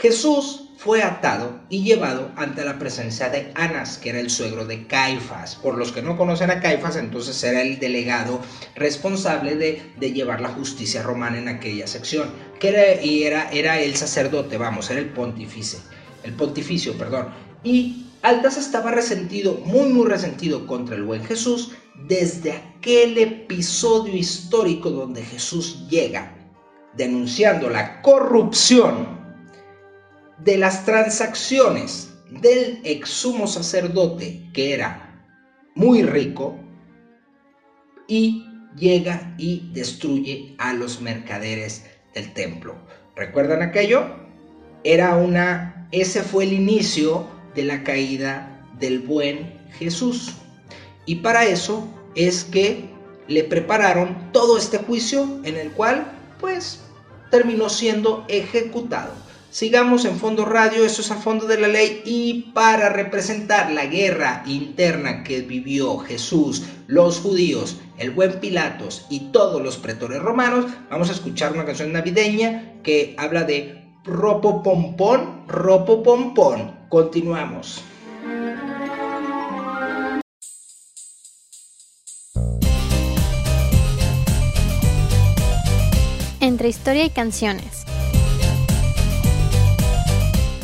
Jesús 0.00 0.62
fue 0.78 1.02
atado 1.02 1.60
y 1.68 1.82
llevado 1.82 2.30
ante 2.36 2.64
la 2.64 2.78
presencia 2.78 3.28
de 3.28 3.52
Anas, 3.54 3.98
que 3.98 4.08
era 4.08 4.18
el 4.18 4.30
suegro 4.30 4.64
de 4.64 4.86
Caifás. 4.86 5.56
Por 5.56 5.76
los 5.76 5.92
que 5.92 6.00
no 6.00 6.16
conocen 6.16 6.50
a 6.50 6.60
Caifás, 6.60 6.96
entonces 6.96 7.44
era 7.44 7.60
el 7.60 7.78
delegado 7.78 8.40
responsable 8.76 9.56
de, 9.56 10.12
llevar 10.12 10.40
la 10.40 10.48
justicia 10.48 11.02
romana 11.02 11.36
en 11.36 11.48
aquella 11.48 11.86
sección, 11.86 12.30
que 12.58 12.70
era, 12.70 13.02
y 13.02 13.24
era, 13.24 13.50
era 13.50 13.78
el 13.78 13.94
sacerdote, 13.94 14.56
vamos, 14.56 14.88
era 14.88 15.00
el 15.00 15.10
pontífice, 15.10 15.76
el 16.22 16.32
pontificio, 16.32 16.96
perdón. 16.96 17.28
Y 17.62 18.06
Altas 18.22 18.56
estaba 18.56 18.92
resentido, 18.92 19.60
muy 19.66 19.90
muy 19.90 20.06
resentido 20.06 20.66
contra 20.66 20.96
el 20.96 21.02
buen 21.02 21.24
Jesús 21.24 21.72
desde 22.08 22.52
aquel 22.52 23.18
episodio 23.18 24.16
histórico 24.16 24.88
donde 24.90 25.22
Jesús 25.22 25.86
llega 25.90 26.34
denunciando 26.96 27.68
la 27.68 28.00
corrupción 28.00 29.19
de 30.44 30.56
las 30.56 30.84
transacciones 30.84 32.12
del 32.30 32.80
ex 32.84 33.08
sumo 33.08 33.46
sacerdote, 33.46 34.48
que 34.52 34.74
era 34.74 35.26
muy 35.74 36.02
rico, 36.02 36.58
y 38.06 38.46
llega 38.76 39.34
y 39.38 39.70
destruye 39.72 40.54
a 40.58 40.72
los 40.72 41.00
mercaderes 41.00 41.84
del 42.14 42.32
templo. 42.32 42.76
¿Recuerdan 43.16 43.62
aquello? 43.62 44.04
Era 44.84 45.16
una, 45.16 45.88
ese 45.92 46.22
fue 46.22 46.44
el 46.44 46.52
inicio 46.52 47.28
de 47.54 47.64
la 47.64 47.84
caída 47.84 48.66
del 48.78 49.00
buen 49.00 49.60
Jesús. 49.78 50.34
Y 51.06 51.16
para 51.16 51.44
eso 51.44 51.86
es 52.14 52.44
que 52.44 52.88
le 53.28 53.44
prepararon 53.44 54.32
todo 54.32 54.58
este 54.58 54.78
juicio 54.78 55.40
en 55.44 55.56
el 55.56 55.70
cual 55.72 56.10
pues 56.40 56.80
terminó 57.30 57.68
siendo 57.68 58.24
ejecutado. 58.28 59.12
Sigamos 59.50 60.04
en 60.04 60.16
Fondo 60.16 60.44
Radio, 60.44 60.84
eso 60.86 61.02
es 61.02 61.10
a 61.10 61.16
fondo 61.16 61.46
de 61.46 61.58
la 61.58 61.66
ley 61.66 62.02
y 62.04 62.52
para 62.54 62.88
representar 62.88 63.72
la 63.72 63.86
guerra 63.86 64.44
interna 64.46 65.24
que 65.24 65.40
vivió 65.40 65.98
Jesús, 65.98 66.62
los 66.86 67.18
judíos, 67.18 67.76
el 67.98 68.12
buen 68.12 68.38
Pilatos 68.38 69.06
y 69.10 69.32
todos 69.32 69.60
los 69.60 69.76
pretores 69.76 70.22
romanos, 70.22 70.66
vamos 70.88 71.08
a 71.08 71.14
escuchar 71.14 71.52
una 71.52 71.64
canción 71.64 71.92
navideña 71.92 72.74
que 72.84 73.16
habla 73.18 73.42
de 73.42 73.84
ropo 74.04 74.62
pompón, 74.62 75.48
ropo 75.48 76.04
pompón. 76.04 76.86
Continuamos. 76.88 77.82
Entre 86.40 86.68
historia 86.68 87.04
y 87.04 87.10
canciones 87.10 87.79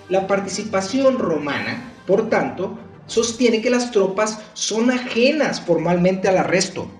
La 0.09 0.27
participación 0.27 1.19
romana, 1.19 1.93
por 2.07 2.29
tanto, 2.29 2.79
sostiene 3.07 3.61
que 3.61 3.71
las 3.71 3.91
tropas 3.91 4.39
son 4.53 4.91
ajenas 4.91 5.61
formalmente 5.61 6.29
al 6.29 6.39
arresto, 6.39 6.91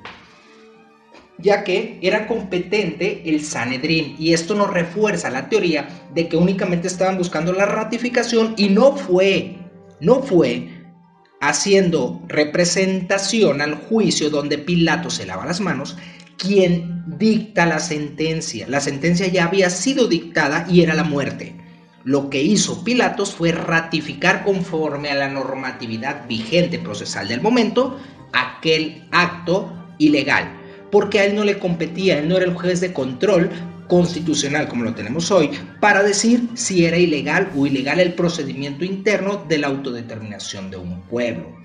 ya 1.39 1.65
que 1.65 1.99
era 2.03 2.27
competente 2.27 3.23
el 3.27 3.45
Sanedrín, 3.45 4.17
y 4.19 4.33
esto 4.33 4.55
nos 4.55 4.71
refuerza 4.71 5.31
la 5.31 5.49
teoría 5.49 5.89
de 6.15 6.29
que 6.29 6.37
únicamente 6.37 6.89
estaban 6.89 7.19
buscando 7.19 7.53
la 7.53 7.67
ratificación 7.67 8.55
y 8.57 8.71
no 8.71 8.97
fue, 8.97 9.57
no 10.01 10.23
fue 10.23 10.78
haciendo 11.41 12.23
representación 12.29 13.61
al 13.61 13.75
juicio 13.75 14.31
donde 14.31 14.59
Pilato 14.59 15.11
se 15.11 15.27
lava 15.27 15.47
las 15.47 15.61
manos, 15.61 15.97
quien 16.37 17.05
dicta 17.19 17.67
la 17.67 17.81
sentencia. 17.81 18.67
La 18.69 18.81
sentencia 18.81 19.27
ya 19.27 19.47
había 19.47 19.71
sido 19.71 20.09
dictada 20.09 20.67
y 20.69 20.83
era 20.83 20.95
la 20.95 21.05
muerte. 21.05 21.57
Lo 22.05 22.31
que 22.31 22.43
hizo 22.43 22.85
Pilatos 22.85 23.35
fue 23.35 23.53
ratificar 23.53 24.45
conforme 24.45 25.11
a 25.11 25.15
la 25.15 25.29
normatividad 25.29 26.27
vigente 26.27 26.79
procesal 26.79 27.29
del 27.29 27.41
momento 27.41 27.99
aquel 28.33 29.07
acto 29.11 29.73
ilegal, 29.99 30.57
porque 30.91 31.21
a 31.21 31.25
él 31.25 31.35
no 31.35 31.45
le 31.45 31.59
competía, 31.59 32.19
él 32.19 32.29
no 32.29 32.37
era 32.37 32.47
el 32.47 32.55
juez 32.55 32.81
de 32.81 32.93
control 32.93 33.51
constitucional 33.89 34.69
como 34.69 34.85
lo 34.85 34.95
tenemos 34.95 35.31
hoy, 35.31 35.51
para 35.81 36.03
decir 36.03 36.49
si 36.55 36.85
era 36.85 36.97
ilegal 36.97 37.51
o 37.57 37.67
ilegal 37.67 38.01
el 38.01 38.15
procedimiento 38.15 38.85
interno 38.85 39.45
de 39.49 39.59
la 39.59 39.69
autodeterminación 39.69 40.71
de 40.71 40.77
un 40.77 41.03
pueblo. 41.03 41.57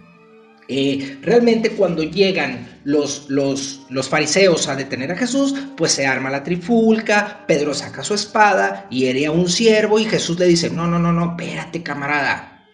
Eh, 0.69 1.17
realmente 1.21 1.71
cuando 1.71 2.03
llegan 2.03 2.79
los, 2.85 3.29
los, 3.29 3.81
los 3.89 4.07
fariseos 4.07 4.67
a 4.69 4.75
detener 4.75 5.11
a 5.11 5.17
Jesús, 5.17 5.53
pues 5.75 5.91
se 5.91 6.07
arma 6.07 6.29
la 6.29 6.43
trifulca, 6.43 7.43
Pedro 7.47 7.73
saca 7.73 8.03
su 8.03 8.13
espada, 8.13 8.87
hiere 8.89 9.25
a 9.25 9.31
un 9.31 9.49
siervo 9.49 9.99
y 9.99 10.05
Jesús 10.05 10.39
le 10.39 10.47
dice, 10.47 10.69
no, 10.69 10.87
no, 10.87 10.99
no, 10.99 11.11
no, 11.11 11.31
espérate 11.31 11.83
camarada, 11.83 12.65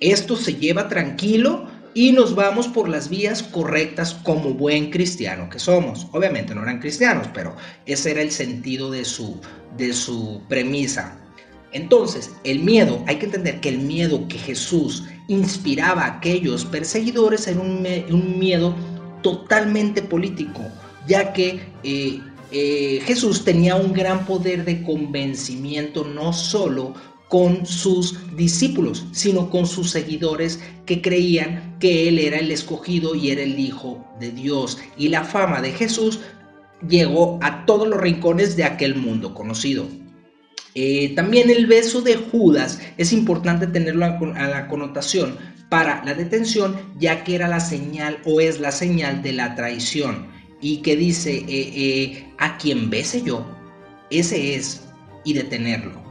esto 0.00 0.36
se 0.36 0.54
lleva 0.54 0.88
tranquilo 0.88 1.68
y 1.94 2.12
nos 2.12 2.34
vamos 2.34 2.66
por 2.68 2.88
las 2.88 3.08
vías 3.08 3.42
correctas 3.42 4.14
como 4.24 4.52
buen 4.52 4.90
cristiano 4.90 5.48
que 5.48 5.58
somos. 5.58 6.08
Obviamente 6.12 6.54
no 6.54 6.62
eran 6.62 6.80
cristianos, 6.80 7.28
pero 7.32 7.54
ese 7.86 8.10
era 8.10 8.22
el 8.22 8.30
sentido 8.30 8.90
de 8.90 9.04
su, 9.04 9.40
de 9.76 9.92
su 9.92 10.42
premisa. 10.48 11.16
Entonces, 11.72 12.32
el 12.44 12.60
miedo, 12.60 13.02
hay 13.06 13.16
que 13.16 13.26
entender 13.26 13.60
que 13.60 13.68
el 13.68 13.78
miedo 13.78 14.26
que 14.28 14.38
Jesús 14.38 15.04
inspiraba 15.28 16.02
a 16.02 16.16
aquellos 16.16 16.64
perseguidores 16.64 17.46
era 17.46 17.60
un, 17.60 17.86
un 18.10 18.38
miedo 18.38 18.74
totalmente 19.22 20.02
político, 20.02 20.60
ya 21.06 21.32
que 21.32 21.60
eh, 21.82 22.20
eh, 22.52 23.00
Jesús 23.04 23.44
tenía 23.44 23.74
un 23.74 23.92
gran 23.92 24.24
poder 24.26 24.64
de 24.64 24.82
convencimiento 24.82 26.04
no 26.04 26.32
solo 26.32 26.94
con 27.28 27.66
sus 27.66 28.18
discípulos, 28.36 29.06
sino 29.12 29.50
con 29.50 29.66
sus 29.66 29.90
seguidores 29.90 30.60
que 30.86 31.02
creían 31.02 31.76
que 31.80 32.08
Él 32.08 32.18
era 32.18 32.38
el 32.38 32.50
escogido 32.50 33.14
y 33.14 33.30
era 33.30 33.42
el 33.42 33.58
Hijo 33.58 34.04
de 34.20 34.30
Dios. 34.30 34.78
Y 34.96 35.08
la 35.08 35.24
fama 35.24 35.60
de 35.60 35.72
Jesús 35.72 36.20
llegó 36.88 37.38
a 37.42 37.64
todos 37.66 37.88
los 37.88 38.00
rincones 38.00 38.56
de 38.56 38.64
aquel 38.64 38.96
mundo 38.96 39.34
conocido. 39.34 39.86
Eh, 40.74 41.14
también 41.14 41.50
el 41.50 41.66
beso 41.66 42.02
de 42.02 42.16
Judas 42.16 42.80
es 42.98 43.12
importante 43.12 43.66
tenerlo 43.66 44.04
a, 44.04 44.48
la 44.48 44.66
connotación 44.68 45.38
para 45.68 46.04
la 46.04 46.14
detención, 46.14 46.76
ya 46.98 47.24
que 47.24 47.36
era 47.36 47.48
la 47.48 47.60
señal 47.60 48.18
o 48.24 48.40
es 48.40 48.60
la 48.60 48.72
señal 48.72 49.22
de 49.22 49.32
la 49.32 49.54
traición. 49.54 50.28
Y 50.60 50.78
que 50.78 50.96
dice, 50.96 51.36
eh, 51.36 51.46
eh, 51.48 52.32
a 52.38 52.56
quien 52.56 52.90
bese 52.90 53.22
yo, 53.22 53.46
ese 54.10 54.54
es, 54.54 54.82
y 55.24 55.34
detenerlo. 55.34 56.03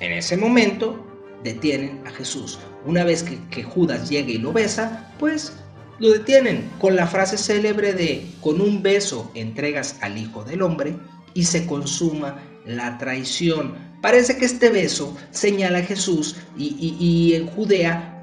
En 0.00 0.12
ese 0.12 0.36
momento 0.36 1.06
detienen 1.44 2.00
a 2.06 2.10
Jesús. 2.10 2.58
Una 2.86 3.04
vez 3.04 3.22
que, 3.22 3.62
Judas 3.62 4.08
llega 4.08 4.30
y 4.30 4.38
lo 4.38 4.52
besa, 4.52 5.12
pues 5.18 5.52
lo 5.98 6.10
detienen 6.10 6.68
con 6.78 6.96
la 6.96 7.06
frase 7.06 7.36
célebre 7.36 7.92
de, 7.92 8.26
con 8.40 8.60
un 8.60 8.82
beso 8.82 9.30
entregas 9.34 9.96
al 10.00 10.16
Hijo 10.18 10.44
del 10.44 10.62
Hombre 10.62 10.96
y 11.34 11.44
se 11.44 11.66
consuma 11.66 12.38
la 12.66 12.96
traición. 12.98 13.74
Parece 14.00 14.38
que 14.38 14.46
este 14.46 14.70
beso 14.70 15.14
señala 15.30 15.78
a 15.78 15.82
Jesús 15.82 16.36
y, 16.56 16.74
y- 16.98 17.34
en 17.34 17.46
Judea 17.48 18.22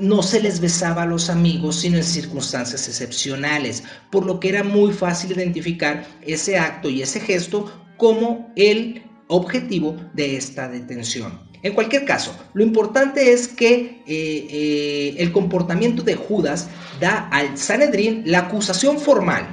no 0.00 0.22
se 0.22 0.42
les 0.42 0.60
besaba 0.60 1.02
a 1.02 1.06
los 1.06 1.30
amigos 1.30 1.76
sino 1.76 1.96
en 1.96 2.04
circunstancias 2.04 2.88
excepcionales, 2.88 3.84
por 4.10 4.26
lo 4.26 4.40
que 4.40 4.48
era 4.48 4.64
muy 4.64 4.92
fácil 4.92 5.30
identificar 5.32 6.04
ese 6.22 6.58
acto 6.58 6.90
y 6.90 7.02
ese 7.02 7.20
gesto 7.20 7.72
como 7.96 8.52
el 8.56 9.02
objetivo 9.28 9.96
de 10.12 10.36
esta 10.36 10.68
detención. 10.68 11.46
En 11.62 11.74
cualquier 11.74 12.04
caso, 12.04 12.36
lo 12.54 12.62
importante 12.62 13.32
es 13.32 13.48
que 13.48 14.02
eh, 14.06 14.46
eh, 14.50 15.14
el 15.18 15.32
comportamiento 15.32 16.02
de 16.02 16.14
Judas 16.14 16.68
da 17.00 17.28
al 17.30 17.58
Sanedrín 17.58 18.22
la 18.26 18.40
acusación 18.40 18.98
formal 18.98 19.44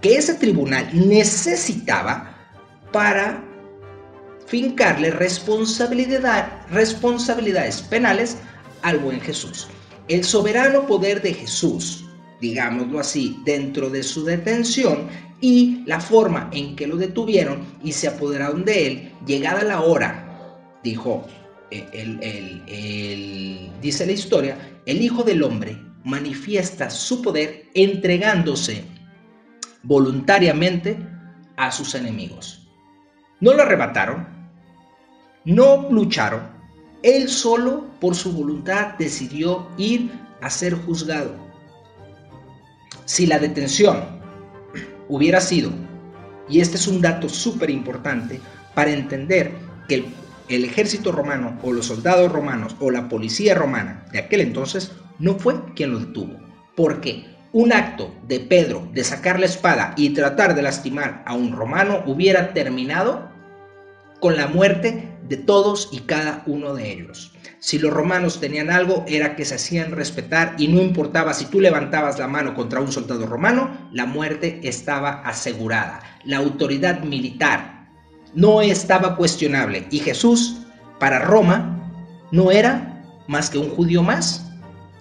que 0.00 0.16
ese 0.16 0.34
tribunal 0.34 0.88
necesitaba 0.92 2.36
para 2.92 3.44
fincarle 4.46 5.10
responsabilidad, 5.10 6.66
responsabilidades 6.70 7.82
penales 7.82 8.36
al 8.82 8.98
buen 8.98 9.20
Jesús. 9.20 9.68
El 10.08 10.24
soberano 10.24 10.86
poder 10.86 11.22
de 11.22 11.34
Jesús, 11.34 12.04
digámoslo 12.40 12.98
así, 13.00 13.38
dentro 13.44 13.90
de 13.90 14.02
su 14.02 14.24
detención 14.24 15.08
y 15.40 15.82
la 15.86 16.00
forma 16.00 16.50
en 16.52 16.76
que 16.76 16.86
lo 16.86 16.96
detuvieron 16.96 17.64
y 17.82 17.92
se 17.92 18.08
apoderaron 18.08 18.64
de 18.64 18.86
él, 18.86 19.12
llegada 19.26 19.62
la 19.62 19.80
hora, 19.80 20.26
dijo, 20.82 21.26
eh, 21.70 21.86
el, 21.92 22.18
el- 22.22 23.70
dice 23.80 24.06
la 24.06 24.12
historia, 24.12 24.58
el 24.86 25.00
Hijo 25.02 25.22
del 25.22 25.42
Hombre 25.42 25.78
manifiesta 26.04 26.90
su 26.90 27.20
poder 27.22 27.66
entregándose 27.74 28.84
voluntariamente 29.82 30.96
a 31.56 31.70
sus 31.70 31.94
enemigos. 31.94 32.66
No 33.40 33.54
lo 33.54 33.62
arrebataron, 33.62 34.26
no 35.44 35.88
lucharon, 35.90 36.42
él 37.02 37.28
solo 37.28 37.86
por 38.00 38.14
su 38.14 38.32
voluntad 38.32 38.94
decidió 38.98 39.66
ir 39.78 40.10
a 40.42 40.50
ser 40.50 40.74
juzgado. 40.74 41.49
Si 43.10 43.26
la 43.26 43.40
detención 43.40 44.04
hubiera 45.08 45.40
sido, 45.40 45.72
y 46.48 46.60
este 46.60 46.76
es 46.76 46.86
un 46.86 47.02
dato 47.02 47.28
súper 47.28 47.68
importante 47.68 48.40
para 48.72 48.92
entender 48.92 49.50
que 49.88 49.96
el, 49.96 50.04
el 50.48 50.64
ejército 50.64 51.10
romano 51.10 51.58
o 51.64 51.72
los 51.72 51.86
soldados 51.86 52.30
romanos 52.30 52.76
o 52.78 52.88
la 52.88 53.08
policía 53.08 53.56
romana 53.56 54.06
de 54.12 54.20
aquel 54.20 54.42
entonces 54.42 54.92
no 55.18 55.36
fue 55.40 55.56
quien 55.74 55.90
lo 55.90 55.98
detuvo. 55.98 56.38
¿Por 56.76 57.00
qué? 57.00 57.26
un 57.52 57.72
acto 57.72 58.14
de 58.28 58.38
Pedro 58.38 58.88
de 58.92 59.02
sacar 59.02 59.40
la 59.40 59.46
espada 59.46 59.92
y 59.96 60.10
tratar 60.10 60.54
de 60.54 60.62
lastimar 60.62 61.24
a 61.26 61.34
un 61.34 61.50
romano 61.50 62.04
hubiera 62.06 62.52
terminado 62.54 63.28
con 64.20 64.36
la 64.36 64.46
muerte 64.46 65.18
de 65.28 65.36
todos 65.36 65.88
y 65.90 65.98
cada 66.02 66.44
uno 66.46 66.74
de 66.74 66.92
ellos. 66.92 67.32
Si 67.60 67.78
los 67.78 67.92
romanos 67.92 68.40
tenían 68.40 68.70
algo 68.70 69.04
era 69.06 69.36
que 69.36 69.44
se 69.44 69.56
hacían 69.56 69.92
respetar 69.92 70.54
y 70.56 70.68
no 70.68 70.80
importaba 70.80 71.34
si 71.34 71.44
tú 71.44 71.60
levantabas 71.60 72.18
la 72.18 72.26
mano 72.26 72.54
contra 72.54 72.80
un 72.80 72.90
soldado 72.90 73.26
romano, 73.26 73.70
la 73.92 74.06
muerte 74.06 74.60
estaba 74.64 75.20
asegurada. 75.20 76.00
La 76.24 76.38
autoridad 76.38 77.02
militar 77.02 77.86
no 78.34 78.62
estaba 78.62 79.14
cuestionable 79.14 79.86
y 79.90 79.98
Jesús 79.98 80.62
para 80.98 81.18
Roma 81.18 81.76
no 82.32 82.50
era 82.50 83.04
más 83.28 83.50
que 83.50 83.58
un 83.58 83.68
judío 83.68 84.02
más 84.02 84.50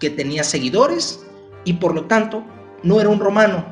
que 0.02 0.10
tenía 0.10 0.44
seguidores 0.44 1.26
y 1.64 1.74
por 1.74 1.96
lo 1.96 2.06
tanto 2.06 2.44
no 2.84 3.00
era 3.00 3.10
un 3.10 3.22
romano, 3.22 3.66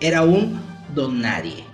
era 0.00 0.22
un 0.22 0.60
don 0.94 1.22
nadie. 1.22 1.64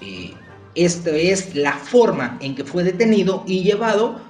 Eh, 0.00 0.34
esta 0.74 1.10
es 1.10 1.54
la 1.54 1.72
forma 1.72 2.36
en 2.40 2.56
que 2.56 2.64
fue 2.64 2.82
detenido 2.82 3.44
y 3.46 3.62
llevado 3.62 4.20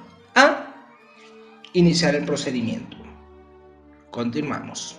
iniciar 1.78 2.16
el 2.16 2.24
procedimiento. 2.24 2.96
Continuamos. 4.10 4.96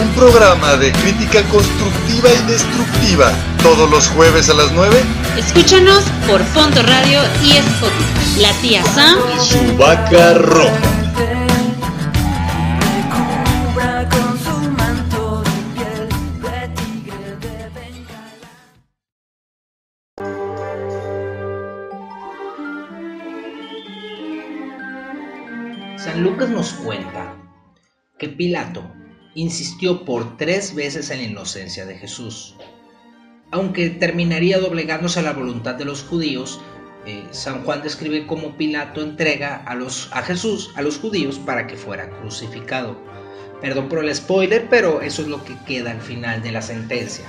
Un 0.00 0.14
programa 0.14 0.76
de 0.76 0.92
crítica 0.92 1.42
constructiva 1.48 2.28
y 2.32 2.50
destructiva. 2.50 3.32
Todos 3.62 3.90
los 3.90 4.06
jueves 4.08 4.48
a 4.48 4.54
las 4.54 4.70
9. 4.72 4.96
Escúchanos 5.36 6.04
por 6.28 6.40
Fondo 6.44 6.82
Radio 6.82 7.20
y 7.42 7.52
Spotify. 7.56 8.40
La 8.40 8.52
tía 8.60 8.84
Sam 8.84 9.18
y 9.36 9.40
su 9.40 9.76
vaca 9.76 10.34
roja. 10.34 10.93
Pilato 28.28 28.90
insistió 29.34 30.04
por 30.04 30.36
tres 30.36 30.74
veces 30.74 31.10
en 31.10 31.18
la 31.18 31.24
inocencia 31.24 31.86
de 31.86 31.96
Jesús. 31.96 32.54
Aunque 33.50 33.90
terminaría 33.90 34.58
doblegándose 34.58 35.20
a 35.20 35.22
la 35.22 35.32
voluntad 35.32 35.74
de 35.74 35.84
los 35.84 36.02
judíos, 36.02 36.60
eh, 37.06 37.24
San 37.30 37.62
Juan 37.64 37.82
describe 37.82 38.26
cómo 38.26 38.56
Pilato 38.56 39.02
entrega 39.02 39.64
a 39.66 40.22
Jesús 40.22 40.70
a 40.74 40.82
los 40.82 40.98
judíos 40.98 41.38
para 41.38 41.66
que 41.66 41.76
fuera 41.76 42.08
crucificado. 42.20 42.98
Perdón 43.60 43.88
por 43.88 44.04
el 44.04 44.14
spoiler, 44.14 44.68
pero 44.68 45.00
eso 45.02 45.22
es 45.22 45.28
lo 45.28 45.44
que 45.44 45.56
queda 45.66 45.90
al 45.90 46.00
final 46.00 46.42
de 46.42 46.52
la 46.52 46.62
sentencia. 46.62 47.24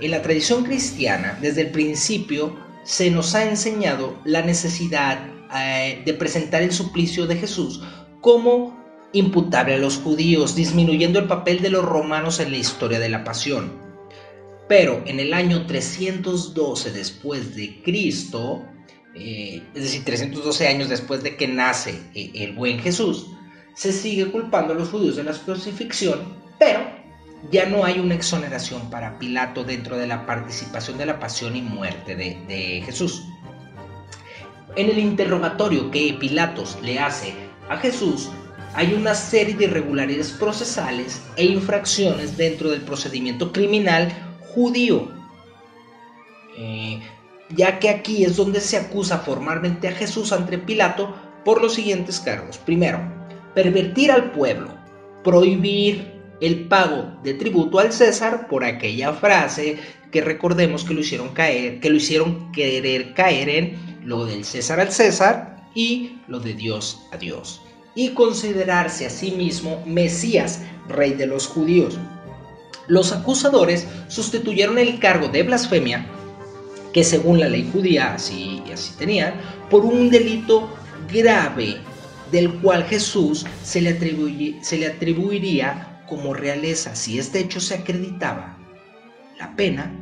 En 0.00 0.10
la 0.10 0.22
tradición 0.22 0.64
cristiana, 0.64 1.38
desde 1.40 1.62
el 1.62 1.70
principio, 1.70 2.56
se 2.84 3.10
nos 3.10 3.34
ha 3.34 3.44
enseñado 3.44 4.18
la 4.24 4.42
necesidad 4.42 5.26
eh, 5.54 6.02
de 6.04 6.14
presentar 6.14 6.62
el 6.62 6.72
suplicio 6.72 7.26
de 7.26 7.36
Jesús 7.36 7.82
como 8.20 8.75
imputable 9.18 9.74
a 9.74 9.78
los 9.78 9.96
judíos, 9.98 10.54
disminuyendo 10.54 11.18
el 11.18 11.26
papel 11.26 11.60
de 11.60 11.70
los 11.70 11.84
romanos 11.84 12.40
en 12.40 12.50
la 12.50 12.58
historia 12.58 12.98
de 12.98 13.08
la 13.08 13.24
pasión. 13.24 13.72
Pero 14.68 15.02
en 15.06 15.20
el 15.20 15.32
año 15.32 15.66
312 15.66 16.92
después 16.92 17.54
de 17.54 17.82
Cristo, 17.82 18.64
eh, 19.14 19.62
es 19.74 19.82
decir, 19.82 20.04
312 20.04 20.68
años 20.68 20.88
después 20.88 21.22
de 21.22 21.36
que 21.36 21.48
nace 21.48 22.00
eh, 22.14 22.32
el 22.34 22.52
buen 22.52 22.78
Jesús, 22.78 23.28
se 23.74 23.92
sigue 23.92 24.30
culpando 24.30 24.72
a 24.72 24.76
los 24.76 24.88
judíos 24.88 25.16
de 25.16 25.24
la 25.24 25.32
crucifixión, 25.32 26.20
pero 26.58 26.80
ya 27.50 27.66
no 27.66 27.84
hay 27.84 28.00
una 28.00 28.14
exoneración 28.14 28.90
para 28.90 29.18
Pilato 29.18 29.62
dentro 29.62 29.96
de 29.96 30.06
la 30.06 30.26
participación 30.26 30.98
de 30.98 31.06
la 31.06 31.20
pasión 31.20 31.54
y 31.54 31.62
muerte 31.62 32.16
de, 32.16 32.38
de 32.48 32.82
Jesús. 32.84 33.24
En 34.74 34.90
el 34.90 34.98
interrogatorio 34.98 35.90
que 35.90 36.16
Pilatos 36.18 36.76
le 36.82 36.98
hace 36.98 37.34
a 37.68 37.76
Jesús, 37.76 38.30
hay 38.76 38.92
una 38.92 39.14
serie 39.14 39.54
de 39.54 39.64
irregularidades 39.64 40.32
procesales 40.32 41.22
e 41.36 41.46
infracciones 41.46 42.36
dentro 42.36 42.70
del 42.70 42.82
procedimiento 42.82 43.50
criminal 43.50 44.12
judío. 44.54 45.08
Eh, 46.58 47.00
ya 47.56 47.78
que 47.78 47.88
aquí 47.88 48.24
es 48.24 48.36
donde 48.36 48.60
se 48.60 48.76
acusa 48.76 49.18
formalmente 49.18 49.88
a 49.88 49.92
Jesús 49.92 50.30
ante 50.30 50.58
Pilato 50.58 51.16
por 51.42 51.62
los 51.62 51.72
siguientes 51.72 52.20
cargos. 52.20 52.58
Primero, 52.58 53.00
pervertir 53.54 54.12
al 54.12 54.30
pueblo, 54.32 54.68
prohibir 55.24 56.12
el 56.42 56.68
pago 56.68 57.18
de 57.22 57.32
tributo 57.32 57.78
al 57.78 57.94
César 57.94 58.46
por 58.46 58.62
aquella 58.62 59.14
frase 59.14 59.78
que 60.12 60.20
recordemos 60.20 60.84
que 60.84 60.92
lo 60.92 61.00
hicieron 61.00 61.30
caer, 61.30 61.80
que 61.80 61.88
lo 61.88 61.96
hicieron 61.96 62.52
querer 62.52 63.14
caer 63.14 63.48
en 63.48 63.78
lo 64.04 64.26
del 64.26 64.44
César 64.44 64.80
al 64.80 64.92
César 64.92 65.64
y 65.74 66.18
lo 66.28 66.40
de 66.40 66.52
Dios 66.52 67.00
a 67.10 67.16
Dios 67.16 67.62
y 67.96 68.10
considerarse 68.10 69.06
a 69.06 69.10
sí 69.10 69.32
mismo 69.32 69.82
Mesías, 69.84 70.60
rey 70.86 71.14
de 71.14 71.26
los 71.26 71.48
judíos. 71.48 71.98
Los 72.86 73.10
acusadores 73.10 73.88
sustituyeron 74.06 74.78
el 74.78 75.00
cargo 75.00 75.26
de 75.28 75.42
blasfemia, 75.42 76.06
que 76.92 77.02
según 77.02 77.40
la 77.40 77.48
ley 77.48 77.68
judía 77.72 78.14
así, 78.14 78.62
así 78.72 78.94
tenía, 78.96 79.34
por 79.70 79.84
un 79.84 80.10
delito 80.10 80.68
grave 81.12 81.78
del 82.30 82.52
cual 82.60 82.84
Jesús 82.84 83.44
se 83.64 83.80
le, 83.80 84.62
se 84.62 84.78
le 84.78 84.86
atribuiría 84.86 86.04
como 86.08 86.34
realeza. 86.34 86.94
Si 86.94 87.18
este 87.18 87.40
hecho 87.40 87.60
se 87.60 87.74
acreditaba, 87.74 88.58
la 89.38 89.56
pena 89.56 89.92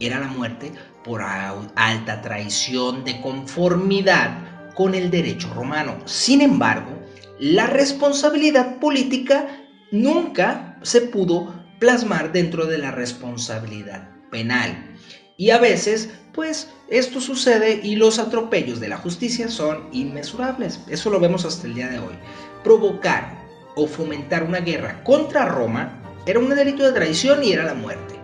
era 0.00 0.18
la 0.18 0.26
muerte 0.26 0.72
por 1.04 1.22
alta 1.22 2.22
traición 2.22 3.04
de 3.04 3.20
conformidad 3.20 4.72
con 4.74 4.94
el 4.94 5.10
derecho 5.10 5.52
romano. 5.54 5.96
Sin 6.06 6.40
embargo, 6.40 7.01
la 7.42 7.66
responsabilidad 7.66 8.78
política 8.78 9.48
nunca 9.90 10.78
se 10.82 11.00
pudo 11.00 11.52
plasmar 11.80 12.30
dentro 12.30 12.66
de 12.66 12.78
la 12.78 12.92
responsabilidad 12.92 14.10
penal. 14.30 14.94
Y 15.36 15.50
a 15.50 15.58
veces, 15.58 16.10
pues, 16.32 16.70
esto 16.88 17.20
sucede 17.20 17.80
y 17.82 17.96
los 17.96 18.20
atropellos 18.20 18.78
de 18.78 18.86
la 18.86 18.96
justicia 18.96 19.48
son 19.48 19.88
inmesurables. 19.90 20.78
Eso 20.88 21.10
lo 21.10 21.18
vemos 21.18 21.44
hasta 21.44 21.66
el 21.66 21.74
día 21.74 21.88
de 21.88 21.98
hoy. 21.98 22.14
Provocar 22.62 23.44
o 23.74 23.88
fomentar 23.88 24.44
una 24.44 24.60
guerra 24.60 25.02
contra 25.02 25.46
Roma 25.46 26.00
era 26.26 26.38
un 26.38 26.48
delito 26.48 26.84
de 26.84 26.92
traición 26.92 27.42
y 27.42 27.54
era 27.54 27.64
la 27.64 27.74
muerte. 27.74 28.14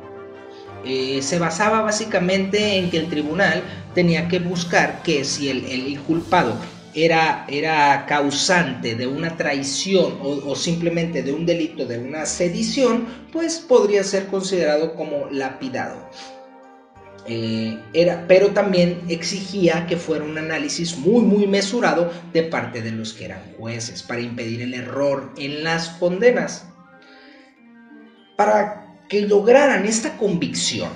Eh, 0.85 1.23
se 1.23 1.41
basaba 1.41 1.83
básicamente 1.83 2.77
en 2.77 2.89
que 2.89 2.99
el 2.99 3.09
tribunal 3.09 3.65
tenía 3.97 4.29
que 4.29 4.39
buscar 4.39 5.03
que 5.03 5.25
si 5.25 5.49
el, 5.49 5.65
el 5.65 5.89
inculpado 5.89 6.57
era, 7.05 7.47
era 7.49 8.07
causante 8.07 8.95
de 8.95 9.07
una 9.07 9.37
traición 9.37 10.19
o, 10.23 10.55
simplemente 10.57 11.23
de 11.23 11.33
un 11.33 11.45
delito, 11.45 11.87
de 11.87 11.99
una 11.99 12.27
sedición, 12.27 13.07
pues 13.33 13.59
podría 13.59 14.03
ser 14.05 14.27
considerado 14.27 14.95
como 14.95 15.29
lapidado. 15.31 16.09
Eh, 17.27 17.79
era, 17.93 18.25
pero 18.27 18.49
también 18.49 19.03
exigía 19.09 19.87
que 19.87 19.99
fuera 19.99 20.25
un 20.25 20.39
análisis 20.39 20.97
muy 20.97 21.21
muy 21.21 21.47
mesurado 21.47 22.11
de 22.33 22.45
parte 22.45 22.81
de 22.81 22.91
los 22.91 23.13
que 23.13 23.27
eran 23.27 23.43
jueces 23.59 24.03
para 24.03 24.23
impedir 24.23 24.63
el 24.63 24.73
error 24.73 25.35
en 25.37 25.63
las 25.63 25.91
condenas. 25.91 26.67
Para 28.37 28.97
que 29.11 29.23
lograran 29.23 29.85
esta 29.85 30.17
convicción, 30.17 30.91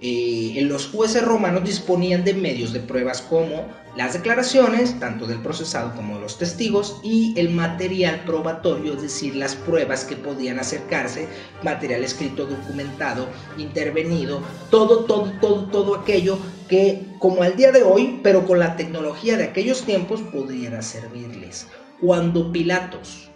eh, 0.00 0.60
los 0.62 0.86
jueces 0.86 1.24
romanos 1.24 1.64
disponían 1.64 2.24
de 2.24 2.34
medios 2.34 2.72
de 2.72 2.80
pruebas 2.80 3.22
como 3.22 3.66
las 3.96 4.14
declaraciones, 4.14 4.98
tanto 4.98 5.26
del 5.26 5.42
procesado 5.42 5.94
como 5.94 6.14
de 6.14 6.22
los 6.22 6.38
testigos, 6.38 6.98
y 7.02 7.38
el 7.38 7.50
material 7.50 8.22
probatorio, 8.24 8.94
es 8.94 9.02
decir, 9.02 9.36
las 9.36 9.54
pruebas 9.54 10.04
que 10.04 10.16
podían 10.16 10.58
acercarse, 10.58 11.28
material 11.62 12.02
escrito, 12.02 12.46
documentado, 12.46 13.28
intervenido, 13.58 14.40
todo, 14.70 15.04
todo, 15.04 15.30
todo, 15.40 15.64
todo 15.66 15.94
aquello 15.94 16.38
que, 16.68 17.06
como 17.18 17.42
al 17.42 17.54
día 17.56 17.70
de 17.70 17.82
hoy, 17.82 18.20
pero 18.22 18.46
con 18.46 18.58
la 18.58 18.76
tecnología 18.76 19.36
de 19.36 19.44
aquellos 19.44 19.82
tiempos, 19.82 20.22
pudiera 20.22 20.80
servirles. 20.80 21.66
Cuando 22.00 22.50
Pilatos 22.50 23.30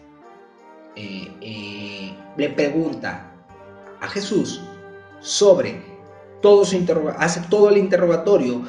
eh, 0.96 1.28
eh, 1.42 2.14
le 2.38 2.48
pregunta 2.48 3.30
a 4.00 4.08
Jesús 4.08 4.62
sobre 5.20 5.82
todo 6.40 6.64
su 6.64 6.76
hace 7.18 7.40
todo 7.50 7.68
el 7.70 7.76
interrogatorio, 7.76 8.62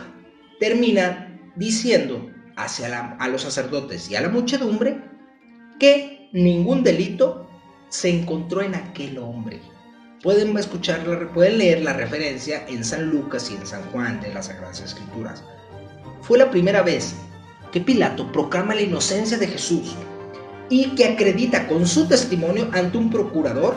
termina 0.59 1.26
diciendo 1.57 2.31
hacia 2.55 3.15
a 3.19 3.27
los 3.27 3.41
sacerdotes 3.41 4.09
y 4.09 4.15
a 4.15 4.21
la 4.21 4.29
muchedumbre 4.29 5.03
que 5.79 6.29
ningún 6.33 6.83
delito 6.83 7.47
se 7.89 8.09
encontró 8.09 8.61
en 8.61 8.75
aquel 8.75 9.17
hombre. 9.17 9.61
Pueden 10.23 10.57
escuchar, 10.57 11.03
pueden 11.33 11.59
leer 11.59 11.83
la 11.83 11.93
referencia 11.93 12.65
en 12.67 12.83
San 12.83 13.09
Lucas 13.09 13.51
y 13.51 13.55
en 13.55 13.65
San 13.65 13.83
Juan 13.91 14.19
de 14.19 14.33
las 14.33 14.47
Sagradas 14.47 14.81
Escrituras. 14.81 15.43
Fue 16.21 16.37
la 16.37 16.49
primera 16.49 16.81
vez 16.81 17.15
que 17.71 17.81
Pilato 17.81 18.31
proclama 18.31 18.73
la 18.73 18.81
inocencia 18.81 19.37
de 19.37 19.47
Jesús 19.47 19.95
y 20.69 20.95
que 20.95 21.05
acredita 21.05 21.67
con 21.67 21.85
su 21.87 22.07
testimonio 22.07 22.69
ante 22.73 22.97
un 22.97 23.09
procurador 23.09 23.75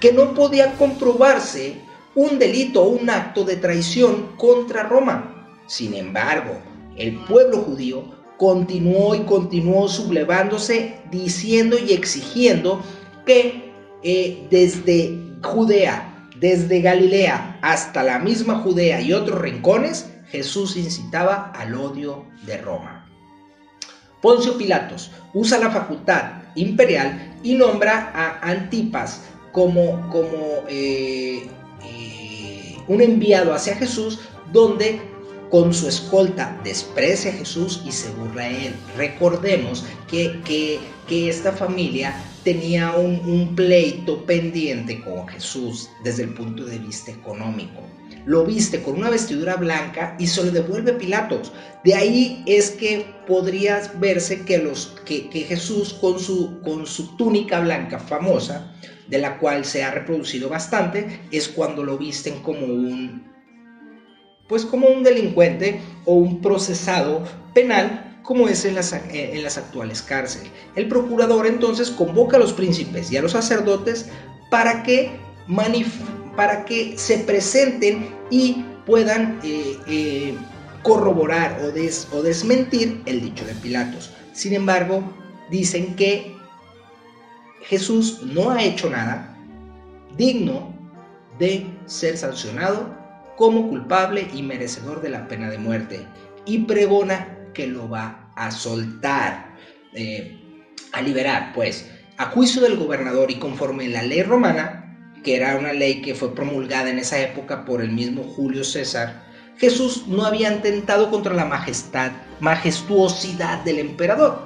que 0.00 0.12
no 0.12 0.34
podía 0.34 0.72
comprobarse 0.72 1.80
un 2.14 2.38
delito 2.38 2.82
o 2.82 2.88
un 2.88 3.08
acto 3.08 3.44
de 3.44 3.56
traición 3.56 4.36
contra 4.36 4.82
Roma. 4.82 5.60
Sin 5.66 5.94
embargo, 5.94 6.58
el 6.96 7.16
pueblo 7.24 7.58
judío 7.58 8.04
continuó 8.36 9.14
y 9.14 9.20
continuó 9.20 9.88
sublevándose 9.88 11.00
diciendo 11.10 11.76
y 11.78 11.92
exigiendo 11.92 12.82
que 13.24 13.72
eh, 14.02 14.46
desde 14.50 15.16
Judea, 15.42 16.28
desde 16.38 16.80
Galilea 16.80 17.58
hasta 17.62 18.02
la 18.02 18.18
misma 18.18 18.56
Judea 18.56 19.00
y 19.00 19.12
otros 19.12 19.40
rincones, 19.40 20.10
Jesús 20.28 20.76
incitaba 20.76 21.52
al 21.54 21.74
odio 21.74 22.26
de 22.44 22.58
Roma. 22.58 23.08
Poncio 24.20 24.56
Pilatos 24.56 25.10
usa 25.34 25.58
la 25.58 25.70
facultad 25.70 26.42
imperial 26.54 27.36
y 27.42 27.54
nombra 27.54 28.12
a 28.14 28.50
Antipas 28.50 29.22
como, 29.52 30.08
como 30.10 30.64
eh, 30.68 31.46
eh, 31.84 32.76
un 32.88 33.00
enviado 33.00 33.52
hacia 33.54 33.76
Jesús 33.76 34.20
donde 34.52 35.11
con 35.52 35.74
su 35.74 35.86
escolta 35.86 36.58
desprecia 36.64 37.30
a 37.30 37.34
Jesús 37.34 37.82
y 37.84 37.92
se 37.92 38.08
burla 38.12 38.44
de 38.44 38.68
él. 38.68 38.74
Recordemos 38.96 39.84
que, 40.10 40.40
que, 40.46 40.80
esta 41.28 41.52
familia 41.52 42.14
tenía 42.42 42.92
un, 42.92 43.20
un, 43.26 43.54
pleito 43.54 44.24
pendiente 44.24 45.02
con 45.02 45.28
Jesús 45.28 45.90
desde 46.02 46.22
el 46.22 46.32
punto 46.32 46.64
de 46.64 46.78
vista 46.78 47.10
económico. 47.10 47.82
Lo 48.24 48.46
viste 48.46 48.82
con 48.82 48.94
una 48.94 49.10
vestidura 49.10 49.56
blanca 49.56 50.16
y 50.18 50.26
se 50.26 50.42
lo 50.42 50.50
devuelve 50.50 50.94
Pilatos. 50.94 51.52
De 51.84 51.94
ahí 51.94 52.42
es 52.46 52.70
que 52.70 53.04
podrías 53.26 54.00
verse 54.00 54.46
que, 54.46 54.56
los, 54.56 54.94
que, 55.04 55.28
que 55.28 55.42
Jesús 55.42 55.92
con 55.92 56.18
su, 56.18 56.62
con 56.62 56.86
su 56.86 57.14
túnica 57.18 57.60
blanca 57.60 57.98
famosa, 57.98 58.74
de 59.06 59.18
la 59.18 59.38
cual 59.38 59.66
se 59.66 59.84
ha 59.84 59.90
reproducido 59.90 60.48
bastante, 60.48 61.20
es 61.30 61.46
cuando 61.46 61.84
lo 61.84 61.98
visten 61.98 62.40
como 62.40 62.64
un 62.64 63.31
pues 64.52 64.66
como 64.66 64.86
un 64.88 65.02
delincuente 65.02 65.80
o 66.04 66.12
un 66.12 66.42
procesado 66.42 67.22
penal 67.54 68.18
como 68.22 68.48
es 68.48 68.66
en 68.66 68.74
las, 68.74 68.92
actuales 68.92 70.02
cárceles. 70.02 70.50
El 70.76 70.88
procurador 70.88 71.46
entonces 71.46 71.90
convoca 71.90 72.36
a 72.36 72.40
los 72.40 72.52
príncipes 72.52 73.10
y 73.10 73.16
a 73.16 73.22
los 73.22 73.32
sacerdotes 73.32 74.10
para 74.50 74.82
que, 74.82 75.18
para 76.36 76.66
que 76.66 76.98
se 76.98 77.16
presenten 77.20 78.14
y 78.28 78.62
puedan 78.84 79.40
eh, 79.42 79.78
eh, 79.86 80.34
corroborar 80.82 81.58
o, 81.64 81.70
des 81.70 82.06
o 82.12 82.20
desmentir 82.20 83.00
el 83.06 83.22
dicho 83.22 83.46
de 83.46 83.54
Pilatos. 83.54 84.10
Sin 84.34 84.52
embargo, 84.52 85.02
dicen 85.50 85.96
que 85.96 86.36
Jesús 87.62 88.20
no 88.22 88.50
ha 88.50 88.62
hecho 88.62 88.90
nada 88.90 89.34
digno 90.18 90.74
de 91.38 91.66
ser 91.86 92.18
sancionado 92.18 93.00
como 93.42 93.68
culpable 93.68 94.28
y 94.32 94.40
merecedor 94.44 95.02
de 95.02 95.08
la 95.08 95.26
pena 95.26 95.50
de 95.50 95.58
muerte 95.58 96.06
y 96.46 96.58
pregona 96.58 97.38
que 97.52 97.66
lo 97.66 97.90
va 97.90 98.32
a 98.36 98.52
soltar, 98.52 99.56
eh, 99.94 100.38
a 100.92 101.02
liberar, 101.02 101.50
pues, 101.52 101.90
a 102.18 102.26
juicio 102.26 102.62
del 102.62 102.76
gobernador 102.76 103.32
y 103.32 103.40
conforme 103.40 103.88
la 103.88 104.04
ley 104.04 104.22
romana, 104.22 105.12
que 105.24 105.34
era 105.34 105.56
una 105.56 105.72
ley 105.72 106.02
que 106.02 106.14
fue 106.14 106.36
promulgada 106.36 106.88
en 106.88 107.00
esa 107.00 107.20
época 107.20 107.64
por 107.64 107.82
el 107.82 107.90
mismo 107.90 108.22
Julio 108.22 108.62
César, 108.62 109.24
Jesús 109.56 110.04
no 110.06 110.24
había 110.24 110.52
intentado 110.52 111.10
contra 111.10 111.34
la 111.34 111.44
majestad, 111.44 112.12
majestuosidad 112.38 113.64
del 113.64 113.80
emperador. 113.80 114.38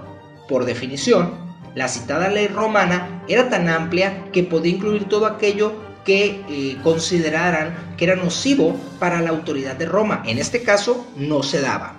Por 0.48 0.64
definición, 0.64 1.34
la 1.74 1.88
citada 1.88 2.30
ley 2.30 2.48
romana 2.48 3.22
era 3.28 3.50
tan 3.50 3.68
amplia 3.68 4.30
que 4.32 4.42
podía 4.42 4.72
incluir 4.72 5.04
todo 5.04 5.26
aquello 5.26 5.84
que 6.06 6.40
eh, 6.48 6.78
consideraran 6.82 7.94
que 7.98 8.04
era 8.04 8.16
nocivo 8.16 8.78
para 8.98 9.20
la 9.20 9.30
autoridad 9.30 9.76
de 9.76 9.86
Roma. 9.86 10.22
En 10.24 10.38
este 10.38 10.62
caso 10.62 11.06
no 11.16 11.42
se 11.42 11.60
daba. 11.60 11.96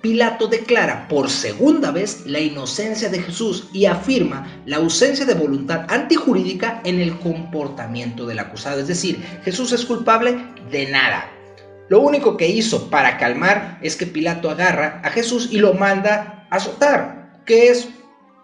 Pilato 0.00 0.46
declara 0.46 1.08
por 1.08 1.28
segunda 1.28 1.90
vez 1.90 2.24
la 2.24 2.40
inocencia 2.40 3.10
de 3.10 3.20
Jesús 3.20 3.68
y 3.74 3.84
afirma 3.84 4.46
la 4.64 4.78
ausencia 4.78 5.26
de 5.26 5.34
voluntad 5.34 5.84
antijurídica 5.88 6.80
en 6.84 7.00
el 7.00 7.18
comportamiento 7.18 8.24
del 8.24 8.38
acusado. 8.38 8.80
Es 8.80 8.88
decir, 8.88 9.22
Jesús 9.44 9.72
es 9.72 9.84
culpable 9.84 10.38
de 10.70 10.90
nada. 10.90 11.30
Lo 11.90 12.00
único 12.00 12.36
que 12.38 12.48
hizo 12.48 12.88
para 12.88 13.18
calmar 13.18 13.78
es 13.82 13.96
que 13.96 14.06
Pilato 14.06 14.48
agarra 14.48 15.02
a 15.04 15.10
Jesús 15.10 15.48
y 15.50 15.58
lo 15.58 15.74
manda 15.74 16.46
a 16.48 16.56
azotar. 16.56 17.42
Que 17.44 17.68
es, 17.68 17.88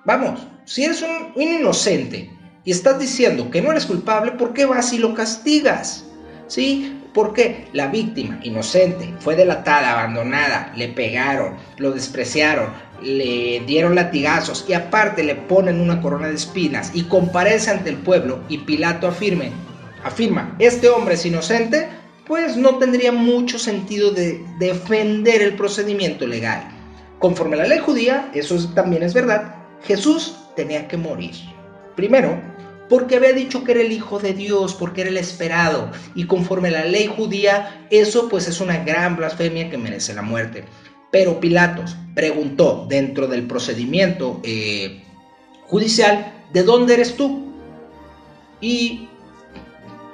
vamos, 0.04 0.40
si 0.66 0.84
eres 0.84 1.02
un 1.02 1.40
inocente 1.40 2.35
y 2.66 2.72
estás 2.72 2.98
diciendo 2.98 3.48
que 3.48 3.62
no 3.62 3.70
eres 3.70 3.86
culpable, 3.86 4.32
¿por 4.32 4.52
qué 4.52 4.66
vas 4.66 4.92
y 4.92 4.98
lo 4.98 5.14
castigas? 5.14 6.04
¿Sí? 6.48 7.00
Porque 7.14 7.68
la 7.72 7.86
víctima 7.86 8.40
inocente 8.42 9.14
fue 9.20 9.36
delatada, 9.36 9.92
abandonada, 9.92 10.72
le 10.76 10.88
pegaron, 10.88 11.54
lo 11.78 11.92
despreciaron, 11.92 12.70
le 13.00 13.62
dieron 13.66 13.94
latigazos 13.94 14.64
y 14.68 14.72
aparte 14.72 15.22
le 15.22 15.36
ponen 15.36 15.80
una 15.80 16.02
corona 16.02 16.26
de 16.26 16.34
espinas 16.34 16.90
y 16.92 17.04
comparece 17.04 17.70
ante 17.70 17.90
el 17.90 17.98
pueblo 17.98 18.40
y 18.48 18.58
Pilato 18.58 19.06
afirme, 19.06 19.52
afirma, 20.02 20.56
este 20.58 20.88
hombre 20.88 21.14
es 21.14 21.24
inocente, 21.24 21.88
pues 22.26 22.56
no 22.56 22.78
tendría 22.78 23.12
mucho 23.12 23.60
sentido 23.60 24.10
de 24.10 24.44
defender 24.58 25.40
el 25.40 25.54
procedimiento 25.54 26.26
legal. 26.26 26.66
Conforme 27.20 27.54
a 27.54 27.60
la 27.60 27.68
ley 27.68 27.78
judía, 27.78 28.28
eso 28.34 28.56
también 28.74 29.04
es 29.04 29.14
verdad, 29.14 29.54
Jesús 29.84 30.36
tenía 30.56 30.88
que 30.88 30.96
morir. 30.96 31.34
Primero, 31.94 32.38
porque 32.88 33.16
había 33.16 33.32
dicho 33.32 33.64
que 33.64 33.72
era 33.72 33.80
el 33.80 33.92
Hijo 33.92 34.18
de 34.18 34.32
Dios, 34.32 34.74
porque 34.74 35.02
era 35.02 35.10
el 35.10 35.16
esperado, 35.16 35.90
y 36.14 36.26
conforme 36.26 36.70
la 36.70 36.84
ley 36.84 37.06
judía, 37.06 37.86
eso 37.90 38.28
pues 38.28 38.48
es 38.48 38.60
una 38.60 38.84
gran 38.84 39.16
blasfemia 39.16 39.70
que 39.70 39.78
merece 39.78 40.14
la 40.14 40.22
muerte. 40.22 40.64
Pero 41.10 41.40
Pilatos 41.40 41.96
preguntó 42.14 42.86
dentro 42.88 43.26
del 43.26 43.46
procedimiento 43.46 44.40
eh, 44.42 45.02
judicial, 45.62 46.44
¿de 46.52 46.62
dónde 46.62 46.94
eres 46.94 47.16
tú? 47.16 47.52
Y 48.60 49.08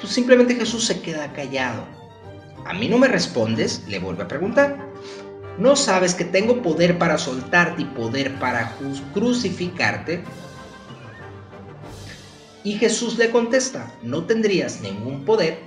pues 0.01 0.13
simplemente 0.13 0.55
Jesús 0.55 0.85
se 0.85 1.01
queda 1.01 1.33
callado. 1.33 1.85
¿A 2.65 2.75
mí 2.75 2.89
no 2.89 2.99
me 2.99 3.09
respondes? 3.09 3.85
Le 3.89 3.99
vuelve 3.99 4.25
a 4.25 4.29
preguntar. 4.29 4.93
¿No 5.59 5.77
sabes 5.77 6.15
que 6.15 6.25
tengo 6.25 6.63
poder 6.63 6.99
para 6.99 7.19
soltarte 7.19 7.83
y 7.83 7.85
poder 7.85 8.35
para 8.39 8.75
crucificarte? 9.13 10.25
Y 12.65 12.75
Jesús 12.75 13.19
le 13.19 13.31
contesta, 13.31 13.93
no 14.03 14.25
tendrías 14.25 14.81
ningún 14.81 15.25
poder 15.25 15.59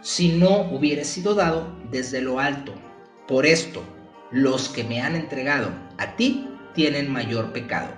si 0.00 0.30
no 0.30 0.62
hubiera 0.72 1.04
sido 1.04 1.34
dado 1.34 1.76
desde 1.90 2.20
lo 2.20 2.40
alto. 2.40 2.74
Por 3.28 3.46
esto, 3.46 3.82
los 4.32 4.68
que 4.68 4.82
me 4.82 5.00
han 5.00 5.14
entregado 5.14 5.70
a 5.98 6.16
ti 6.16 6.48
tienen 6.74 7.10
mayor 7.10 7.52
pecado. 7.52 7.92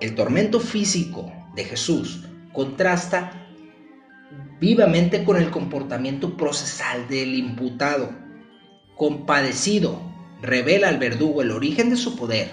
El 0.00 0.14
tormento 0.14 0.60
físico 0.60 1.32
de 1.54 1.64
Jesús 1.64 2.24
contrasta 2.52 3.48
vivamente 4.60 5.24
con 5.24 5.36
el 5.36 5.50
comportamiento 5.50 6.36
procesal 6.36 7.08
del 7.08 7.34
imputado. 7.34 8.10
Compadecido, 8.96 9.98
revela 10.42 10.88
al 10.88 10.98
verdugo 10.98 11.40
el 11.40 11.52
origen 11.52 11.88
de 11.88 11.96
su 11.96 12.16
poder 12.16 12.50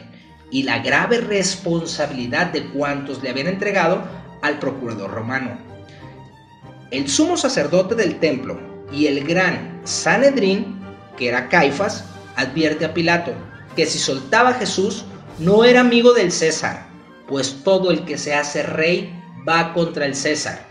y 0.50 0.64
la 0.64 0.80
grave 0.80 1.18
responsabilidad 1.18 2.48
de 2.54 2.66
cuantos 2.70 3.22
le 3.22 3.30
habían 3.30 3.48
entregado 3.48 4.21
al 4.42 4.60
procurador 4.60 5.12
romano. 5.12 5.58
El 6.92 7.08
sumo 7.08 7.38
sacerdote 7.38 7.96
del 7.96 8.20
templo 8.20 8.60
y 8.92 9.08
el 9.08 9.24
gran 9.26 9.82
Sanedrín, 9.84 10.80
que 11.18 11.30
era 11.30 11.48
Caifás, 11.48 12.06
advierte 12.36 12.86
a 12.86 12.94
Pilato 12.94 13.34
que 13.76 13.86
si 13.86 14.00
soltaba 14.00 14.50
a 14.50 14.54
Jesús 14.56 15.06
no 15.40 15.64
era 15.64 15.82
amigo 15.82 16.14
del 16.14 16.32
César, 16.32 16.88
pues 17.28 17.64
todo 17.64 17.92
el 17.92 18.04
que 18.04 18.18
se 18.18 18.34
hace 18.34 18.64
rey 18.64 19.14
va 19.48 19.74
contra 19.74 20.06
el 20.06 20.16
César. 20.16 20.66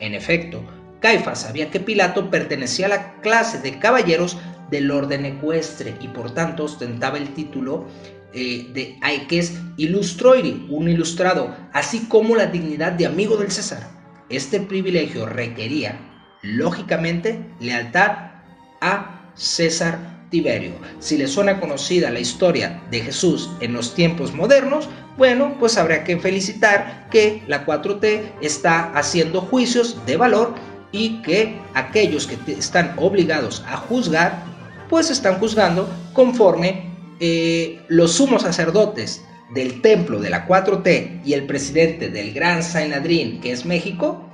En 0.00 0.14
efecto, 0.14 0.62
Caifás 1.00 1.42
sabía 1.42 1.70
que 1.70 1.80
Pilato 1.80 2.30
pertenecía 2.30 2.86
a 2.86 2.90
la 2.90 3.20
clase 3.20 3.60
de 3.60 3.78
caballeros 3.78 4.38
del 4.70 4.90
orden 4.90 5.24
ecuestre 5.24 5.96
y 6.00 6.08
por 6.08 6.32
tanto 6.32 6.64
ostentaba 6.64 7.18
el 7.18 7.32
título 7.34 7.86
eh, 8.34 8.66
de 8.74 8.98
Aikes 9.00 9.54
Illustroiri, 9.76 10.66
un 10.68 10.88
ilustrado, 10.88 11.56
así 11.72 12.06
como 12.08 12.36
la 12.36 12.46
dignidad 12.46 12.92
de 12.92 13.06
amigo 13.06 13.36
del 13.36 13.50
César. 13.50 13.88
Este 14.28 14.60
privilegio 14.60 15.24
requería, 15.26 15.98
lógicamente, 16.42 17.40
lealtad 17.60 18.32
a 18.80 19.32
César 19.34 20.26
Tiberio. 20.30 20.72
Si 20.98 21.16
le 21.16 21.26
suena 21.26 21.58
conocida 21.58 22.10
la 22.10 22.20
historia 22.20 22.82
de 22.90 23.00
Jesús 23.00 23.50
en 23.60 23.72
los 23.72 23.94
tiempos 23.94 24.34
modernos, 24.34 24.88
bueno, 25.16 25.56
pues 25.58 25.78
habrá 25.78 26.04
que 26.04 26.18
felicitar 26.18 27.08
que 27.10 27.42
la 27.48 27.64
4T 27.64 28.32
está 28.42 28.92
haciendo 28.92 29.40
juicios 29.40 30.04
de 30.06 30.16
valor 30.16 30.54
y 30.92 31.22
que 31.22 31.58
aquellos 31.74 32.26
que 32.26 32.52
están 32.52 32.94
obligados 32.98 33.64
a 33.66 33.76
juzgar, 33.76 34.42
pues 34.88 35.10
están 35.10 35.38
juzgando 35.38 35.88
conforme 36.12 36.88
eh, 37.20 37.80
los 37.88 38.12
sumos 38.12 38.42
sacerdotes 38.42 39.24
del 39.54 39.80
templo 39.80 40.20
de 40.20 40.30
la 40.30 40.46
4T 40.46 41.22
y 41.24 41.32
el 41.32 41.46
presidente 41.46 42.10
del 42.10 42.32
Gran 42.32 42.62
Sanadrín, 42.62 43.40
que 43.40 43.52
es 43.52 43.64
México, 43.64 44.24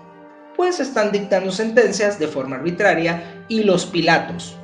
pues 0.56 0.80
están 0.80 1.12
dictando 1.12 1.50
sentencias 1.50 2.18
de 2.18 2.28
forma 2.28 2.56
arbitraria 2.56 3.44
y 3.48 3.62
los 3.64 3.86
pilatos 3.86 4.56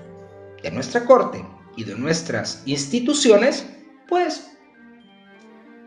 de 0.62 0.70
nuestra 0.70 1.04
corte 1.04 1.44
y 1.76 1.84
de 1.84 1.94
nuestras 1.94 2.62
instituciones, 2.66 3.66
pues 4.08 4.50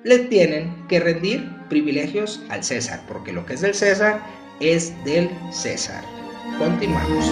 le 0.03 0.19
tienen 0.19 0.87
que 0.87 0.99
rendir 0.99 1.49
privilegios 1.69 2.41
al 2.49 2.63
César, 2.63 3.01
porque 3.07 3.31
lo 3.31 3.45
que 3.45 3.53
es 3.53 3.61
del 3.61 3.73
César 3.73 4.21
es 4.59 4.93
del 5.03 5.29
César. 5.51 6.03
Continuamos. 6.57 7.31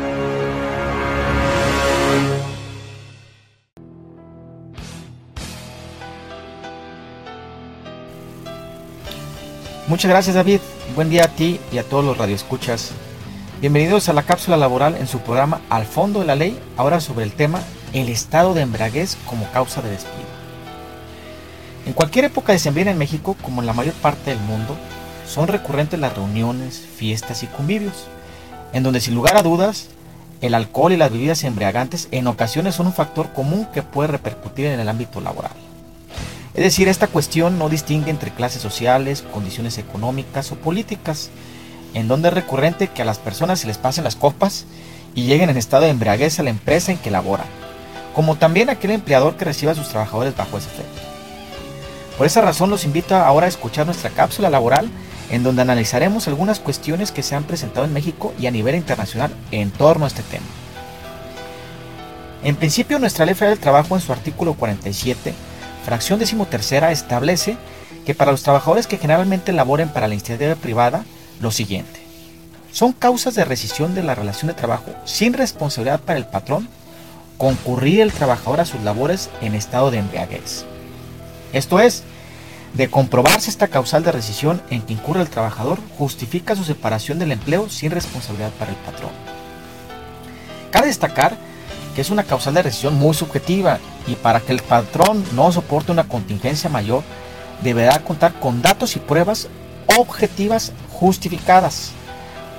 Muchas 9.91 10.09
gracias 10.09 10.37
David, 10.37 10.61
buen 10.95 11.09
día 11.09 11.25
a 11.25 11.27
ti 11.27 11.59
y 11.69 11.77
a 11.77 11.83
todos 11.83 12.05
los 12.05 12.17
radioescuchas. 12.17 12.91
Bienvenidos 13.59 14.07
a 14.07 14.13
la 14.13 14.23
cápsula 14.23 14.55
laboral 14.55 14.95
en 14.95 15.05
su 15.05 15.19
programa 15.19 15.59
Al 15.69 15.83
fondo 15.83 16.21
de 16.21 16.25
la 16.25 16.37
ley, 16.37 16.57
ahora 16.77 17.01
sobre 17.01 17.25
el 17.25 17.33
tema 17.33 17.59
El 17.91 18.07
estado 18.07 18.53
de 18.53 18.61
embriaguez 18.61 19.17
como 19.25 19.51
causa 19.51 19.81
de 19.81 19.89
despido. 19.89 20.29
En 21.85 21.91
cualquier 21.91 22.23
época 22.23 22.53
de 22.53 22.59
sembrina 22.59 22.91
en 22.91 22.97
México, 22.97 23.35
como 23.41 23.59
en 23.59 23.67
la 23.67 23.73
mayor 23.73 23.93
parte 23.95 24.29
del 24.29 24.39
mundo, 24.39 24.77
son 25.27 25.49
recurrentes 25.49 25.99
las 25.99 26.15
reuniones, 26.15 26.79
fiestas 26.95 27.43
y 27.43 27.47
convivios, 27.47 28.07
en 28.71 28.83
donde 28.83 29.01
sin 29.01 29.13
lugar 29.13 29.35
a 29.35 29.43
dudas, 29.43 29.89
el 30.39 30.53
alcohol 30.53 30.93
y 30.93 30.97
las 30.97 31.11
bebidas 31.11 31.43
embriagantes 31.43 32.07
en 32.11 32.27
ocasiones 32.27 32.75
son 32.75 32.87
un 32.87 32.93
factor 32.93 33.33
común 33.33 33.67
que 33.73 33.83
puede 33.83 34.07
repercutir 34.07 34.67
en 34.67 34.79
el 34.79 34.87
ámbito 34.87 35.19
laboral. 35.19 35.70
Es 36.53 36.63
decir, 36.63 36.89
esta 36.89 37.07
cuestión 37.07 37.57
no 37.57 37.69
distingue 37.69 38.09
entre 38.09 38.31
clases 38.31 38.61
sociales, 38.61 39.23
condiciones 39.33 39.77
económicas 39.77 40.51
o 40.51 40.55
políticas, 40.55 41.29
en 41.93 42.07
donde 42.07 42.27
es 42.27 42.33
recurrente 42.33 42.89
que 42.89 43.01
a 43.01 43.05
las 43.05 43.19
personas 43.19 43.61
se 43.61 43.67
les 43.67 43.77
pasen 43.77 44.03
las 44.03 44.17
copas 44.17 44.65
y 45.15 45.23
lleguen 45.23 45.49
en 45.49 45.57
estado 45.57 45.83
de 45.83 45.89
embriaguez 45.89 46.39
a 46.39 46.43
la 46.43 46.49
empresa 46.49 46.91
en 46.91 46.97
que 46.97 47.11
laboran, 47.11 47.47
como 48.13 48.35
también 48.35 48.69
aquel 48.69 48.91
empleador 48.91 49.37
que 49.37 49.45
reciba 49.45 49.71
a 49.71 49.75
sus 49.75 49.89
trabajadores 49.89 50.35
bajo 50.35 50.57
ese 50.57 50.67
efecto. 50.67 51.01
Por 52.17 52.27
esa 52.27 52.41
razón 52.41 52.69
los 52.69 52.83
invito 52.83 53.15
ahora 53.15 53.45
a 53.45 53.49
escuchar 53.49 53.85
nuestra 53.85 54.09
cápsula 54.09 54.49
laboral 54.49 54.89
en 55.31 55.43
donde 55.43 55.61
analizaremos 55.61 56.27
algunas 56.27 56.59
cuestiones 56.59 57.11
que 57.13 57.23
se 57.23 57.35
han 57.35 57.45
presentado 57.45 57.85
en 57.85 57.93
México 57.93 58.33
y 58.37 58.47
a 58.47 58.51
nivel 58.51 58.75
internacional 58.75 59.33
en 59.51 59.71
torno 59.71 60.03
a 60.03 60.09
este 60.09 60.23
tema. 60.23 60.45
En 62.43 62.57
principio, 62.57 62.99
nuestra 62.99 63.25
Ley 63.25 63.35
Federal 63.35 63.55
del 63.55 63.63
Trabajo 63.63 63.95
en 63.95 64.01
su 64.01 64.11
artículo 64.11 64.55
47 64.55 65.33
fracción 65.85 66.19
decimotercera 66.19 66.91
establece 66.91 67.57
que 68.05 68.15
para 68.15 68.31
los 68.31 68.43
trabajadores 68.43 68.87
que 68.87 68.97
generalmente 68.97 69.53
laboren 69.53 69.89
para 69.89 70.07
la 70.07 70.13
iniciativa 70.13 70.55
privada, 70.55 71.03
lo 71.39 71.51
siguiente. 71.51 71.99
Son 72.71 72.93
causas 72.93 73.35
de 73.35 73.45
rescisión 73.45 73.93
de 73.95 74.03
la 74.03 74.15
relación 74.15 74.47
de 74.47 74.53
trabajo 74.53 74.91
sin 75.05 75.33
responsabilidad 75.33 75.99
para 75.99 76.17
el 76.17 76.25
patrón 76.25 76.69
concurrir 77.37 78.01
el 78.01 78.13
trabajador 78.13 78.59
a 78.61 78.65
sus 78.65 78.81
labores 78.81 79.29
en 79.41 79.55
estado 79.55 79.91
de 79.91 79.97
embriaguez. 79.97 80.63
Esto 81.53 81.79
es, 81.79 82.03
de 82.73 82.89
comprobarse 82.89 83.49
esta 83.49 83.67
causal 83.67 84.03
de 84.03 84.11
rescisión 84.11 84.61
en 84.69 84.81
que 84.81 84.93
incurre 84.93 85.21
el 85.21 85.29
trabajador, 85.29 85.79
justifica 85.97 86.55
su 86.55 86.63
separación 86.63 87.19
del 87.19 87.31
empleo 87.31 87.69
sin 87.69 87.91
responsabilidad 87.91 88.51
para 88.51 88.71
el 88.71 88.77
patrón. 88.77 89.11
Cabe 90.71 90.87
destacar 90.87 91.35
que 91.91 92.01
es 92.01 92.09
una 92.09 92.23
causal 92.23 92.53
de 92.53 92.63
rescisión 92.63 92.95
muy 92.95 93.13
subjetiva 93.13 93.79
y 94.07 94.15
para 94.15 94.39
que 94.39 94.51
el 94.51 94.61
patrón 94.61 95.23
no 95.33 95.51
soporte 95.51 95.91
una 95.91 96.07
contingencia 96.07 96.69
mayor, 96.69 97.03
deberá 97.61 97.99
contar 97.99 98.33
con 98.39 98.61
datos 98.61 98.95
y 98.95 98.99
pruebas 98.99 99.47
objetivas 99.97 100.71
justificadas 100.91 101.91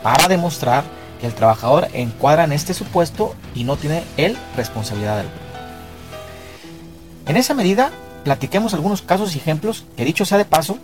para 0.02 0.28
demostrar 0.28 0.84
que 1.20 1.26
el 1.26 1.34
trabajador 1.34 1.88
encuadra 1.92 2.44
en 2.44 2.52
este 2.52 2.74
supuesto 2.74 3.34
y 3.54 3.64
no 3.64 3.76
tiene 3.76 4.02
él 4.16 4.36
responsabilidad 4.56 5.20
alguna. 5.20 5.42
En 7.26 7.36
esa 7.36 7.54
medida, 7.54 7.92
platiquemos 8.24 8.74
algunos 8.74 9.02
casos 9.02 9.34
y 9.34 9.38
ejemplos 9.38 9.84
que 9.96 10.04
dicho 10.04 10.24
sea 10.24 10.38
de 10.38 10.44
paso, 10.44 10.78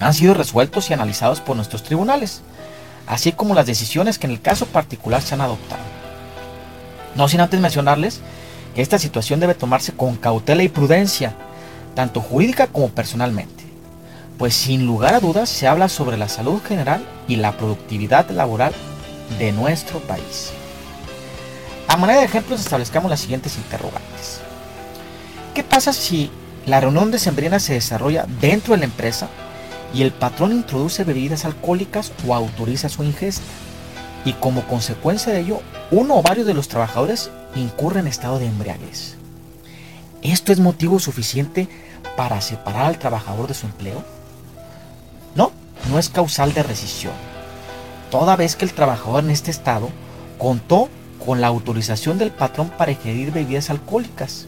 han 0.00 0.14
sido 0.14 0.34
resueltos 0.34 0.90
y 0.90 0.94
analizados 0.94 1.40
por 1.40 1.56
nuestros 1.56 1.82
tribunales, 1.82 2.42
así 3.06 3.32
como 3.32 3.54
las 3.54 3.66
decisiones 3.66 4.18
que 4.18 4.26
en 4.26 4.32
el 4.32 4.40
caso 4.40 4.66
particular 4.66 5.22
se 5.22 5.34
han 5.34 5.42
adoptado. 5.42 6.01
No 7.14 7.28
sin 7.28 7.40
antes 7.40 7.60
mencionarles 7.60 8.20
que 8.74 8.82
esta 8.82 8.98
situación 8.98 9.40
debe 9.40 9.54
tomarse 9.54 9.92
con 9.92 10.16
cautela 10.16 10.62
y 10.62 10.68
prudencia, 10.68 11.34
tanto 11.94 12.20
jurídica 12.20 12.66
como 12.66 12.88
personalmente, 12.88 13.64
pues 14.38 14.54
sin 14.54 14.86
lugar 14.86 15.14
a 15.14 15.20
dudas 15.20 15.48
se 15.48 15.68
habla 15.68 15.88
sobre 15.88 16.16
la 16.16 16.28
salud 16.28 16.60
general 16.66 17.04
y 17.28 17.36
la 17.36 17.56
productividad 17.56 18.30
laboral 18.30 18.72
de 19.38 19.52
nuestro 19.52 20.00
país. 20.00 20.52
A 21.88 21.96
manera 21.96 22.20
de 22.20 22.24
ejemplos 22.24 22.60
establezcamos 22.60 23.10
las 23.10 23.20
siguientes 23.20 23.56
interrogantes. 23.58 24.40
¿Qué 25.54 25.62
pasa 25.62 25.92
si 25.92 26.30
la 26.64 26.80
reunión 26.80 27.10
de 27.10 27.18
sembrina 27.18 27.60
se 27.60 27.74
desarrolla 27.74 28.24
dentro 28.40 28.72
de 28.72 28.78
la 28.78 28.86
empresa 28.86 29.28
y 29.92 30.00
el 30.00 30.12
patrón 30.12 30.52
introduce 30.52 31.04
bebidas 31.04 31.44
alcohólicas 31.44 32.12
o 32.26 32.34
autoriza 32.34 32.88
su 32.88 33.04
ingesta? 33.04 33.44
Y 34.24 34.34
como 34.34 34.62
consecuencia 34.66 35.32
de 35.32 35.40
ello, 35.40 35.60
uno 35.90 36.16
o 36.16 36.22
varios 36.22 36.46
de 36.46 36.54
los 36.54 36.68
trabajadores 36.68 37.30
incurren 37.54 38.02
en 38.02 38.08
estado 38.08 38.38
de 38.38 38.46
embriaguez. 38.46 39.16
¿Esto 40.22 40.52
es 40.52 40.60
motivo 40.60 41.00
suficiente 41.00 41.68
para 42.16 42.40
separar 42.40 42.86
al 42.86 42.98
trabajador 42.98 43.48
de 43.48 43.54
su 43.54 43.66
empleo? 43.66 44.04
No, 45.34 45.50
no 45.90 45.98
es 45.98 46.08
causal 46.08 46.54
de 46.54 46.62
rescisión. 46.62 47.12
Toda 48.10 48.36
vez 48.36 48.54
que 48.54 48.64
el 48.64 48.72
trabajador 48.72 49.24
en 49.24 49.30
este 49.30 49.50
estado 49.50 49.88
contó 50.38 50.88
con 51.24 51.40
la 51.40 51.48
autorización 51.48 52.18
del 52.18 52.30
patrón 52.30 52.70
para 52.70 52.92
ingerir 52.92 53.32
bebidas 53.32 53.70
alcohólicas 53.70 54.46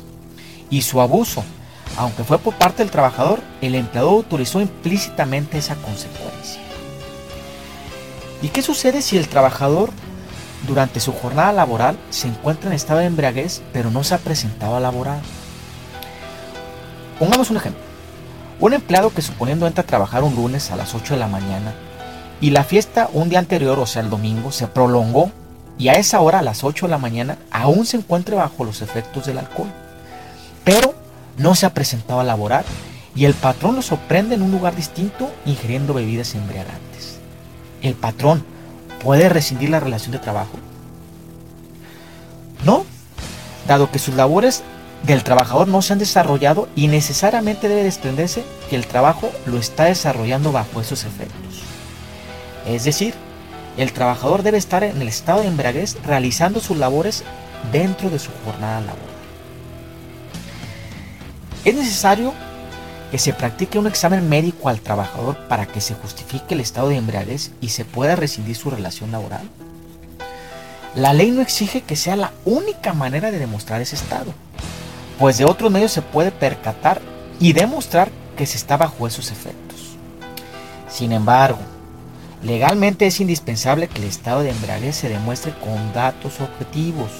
y 0.71 0.83
su 0.83 1.01
abuso, 1.01 1.43
aunque 1.97 2.25
fue 2.25 2.39
por 2.39 2.55
parte 2.55 2.83
del 2.83 2.91
trabajador, 2.91 3.41
el 3.61 3.75
empleador 3.75 4.13
autorizó 4.13 4.61
implícitamente 4.61 5.59
esa 5.59 5.77
consecuencia. 5.77 6.64
¿Y 8.45 8.51
qué 8.51 8.61
sucede 8.61 9.01
si 9.01 9.17
el 9.17 9.27
trabajador 9.27 9.89
durante 10.69 11.01
su 11.01 11.15
jornada 11.15 11.51
laboral 11.51 11.97
se 12.11 12.29
encuentra 12.29 12.69
en 12.69 12.77
estado 12.77 13.01
de 13.01 13.07
embriaguez 13.07 13.63
pero 13.73 13.91
no 13.91 14.05
se 14.05 14.15
ha 14.15 14.19
presentado 14.19 14.77
a 14.77 14.81
laborar? 14.81 15.21
Pongamos 17.19 17.49
un 17.49 17.57
ejemplo. 17.57 17.81
Un 18.61 18.75
empleado 18.75 19.09
que 19.09 19.23
suponiendo 19.23 19.67
entra 19.67 19.83
a 19.83 19.87
trabajar 19.87 20.25
un 20.25 20.35
lunes 20.35 20.71
a 20.71 20.77
las 20.77 20.95
8 20.95 21.15
de 21.15 21.21
la 21.21 21.27
mañana 21.27 21.73
y 22.39 22.51
la 22.51 22.65
fiesta 22.65 23.09
un 23.15 23.31
día 23.31 23.39
anterior, 23.39 23.79
o 23.79 23.87
sea 23.87 24.03
el 24.03 24.11
domingo, 24.11 24.53
se 24.53 24.67
prolongó 24.67 25.31
y 25.79 25.89
a 25.89 25.95
esa 25.95 26.21
hora, 26.21 26.41
a 26.41 26.43
las 26.43 26.65
8 26.65 26.85
de 26.85 26.91
la 26.91 26.99
mañana, 26.99 27.39
aún 27.51 27.87
se 27.87 27.97
encuentra 27.97 28.37
bajo 28.37 28.63
los 28.63 28.83
efectos 28.83 29.25
del 29.25 29.39
alcohol. 29.39 29.73
Pero 30.65 30.95
no 31.39 31.55
se 31.55 31.65
ha 31.65 31.73
presentado 31.73 32.21
a 32.21 32.25
laborar 32.25 32.67
y 33.17 33.25
el 33.25 33.33
patrón 33.33 33.77
lo 33.77 33.81
sorprende 33.81 34.35
en 34.35 34.43
un 34.43 34.53
lugar 34.53 34.77
distinto 34.77 35.33
ingiriendo 35.47 35.95
bebidas 35.95 36.35
embriagantes. 36.35 37.14
¿El 37.85 37.95
patrón 37.95 38.43
puede 39.03 39.29
rescindir 39.29 39.69
la 39.69 39.79
relación 39.79 40.13
de 40.13 40.19
trabajo? 40.19 40.59
No, 42.65 42.87
dado 43.69 43.91
que 43.91 43.99
sus 43.99 44.15
labores 44.15 44.63
del 45.03 45.23
trabajador 45.23 45.69
no 45.69 45.83
se 45.83 45.93
han 45.93 45.99
desarrollado 45.99 46.67
y 46.75 46.89
necesariamente 46.89 47.69
debe 47.69 47.83
desprenderse 47.83 48.43
que 48.71 48.77
el 48.77 48.87
trabajo 48.87 49.31
lo 49.45 49.59
está 49.59 49.85
desarrollando 49.85 50.51
bajo 50.51 50.81
esos 50.81 51.05
efectos. 51.05 51.61
Es 52.67 52.85
decir, 52.85 53.13
el 53.77 53.93
trabajador 53.93 54.43
debe 54.43 54.57
estar 54.57 54.83
en 54.83 55.03
el 55.03 55.09
estado 55.09 55.43
de 55.43 55.49
embriaguez 55.49 55.99
realizando 56.07 56.61
sus 56.61 56.79
labores 56.79 57.23
dentro 57.71 58.09
de 58.09 58.19
su 58.19 58.31
jornada 58.47 58.81
laboral. 58.81 59.05
Es 61.67 61.75
necesario 61.75 62.33
que 63.15 63.21
se 63.21 63.33
practique 63.33 63.79
un 63.79 63.87
examen 63.87 64.29
médico 64.29 64.69
al 64.69 64.81
trabajador 64.81 65.37
para 65.47 65.67
que 65.67 65.81
se 65.81 65.95
justifique 65.95 66.55
el 66.55 66.59
estado 66.59 66.89
de 66.89 66.97
embriaguez 66.97 67.53
y 67.61 67.69
se 67.69 67.85
pueda 67.85 68.17
rescindir 68.17 68.57
su 68.57 68.71
relación 68.71 69.13
laboral? 69.13 69.49
La 70.97 71.13
ley 71.13 71.31
no 71.31 71.41
exige 71.41 71.83
que 71.83 71.95
sea 71.95 72.17
la 72.17 72.33
única 72.45 72.93
manera 72.93 73.31
de 73.31 73.39
demostrar 73.39 73.81
ese 73.81 73.95
estado, 73.95 74.35
pues 75.17 75.39
de 75.39 75.45
otros 75.45 75.71
medios 75.71 75.93
se 75.93 76.03
puede 76.03 76.33
percatar 76.33 77.01
y 77.39 77.53
demostrar 77.53 78.11
que 78.37 78.47
se 78.47 78.57
está 78.57 78.77
bajo 78.77 79.07
esos 79.07 79.31
efectos. 79.31 79.95
Sin 80.89 81.13
embargo, 81.13 81.61
legalmente 82.43 83.07
es 83.07 83.21
indispensable 83.21 83.87
que 83.87 83.99
el 83.99 84.09
estado 84.09 84.43
de 84.43 84.51
embriaguez 84.51 84.97
se 84.97 85.09
demuestre 85.09 85.55
con 85.61 85.93
datos 85.93 86.41
objetivos, 86.41 87.13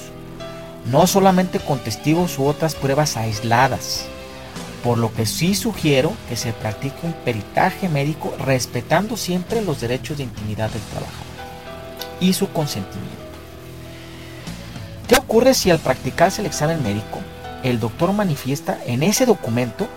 no 0.91 1.07
solamente 1.07 1.61
con 1.61 1.79
testigos 1.79 2.37
u 2.37 2.43
otras 2.43 2.75
pruebas 2.75 3.15
aisladas, 3.15 4.07
por 4.85 4.99
lo 4.99 5.11
que 5.11 5.25
sí 5.25 5.55
sugiero 5.55 6.13
que 6.29 6.35
se 6.35 6.53
practique 6.53 6.95
un 7.01 7.13
peritaje 7.13 7.89
médico 7.89 8.31
respetando 8.37 9.17
siempre 9.17 9.63
los 9.63 9.81
derechos 9.81 10.17
de 10.17 10.25
intimidad 10.25 10.69
del 10.69 10.81
trabajador 10.83 11.25
y 12.19 12.33
su 12.33 12.51
consentimiento. 12.51 13.15
¿Qué 15.07 15.15
ocurre 15.15 15.55
si 15.55 15.71
al 15.71 15.79
practicarse 15.79 16.41
el 16.41 16.45
examen 16.45 16.83
médico, 16.83 17.17
el 17.63 17.79
doctor 17.79 18.13
manifiesta 18.13 18.77
en 18.85 19.01
ese 19.01 19.25
documento 19.25 19.87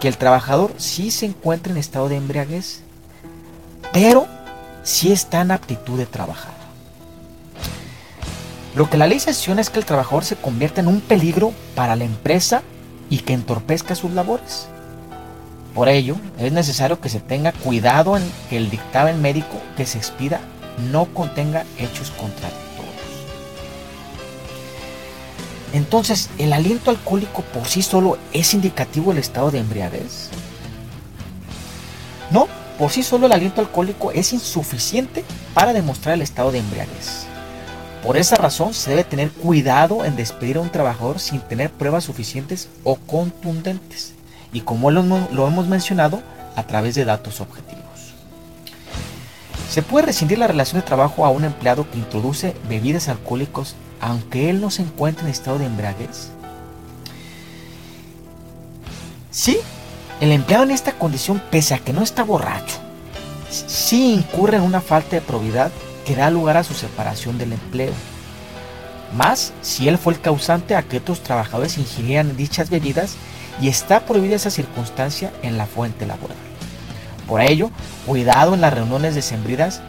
que 0.00 0.08
el 0.08 0.18
trabajador 0.18 0.74
sí 0.76 1.10
se 1.10 1.24
encuentra 1.24 1.72
en 1.72 1.78
estado 1.78 2.10
de 2.10 2.16
embriaguez, 2.16 2.82
pero 3.90 4.26
sí 4.82 5.12
está 5.12 5.40
en 5.40 5.50
aptitud 5.50 5.96
de 5.96 6.04
trabajar? 6.04 6.52
Lo 8.74 8.90
que 8.90 8.98
la 8.98 9.06
ley 9.06 9.18
sanciona 9.18 9.62
es 9.62 9.70
que 9.70 9.78
el 9.78 9.86
trabajador 9.86 10.26
se 10.26 10.36
convierta 10.36 10.82
en 10.82 10.88
un 10.88 11.00
peligro 11.00 11.54
para 11.74 11.96
la 11.96 12.04
empresa 12.04 12.62
y 13.10 13.18
que 13.18 13.32
entorpezca 13.34 13.94
sus 13.94 14.12
labores. 14.12 14.68
Por 15.74 15.88
ello, 15.88 16.16
es 16.38 16.52
necesario 16.52 17.00
que 17.00 17.08
se 17.08 17.20
tenga 17.20 17.52
cuidado 17.52 18.16
en 18.16 18.24
que 18.48 18.56
el 18.56 18.70
dictamen 18.70 19.20
médico 19.20 19.60
que 19.76 19.86
se 19.86 19.98
expida 19.98 20.40
no 20.90 21.06
contenga 21.06 21.64
hechos 21.78 22.10
contrarios. 22.10 22.66
Entonces, 25.72 26.30
¿el 26.38 26.54
aliento 26.54 26.90
alcohólico 26.90 27.42
por 27.42 27.66
sí 27.66 27.82
solo 27.82 28.16
es 28.32 28.54
indicativo 28.54 29.10
del 29.10 29.18
estado 29.18 29.50
de 29.50 29.58
embriaguez? 29.58 30.30
No, 32.30 32.48
por 32.78 32.90
sí 32.90 33.02
solo 33.02 33.26
el 33.26 33.32
aliento 33.32 33.60
alcohólico 33.60 34.10
es 34.10 34.32
insuficiente 34.32 35.22
para 35.52 35.74
demostrar 35.74 36.14
el 36.14 36.22
estado 36.22 36.50
de 36.50 36.60
embriaguez. 36.60 37.26
Por 38.06 38.16
esa 38.16 38.36
razón 38.36 38.72
se 38.72 38.90
debe 38.90 39.02
tener 39.04 39.30
cuidado 39.30 40.04
en 40.04 40.14
despedir 40.14 40.58
a 40.58 40.60
un 40.60 40.70
trabajador 40.70 41.18
sin 41.18 41.40
tener 41.40 41.70
pruebas 41.70 42.04
suficientes 42.04 42.68
o 42.84 42.94
contundentes, 42.94 44.14
y 44.52 44.60
como 44.60 44.92
lo, 44.92 45.02
lo 45.02 45.46
hemos 45.46 45.66
mencionado, 45.66 46.22
a 46.54 46.62
través 46.62 46.94
de 46.94 47.04
datos 47.04 47.40
objetivos. 47.40 47.82
Se 49.68 49.82
puede 49.82 50.06
rescindir 50.06 50.38
la 50.38 50.46
relación 50.46 50.80
de 50.80 50.86
trabajo 50.86 51.26
a 51.26 51.30
un 51.30 51.44
empleado 51.44 51.90
que 51.90 51.98
introduce 51.98 52.54
bebidas 52.68 53.08
alcohólicas 53.08 53.74
aunque 54.00 54.50
él 54.50 54.60
no 54.60 54.70
se 54.70 54.82
encuentre 54.82 55.24
en 55.24 55.30
estado 55.30 55.58
de 55.58 55.66
embriaguez? 55.66 56.30
Sí, 59.30 59.58
el 60.20 60.32
empleado 60.32 60.64
en 60.64 60.70
esta 60.70 60.92
condición, 60.92 61.42
pese 61.50 61.74
a 61.74 61.78
que 61.78 61.92
no 61.92 62.02
está 62.02 62.24
borracho, 62.24 62.76
sí 63.50 64.14
incurre 64.14 64.56
en 64.56 64.62
una 64.62 64.80
falta 64.80 65.16
de 65.16 65.22
probidad 65.22 65.70
que 66.06 66.16
da 66.16 66.30
lugar 66.30 66.56
a 66.56 66.64
su 66.64 66.72
separación 66.72 67.36
del 67.36 67.52
empleo. 67.52 67.92
Más 69.14 69.52
si 69.60 69.88
él 69.88 69.98
fue 69.98 70.14
el 70.14 70.20
causante 70.20 70.76
a 70.76 70.82
que 70.82 70.98
otros 70.98 71.22
trabajadores 71.22 71.78
ingirieran 71.78 72.36
dichas 72.36 72.70
bebidas 72.70 73.16
y 73.60 73.68
está 73.68 74.00
prohibida 74.00 74.36
esa 74.36 74.50
circunstancia 74.50 75.32
en 75.42 75.58
la 75.58 75.66
fuente 75.66 76.06
laboral. 76.06 76.36
Por 77.26 77.40
ello, 77.40 77.70
cuidado 78.06 78.54
en 78.54 78.60
las 78.60 78.72
reuniones 78.72 79.14
decembridas 79.14 79.80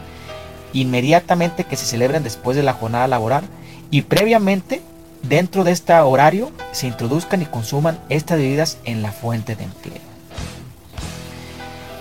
inmediatamente 0.72 1.64
que 1.64 1.76
se 1.76 1.86
celebren 1.86 2.22
después 2.22 2.56
de 2.56 2.62
la 2.62 2.74
jornada 2.74 3.06
laboral 3.06 3.44
y 3.90 4.02
previamente 4.02 4.82
dentro 5.22 5.64
de 5.64 5.72
este 5.72 5.94
horario 5.94 6.50
se 6.72 6.88
introduzcan 6.88 7.42
y 7.42 7.46
consuman 7.46 7.98
estas 8.08 8.38
bebidas 8.38 8.78
en 8.84 9.02
la 9.02 9.12
fuente 9.12 9.56
de 9.56 9.64
empleo. 9.64 10.08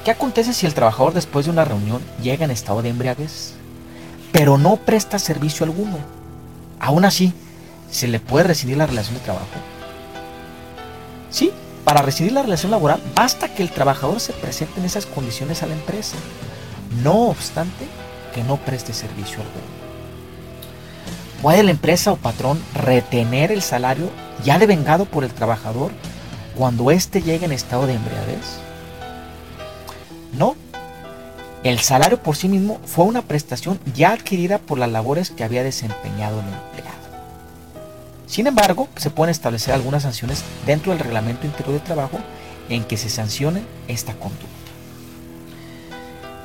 ¿Qué 0.03 0.11
acontece 0.11 0.53
si 0.53 0.65
el 0.65 0.73
trabajador 0.73 1.13
después 1.13 1.45
de 1.45 1.51
una 1.51 1.65
reunión 1.65 2.01
llega 2.21 2.45
en 2.45 2.51
estado 2.51 2.81
de 2.81 2.89
embriaguez, 2.89 3.56
pero 4.31 4.57
no 4.57 4.77
presta 4.77 5.19
servicio 5.19 5.65
alguno? 5.65 5.97
Aún 6.79 7.05
así, 7.05 7.33
¿se 7.89 8.07
le 8.07 8.19
puede 8.19 8.45
rescindir 8.45 8.77
la 8.77 8.85
relación 8.85 9.15
de 9.15 9.21
trabajo? 9.21 9.45
Sí, 11.29 11.51
para 11.83 12.01
rescindir 12.01 12.33
la 12.33 12.43
relación 12.43 12.71
laboral 12.71 13.01
basta 13.15 13.53
que 13.53 13.63
el 13.63 13.71
trabajador 13.71 14.19
se 14.19 14.33
presente 14.33 14.79
en 14.79 14.85
esas 14.85 15.05
condiciones 15.05 15.63
a 15.63 15.67
la 15.67 15.73
empresa, 15.73 16.17
no 17.03 17.29
obstante 17.29 17.85
que 18.33 18.43
no 18.43 18.57
preste 18.57 18.93
servicio 18.93 19.39
alguno. 19.39 19.77
¿Puede 21.41 21.63
la 21.63 21.71
empresa 21.71 22.11
o 22.11 22.17
patrón 22.17 22.61
retener 22.73 23.51
el 23.51 23.61
salario 23.61 24.09
ya 24.43 24.57
devengado 24.57 25.05
por 25.05 25.23
el 25.23 25.31
trabajador 25.31 25.91
cuando 26.55 26.89
éste 26.91 27.21
llegue 27.21 27.45
en 27.45 27.51
estado 27.51 27.85
de 27.85 27.93
embriaguez? 27.93 28.59
No. 30.33 30.55
El 31.63 31.79
salario 31.79 32.21
por 32.21 32.35
sí 32.35 32.47
mismo 32.47 32.79
fue 32.85 33.05
una 33.05 33.23
prestación 33.23 33.79
ya 33.95 34.11
adquirida 34.11 34.59
por 34.59 34.77
las 34.77 34.91
labores 34.91 35.31
que 35.31 35.43
había 35.43 35.63
desempeñado 35.63 36.39
el 36.39 36.45
empleado. 36.45 36.97
Sin 38.27 38.45
embargo, 38.45 38.87
se 38.95 39.09
pueden 39.09 39.31
establecer 39.31 39.73
algunas 39.73 40.03
sanciones 40.03 40.43
dentro 40.65 40.91
del 40.91 40.99
reglamento 40.99 41.47
interior 41.47 41.73
de 41.73 41.79
trabajo 41.79 42.19
en 42.69 42.83
que 42.83 42.97
se 42.97 43.09
sancione 43.09 43.63
esta 43.87 44.13
conducta. 44.13 44.45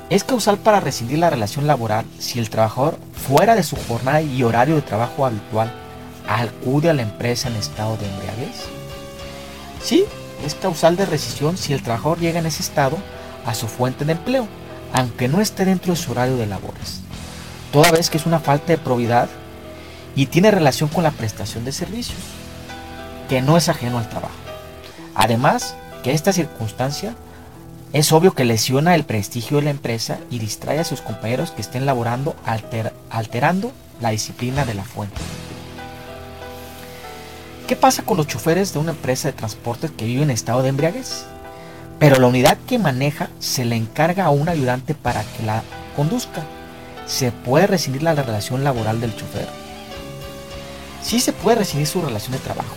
Es 0.09 0.23
causal 0.23 0.57
para 0.57 0.79
rescindir 0.79 1.19
la 1.19 1.29
relación 1.29 1.67
laboral 1.67 2.05
si 2.19 2.39
el 2.39 2.49
trabajador, 2.49 2.97
fuera 3.27 3.55
de 3.55 3.63
su 3.63 3.75
jornada 3.75 4.21
y 4.21 4.43
horario 4.43 4.75
de 4.75 4.81
trabajo 4.81 5.25
habitual, 5.25 5.71
acude 6.27 6.89
a 6.89 6.93
la 6.93 7.01
empresa 7.01 7.49
en 7.49 7.55
estado 7.55 7.97
de 7.97 8.07
embriaguez. 8.07 8.65
Sí, 9.81 10.05
es 10.45 10.55
causal 10.55 10.95
de 10.95 11.05
rescisión 11.05 11.57
si 11.57 11.73
el 11.73 11.83
trabajador 11.83 12.19
llega 12.19 12.39
en 12.39 12.45
ese 12.45 12.63
estado 12.63 12.97
a 13.45 13.53
su 13.53 13.67
fuente 13.67 14.05
de 14.05 14.13
empleo, 14.13 14.47
aunque 14.93 15.27
no 15.27 15.41
esté 15.41 15.65
dentro 15.65 15.93
de 15.93 15.99
su 15.99 16.11
horario 16.11 16.37
de 16.37 16.45
labores, 16.45 17.01
toda 17.71 17.91
vez 17.91 18.09
que 18.09 18.17
es 18.17 18.25
una 18.25 18.39
falta 18.39 18.67
de 18.67 18.77
probidad 18.77 19.27
y 20.15 20.27
tiene 20.27 20.51
relación 20.51 20.89
con 20.89 21.03
la 21.03 21.11
prestación 21.11 21.65
de 21.65 21.71
servicios, 21.71 22.19
que 23.27 23.41
no 23.41 23.57
es 23.57 23.67
ajeno 23.67 23.97
al 23.97 24.09
trabajo. 24.09 24.35
Además, 25.15 25.75
que 26.03 26.11
esta 26.11 26.31
circunstancia 26.31 27.15
es 27.91 28.11
obvio 28.11 28.33
que 28.33 28.45
lesiona 28.45 28.95
el 28.95 29.03
prestigio 29.03 29.57
de 29.57 29.63
la 29.63 29.69
empresa 29.71 30.19
y 30.29 30.39
distrae 30.39 30.79
a 30.79 30.83
sus 30.83 31.01
compañeros 31.01 31.51
que 31.51 31.61
estén 31.61 31.85
laborando 31.85 32.35
alterando 33.09 33.71
la 34.01 34.09
disciplina 34.09 34.65
de 34.65 34.73
la 34.75 34.83
fuente. 34.83 35.21
¿Qué 37.67 37.75
pasa 37.75 38.03
con 38.03 38.17
los 38.17 38.27
choferes 38.27 38.73
de 38.73 38.79
una 38.79 38.91
empresa 38.91 39.29
de 39.29 39.33
transportes 39.33 39.91
que 39.91 40.05
viven 40.05 40.25
en 40.25 40.31
estado 40.31 40.61
de 40.61 40.69
embriaguez? 40.69 41.25
Pero 41.99 42.19
la 42.19 42.27
unidad 42.27 42.57
que 42.67 42.79
maneja 42.79 43.29
se 43.39 43.65
le 43.65 43.75
encarga 43.75 44.25
a 44.25 44.29
un 44.29 44.49
ayudante 44.49 44.93
para 44.93 45.23
que 45.23 45.43
la 45.43 45.63
conduzca. 45.95 46.43
¿Se 47.05 47.31
puede 47.31 47.67
rescindir 47.67 48.03
la 48.03 48.15
relación 48.15 48.63
laboral 48.63 48.99
del 49.01 49.15
chofer? 49.15 49.47
Sí 51.01 51.19
se 51.19 51.33
puede 51.33 51.57
rescindir 51.57 51.87
su 51.87 52.01
relación 52.01 52.31
de 52.33 52.39
trabajo 52.39 52.75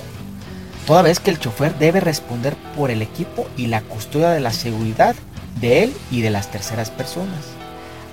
toda 0.86 1.02
vez 1.02 1.20
que 1.20 1.30
el 1.30 1.38
chofer 1.38 1.76
debe 1.78 2.00
responder 2.00 2.56
por 2.76 2.90
el 2.90 3.02
equipo 3.02 3.46
y 3.56 3.66
la 3.66 3.82
custodia 3.82 4.30
de 4.30 4.40
la 4.40 4.52
seguridad 4.52 5.16
de 5.60 5.82
él 5.82 5.94
y 6.10 6.20
de 6.20 6.30
las 6.30 6.50
terceras 6.50 6.90
personas. 6.90 7.44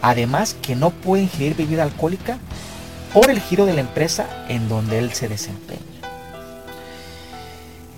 Además 0.01 0.55
que 0.61 0.75
no 0.75 0.89
puede 0.89 1.23
ingerir 1.23 1.55
bebida 1.55 1.83
alcohólica 1.83 2.39
por 3.13 3.29
el 3.29 3.39
giro 3.39 3.65
de 3.65 3.73
la 3.73 3.81
empresa 3.81 4.27
en 4.49 4.67
donde 4.67 4.97
él 4.97 5.13
se 5.13 5.29
desempeña. 5.29 5.79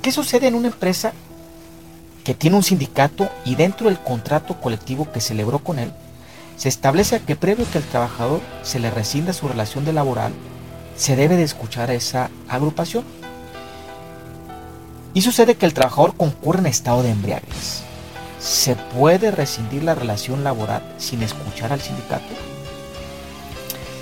¿Qué 0.01 0.11
sucede 0.11 0.47
en 0.47 0.55
una 0.55 0.67
empresa 0.67 1.13
que 2.25 2.33
tiene 2.33 2.57
un 2.57 2.63
sindicato 2.63 3.29
y 3.45 3.55
dentro 3.55 3.87
del 3.87 3.99
contrato 3.99 4.59
colectivo 4.59 5.09
que 5.11 5.21
celebró 5.21 5.59
con 5.59 5.79
él, 5.79 5.93
se 6.57 6.69
establece 6.69 7.21
que 7.21 7.35
previo 7.35 7.65
que 7.71 7.77
el 7.77 7.83
trabajador 7.85 8.41
se 8.63 8.79
le 8.79 8.89
rescinda 8.89 9.31
su 9.31 9.47
relación 9.47 9.85
de 9.85 9.93
laboral, 9.93 10.33
se 10.97 11.15
debe 11.15 11.37
de 11.37 11.43
escuchar 11.43 11.91
a 11.91 11.93
esa 11.93 12.29
agrupación 12.49 13.05
y 15.13 15.21
sucede 15.21 15.55
que 15.55 15.65
el 15.65 15.73
trabajador 15.73 16.15
concurre 16.17 16.59
en 16.59 16.65
estado 16.65 17.03
de 17.03 17.11
embriaguez. 17.11 17.83
¿Se 18.39 18.75
puede 18.75 19.31
rescindir 19.31 19.83
la 19.83 19.95
relación 19.95 20.43
laboral 20.43 20.83
sin 20.97 21.21
escuchar 21.21 21.71
al 21.71 21.81
sindicato? 21.81 22.25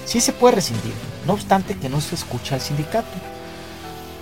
Sí 0.06 0.22
se 0.22 0.32
puede 0.32 0.56
rescindir, 0.56 0.94
no 1.28 1.34
obstante 1.34 1.78
que 1.78 1.90
no 1.90 2.00
se 2.00 2.16
escucha 2.16 2.56
al 2.56 2.62
sindicato. 2.62 3.33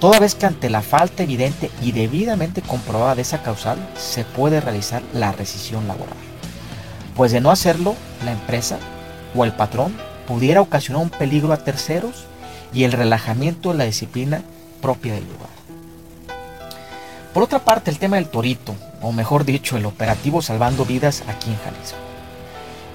Toda 0.02 0.18
vez 0.18 0.34
que 0.34 0.48
ante 0.48 0.72
la 0.72 0.82
falta 0.82 1.22
evidente 1.22 1.70
y 1.80 1.92
debidamente 1.92 2.64
comprobada 2.64 3.14
de 3.14 3.22
esa 3.22 3.44
causal, 3.44 3.78
se 3.96 4.26
puede 4.26 4.60
realizar 4.60 5.04
la 5.14 5.32
rescisión 5.32 5.88
laboral. 5.88 6.18
Pues 7.16 7.32
de 7.32 7.40
no 7.40 7.52
hacerlo, 7.52 7.94
la 8.26 8.32
empresa 8.32 8.80
o 9.36 9.46
el 9.46 9.54
patrón 9.54 9.96
pudiera 10.28 10.60
ocasionar 10.60 11.04
un 11.04 11.12
peligro 11.12 11.54
a 11.54 11.58
terceros 11.58 12.26
y 12.74 12.84
el 12.84 12.94
relajamiento 12.94 13.70
de 13.72 13.78
la 13.78 13.84
disciplina 13.84 14.42
propia 14.82 15.14
del 15.14 15.26
lugar. 15.26 15.52
Por 17.32 17.44
otra 17.44 17.60
parte, 17.60 17.92
el 17.92 18.00
tema 18.00 18.16
del 18.16 18.28
torito, 18.28 18.74
o 19.04 19.12
mejor 19.12 19.46
dicho, 19.46 19.78
el 19.78 19.86
operativo 19.86 20.42
salvando 20.42 20.84
vidas 20.84 21.22
aquí 21.28 21.52
en 21.52 21.58
Jalisco. 21.58 21.98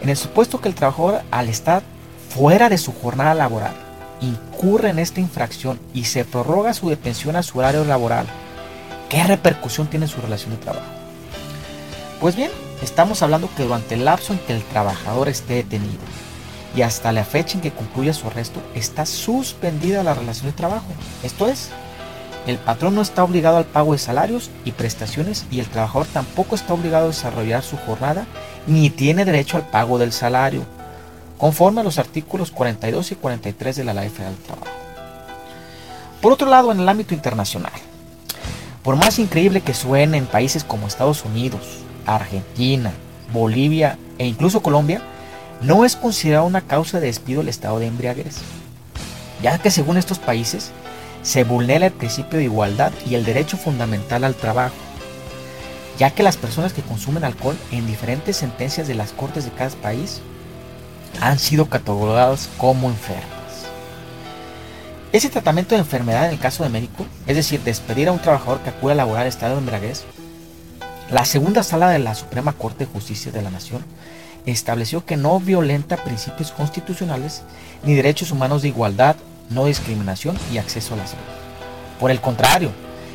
En 0.00 0.08
el 0.08 0.16
supuesto 0.16 0.60
que 0.60 0.68
el 0.68 0.74
trabajador, 0.74 1.22
al 1.30 1.48
estar 1.48 1.84
fuera 2.30 2.68
de 2.68 2.78
su 2.78 2.92
jornada 2.92 3.34
laboral, 3.34 3.85
incurre 4.20 4.90
en 4.90 4.98
esta 4.98 5.20
infracción 5.20 5.78
y 5.92 6.04
se 6.04 6.24
prorroga 6.24 6.74
su 6.74 6.88
detención 6.88 7.36
a 7.36 7.42
su 7.42 7.58
horario 7.58 7.84
laboral, 7.84 8.26
¿qué 9.08 9.22
repercusión 9.24 9.86
tiene 9.86 10.06
en 10.06 10.12
su 10.12 10.20
relación 10.20 10.50
de 10.50 10.58
trabajo? 10.58 10.86
Pues 12.20 12.36
bien, 12.36 12.50
estamos 12.82 13.22
hablando 13.22 13.48
que 13.56 13.64
durante 13.64 13.94
el 13.94 14.04
lapso 14.04 14.32
en 14.32 14.38
que 14.40 14.54
el 14.54 14.62
trabajador 14.64 15.28
esté 15.28 15.54
detenido 15.54 16.00
y 16.74 16.82
hasta 16.82 17.12
la 17.12 17.24
fecha 17.24 17.54
en 17.54 17.62
que 17.62 17.72
concluya 17.72 18.12
su 18.12 18.26
arresto, 18.26 18.60
está 18.74 19.06
suspendida 19.06 20.02
la 20.02 20.14
relación 20.14 20.46
de 20.46 20.56
trabajo. 20.56 20.86
Esto 21.22 21.48
es, 21.48 21.70
el 22.46 22.58
patrón 22.58 22.94
no 22.94 23.02
está 23.02 23.24
obligado 23.24 23.56
al 23.56 23.64
pago 23.64 23.92
de 23.92 23.98
salarios 23.98 24.50
y 24.64 24.72
prestaciones 24.72 25.46
y 25.50 25.60
el 25.60 25.66
trabajador 25.66 26.06
tampoco 26.06 26.54
está 26.54 26.74
obligado 26.74 27.06
a 27.06 27.08
desarrollar 27.08 27.62
su 27.62 27.76
jornada 27.78 28.26
ni 28.66 28.90
tiene 28.90 29.24
derecho 29.24 29.56
al 29.56 29.68
pago 29.68 29.98
del 29.98 30.12
salario, 30.12 30.64
conforme 31.38 31.80
a 31.80 31.84
los 31.84 31.98
artículos 31.98 32.50
42 32.50 33.12
y 33.12 33.14
43 33.16 33.76
de 33.76 33.84
la 33.84 33.94
Ley 33.94 34.08
Federal 34.08 34.34
del 34.34 34.44
Trabajo. 34.44 34.66
Por 36.20 36.32
otro 36.32 36.48
lado, 36.48 36.72
en 36.72 36.80
el 36.80 36.88
ámbito 36.88 37.14
internacional, 37.14 37.72
por 38.82 38.96
más 38.96 39.18
increíble 39.18 39.60
que 39.60 39.74
suene 39.74 40.16
en 40.16 40.26
países 40.26 40.64
como 40.64 40.86
Estados 40.86 41.24
Unidos, 41.24 41.60
Argentina, 42.06 42.92
Bolivia 43.32 43.98
e 44.18 44.26
incluso 44.26 44.62
Colombia, 44.62 45.02
no 45.60 45.84
es 45.84 45.96
considerado 45.96 46.46
una 46.46 46.60
causa 46.60 47.00
de 47.00 47.06
despido 47.06 47.40
el 47.40 47.48
estado 47.48 47.78
de 47.78 47.86
embriaguez, 47.86 48.36
ya 49.42 49.58
que 49.58 49.70
según 49.70 49.96
estos 49.96 50.18
países 50.18 50.70
se 51.22 51.44
vulnera 51.44 51.86
el 51.86 51.92
principio 51.92 52.38
de 52.38 52.44
igualdad 52.44 52.92
y 53.04 53.14
el 53.14 53.24
derecho 53.24 53.56
fundamental 53.56 54.24
al 54.24 54.34
trabajo, 54.34 54.76
ya 55.98 56.10
que 56.10 56.22
las 56.22 56.36
personas 56.36 56.72
que 56.72 56.82
consumen 56.82 57.24
alcohol 57.24 57.56
en 57.72 57.86
diferentes 57.86 58.36
sentencias 58.36 58.86
de 58.86 58.94
las 58.94 59.12
cortes 59.12 59.44
de 59.44 59.50
cada 59.50 59.70
país 59.70 60.20
han 61.20 61.38
sido 61.38 61.68
catalogadas 61.68 62.48
como 62.58 62.88
enfermas. 62.88 63.36
Ese 65.12 65.30
tratamiento 65.30 65.74
de 65.74 65.80
enfermedad 65.80 66.26
en 66.26 66.32
el 66.32 66.38
caso 66.38 66.62
de 66.62 66.68
médico, 66.68 67.06
es 67.26 67.36
decir, 67.36 67.60
despedir 67.62 68.08
a 68.08 68.12
un 68.12 68.18
trabajador 68.18 68.60
que 68.60 68.70
acude 68.70 68.92
a 68.92 68.96
laborar 68.96 69.26
estado 69.26 69.54
de 69.54 69.60
embriaguez, 69.60 70.04
la 71.10 71.24
segunda 71.24 71.62
sala 71.62 71.90
de 71.90 72.00
la 72.00 72.14
Suprema 72.14 72.52
Corte 72.52 72.84
de 72.84 72.92
Justicia 72.92 73.30
de 73.30 73.40
la 73.40 73.50
Nación 73.50 73.84
estableció 74.44 75.04
que 75.04 75.16
no 75.16 75.40
violenta 75.40 75.96
principios 75.96 76.52
constitucionales 76.52 77.42
ni 77.84 77.94
derechos 77.94 78.30
humanos 78.30 78.62
de 78.62 78.68
igualdad, 78.68 79.16
no 79.50 79.66
discriminación 79.66 80.36
y 80.52 80.58
acceso 80.58 80.94
a 80.94 80.98
la 80.98 81.06
salud. 81.06 81.22
Por 82.00 82.10
el 82.10 82.20
contrario, 82.20 82.72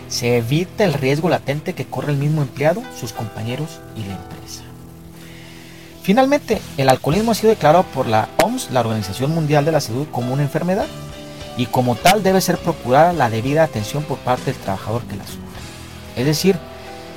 se 0.07 0.37
evita 0.37 0.83
el 0.83 0.93
riesgo 0.93 1.29
latente 1.29 1.73
que 1.73 1.85
corre 1.85 2.11
el 2.11 2.17
mismo 2.17 2.41
empleado, 2.41 2.81
sus 2.99 3.13
compañeros 3.13 3.79
y 3.95 4.03
la 4.03 4.15
empresa. 4.15 4.63
Finalmente, 6.01 6.59
el 6.77 6.89
alcoholismo 6.89 7.31
ha 7.31 7.35
sido 7.35 7.51
declarado 7.51 7.83
por 7.83 8.07
la 8.07 8.27
OMS, 8.41 8.71
la 8.71 8.79
Organización 8.79 9.31
Mundial 9.31 9.65
de 9.65 9.71
la 9.71 9.81
Salud, 9.81 10.07
como 10.11 10.33
una 10.33 10.41
enfermedad 10.41 10.87
y 11.57 11.67
como 11.67 11.95
tal 11.95 12.23
debe 12.23 12.41
ser 12.41 12.57
procurada 12.57 13.13
la 13.13 13.29
debida 13.29 13.63
atención 13.63 14.03
por 14.03 14.17
parte 14.17 14.51
del 14.51 14.61
trabajador 14.61 15.03
que 15.03 15.17
la 15.17 15.25
sufre. 15.25 15.41
Es 16.15 16.25
decir, 16.25 16.57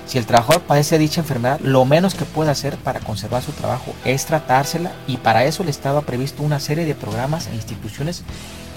si 0.07 0.19
el 0.19 0.27
trabajador 0.27 0.63
padece 0.63 0.99
dicha 0.99 1.23
enfermedad, 1.23 1.61
lo 1.61 1.87
menos 1.87 2.15
que 2.15 2.27
puede 2.27 2.51
hacer 2.51 2.77
para 2.77 3.01
conservar 3.01 3.43
su 3.43 3.53
trabajo 3.53 3.95
es 4.05 4.27
tratársela 4.27 4.93
y 5.07 5.17
para 5.17 5.45
eso 5.45 5.63
el 5.63 5.71
Estado 5.71 5.99
ha 5.99 6.03
previsto 6.03 6.43
una 6.43 6.61
serie 6.61 6.85
de 6.85 6.95
programas 6.95 7.47
e 7.47 7.55
instituciones 7.55 8.23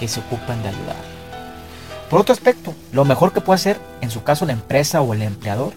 que 0.00 0.08
se 0.08 0.20
ocupan 0.20 0.62
de 0.62 0.70
ayudar. 0.70 0.96
Por 2.08 2.20
otro 2.20 2.32
aspecto, 2.32 2.74
lo 2.92 3.04
mejor 3.04 3.34
que 3.34 3.42
puede 3.42 3.56
hacer, 3.56 3.78
en 4.00 4.10
su 4.10 4.22
caso 4.22 4.46
la 4.46 4.54
empresa 4.54 5.02
o 5.02 5.12
el 5.12 5.20
empleador, 5.20 5.74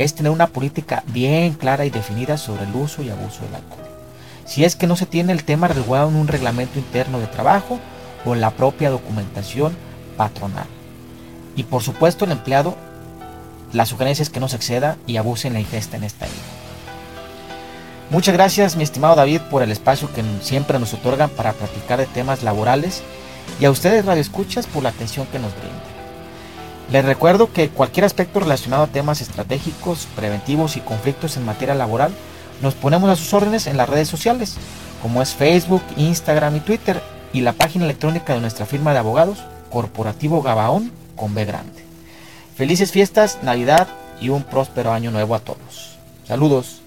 es 0.00 0.14
tener 0.14 0.32
una 0.32 0.46
política 0.46 1.04
bien 1.08 1.52
clara 1.52 1.84
y 1.84 1.90
definida 1.90 2.38
sobre 2.38 2.64
el 2.64 2.74
uso 2.74 3.02
y 3.02 3.10
abuso 3.10 3.42
del 3.42 3.56
alcohol. 3.56 3.84
Si 4.46 4.64
es 4.64 4.74
que 4.74 4.86
no 4.86 4.96
se 4.96 5.04
tiene 5.04 5.32
el 5.32 5.44
tema 5.44 5.68
regulado 5.68 6.08
en 6.08 6.16
un 6.16 6.26
reglamento 6.26 6.78
interno 6.78 7.20
de 7.20 7.26
trabajo 7.26 7.78
o 8.24 8.34
en 8.34 8.40
la 8.40 8.50
propia 8.50 8.88
documentación 8.88 9.76
patronal. 10.16 10.66
Y 11.54 11.64
por 11.64 11.82
supuesto 11.82 12.24
el 12.24 12.32
empleado 12.32 12.76
la 13.74 13.84
sugerencia 13.84 14.22
es 14.22 14.30
que 14.30 14.40
no 14.40 14.48
se 14.48 14.56
exceda 14.56 14.96
y 15.06 15.18
abuse 15.18 15.48
en 15.48 15.54
la 15.54 15.60
ingesta 15.60 15.98
en 15.98 16.04
esta 16.04 16.26
isla. 16.26 16.38
Muchas 18.08 18.34
gracias, 18.34 18.76
mi 18.76 18.82
estimado 18.82 19.14
David, 19.16 19.42
por 19.50 19.62
el 19.62 19.70
espacio 19.70 20.10
que 20.14 20.24
siempre 20.40 20.78
nos 20.78 20.94
otorgan 20.94 21.28
para 21.28 21.52
platicar 21.52 21.98
de 21.98 22.06
temas 22.06 22.42
laborales 22.42 23.02
y 23.60 23.66
a 23.66 23.70
ustedes, 23.70 24.06
Radio 24.06 24.22
Escuchas, 24.22 24.66
por 24.66 24.82
la 24.82 24.88
atención 24.88 25.26
que 25.26 25.38
nos 25.38 25.52
brindan. 25.52 25.99
Les 26.90 27.04
recuerdo 27.04 27.52
que 27.52 27.68
cualquier 27.68 28.04
aspecto 28.04 28.40
relacionado 28.40 28.82
a 28.82 28.88
temas 28.88 29.20
estratégicos, 29.20 30.08
preventivos 30.16 30.76
y 30.76 30.80
conflictos 30.80 31.36
en 31.36 31.44
materia 31.44 31.74
laboral, 31.74 32.12
nos 32.62 32.74
ponemos 32.74 33.08
a 33.08 33.16
sus 33.16 33.32
órdenes 33.32 33.68
en 33.68 33.76
las 33.76 33.88
redes 33.88 34.08
sociales, 34.08 34.56
como 35.00 35.22
es 35.22 35.34
Facebook, 35.34 35.82
Instagram 35.96 36.56
y 36.56 36.60
Twitter, 36.60 37.00
y 37.32 37.42
la 37.42 37.52
página 37.52 37.84
electrónica 37.84 38.34
de 38.34 38.40
nuestra 38.40 38.66
firma 38.66 38.92
de 38.92 38.98
abogados, 38.98 39.38
Corporativo 39.70 40.42
Gabaón 40.42 40.90
con 41.14 41.32
B 41.32 41.44
grande. 41.44 41.84
Felices 42.56 42.90
fiestas, 42.90 43.38
Navidad 43.42 43.86
y 44.20 44.30
un 44.30 44.42
próspero 44.42 44.92
año 44.92 45.12
nuevo 45.12 45.36
a 45.36 45.40
todos. 45.40 45.96
Saludos. 46.26 46.82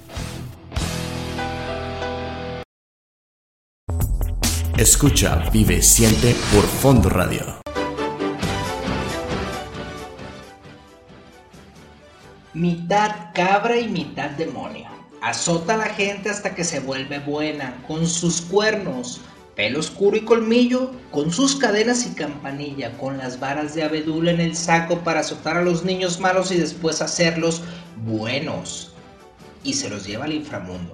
Escucha, 4.77 5.49
vive, 5.51 5.81
siente 5.81 6.35
por 6.51 6.65
Fondo 6.65 7.09
Radio. 7.09 7.62
Mitad 12.53 13.33
cabra 13.33 13.79
y 13.79 13.87
mitad 13.87 14.29
demonio. 14.29 14.85
Azota 15.23 15.73
a 15.73 15.77
la 15.77 15.85
gente 15.85 16.29
hasta 16.29 16.53
que 16.53 16.63
se 16.63 16.79
vuelve 16.79 17.17
buena, 17.17 17.83
con 17.87 18.05
sus 18.05 18.41
cuernos, 18.41 19.21
pelo 19.55 19.79
oscuro 19.79 20.17
y 20.17 20.21
colmillo, 20.21 20.91
con 21.09 21.31
sus 21.31 21.55
cadenas 21.55 22.05
y 22.05 22.13
campanilla, 22.13 22.95
con 22.99 23.17
las 23.17 23.39
varas 23.39 23.73
de 23.73 23.81
abedul 23.81 24.27
en 24.27 24.39
el 24.39 24.55
saco 24.55 24.99
para 24.99 25.21
azotar 25.21 25.57
a 25.57 25.63
los 25.63 25.83
niños 25.83 26.19
malos 26.19 26.51
y 26.51 26.57
después 26.57 27.01
hacerlos 27.01 27.63
buenos. 28.05 28.93
Y 29.63 29.73
se 29.73 29.89
los 29.89 30.05
lleva 30.05 30.25
al 30.25 30.33
inframundo. 30.33 30.93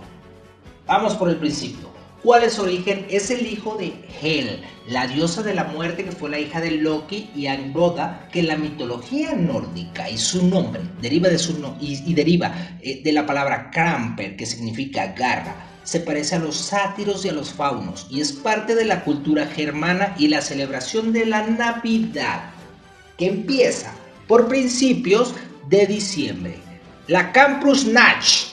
Vamos 0.87 1.15
por 1.15 1.27
el 1.27 1.35
principio. 1.35 1.88
¿Cuál 2.23 2.43
es 2.43 2.53
su 2.53 2.63
origen? 2.63 3.05
Es 3.09 3.31
el 3.31 3.47
hijo 3.47 3.77
de 3.77 3.93
Hel, 4.21 4.61
la 4.89 5.07
diosa 5.07 5.41
de 5.41 5.53
la 5.53 5.63
muerte 5.63 6.03
que 6.03 6.11
fue 6.11 6.29
la 6.29 6.39
hija 6.39 6.59
de 6.59 6.71
Loki 6.71 7.29
y 7.33 7.47
Angoda, 7.47 8.27
que 8.31 8.41
en 8.41 8.47
la 8.47 8.57
mitología 8.57 9.33
nórdica 9.35 10.09
y 10.09 10.17
su 10.17 10.45
nombre 10.45 10.81
deriva 11.01 11.29
de 11.29 11.37
su 11.37 11.55
y, 11.79 12.13
deriva 12.13 12.53
eh, 12.81 13.01
de 13.01 13.11
la 13.13 13.25
palabra 13.25 13.71
Kramper, 13.71 14.35
que 14.35 14.45
significa 14.45 15.13
garra 15.13 15.65
se 15.83 16.01
parece 16.01 16.35
a 16.35 16.39
los 16.39 16.55
sátiros 16.55 17.25
y 17.25 17.29
a 17.29 17.33
los 17.33 17.51
faunos 17.51 18.05
y 18.11 18.21
es 18.21 18.33
parte 18.33 18.75
de 18.75 18.85
la 18.85 19.03
cultura 19.03 19.47
germana 19.47 20.13
y 20.19 20.27
la 20.27 20.41
celebración 20.41 21.13
de 21.13 21.25
la 21.25 21.47
Navidad, 21.47 22.51
que 23.17 23.27
empieza 23.27 23.91
por 24.27 24.47
principios 24.47 25.33
de 25.67 25.87
diciembre. 25.87 26.59
La 27.07 27.31
Campusnacht, 27.31 28.49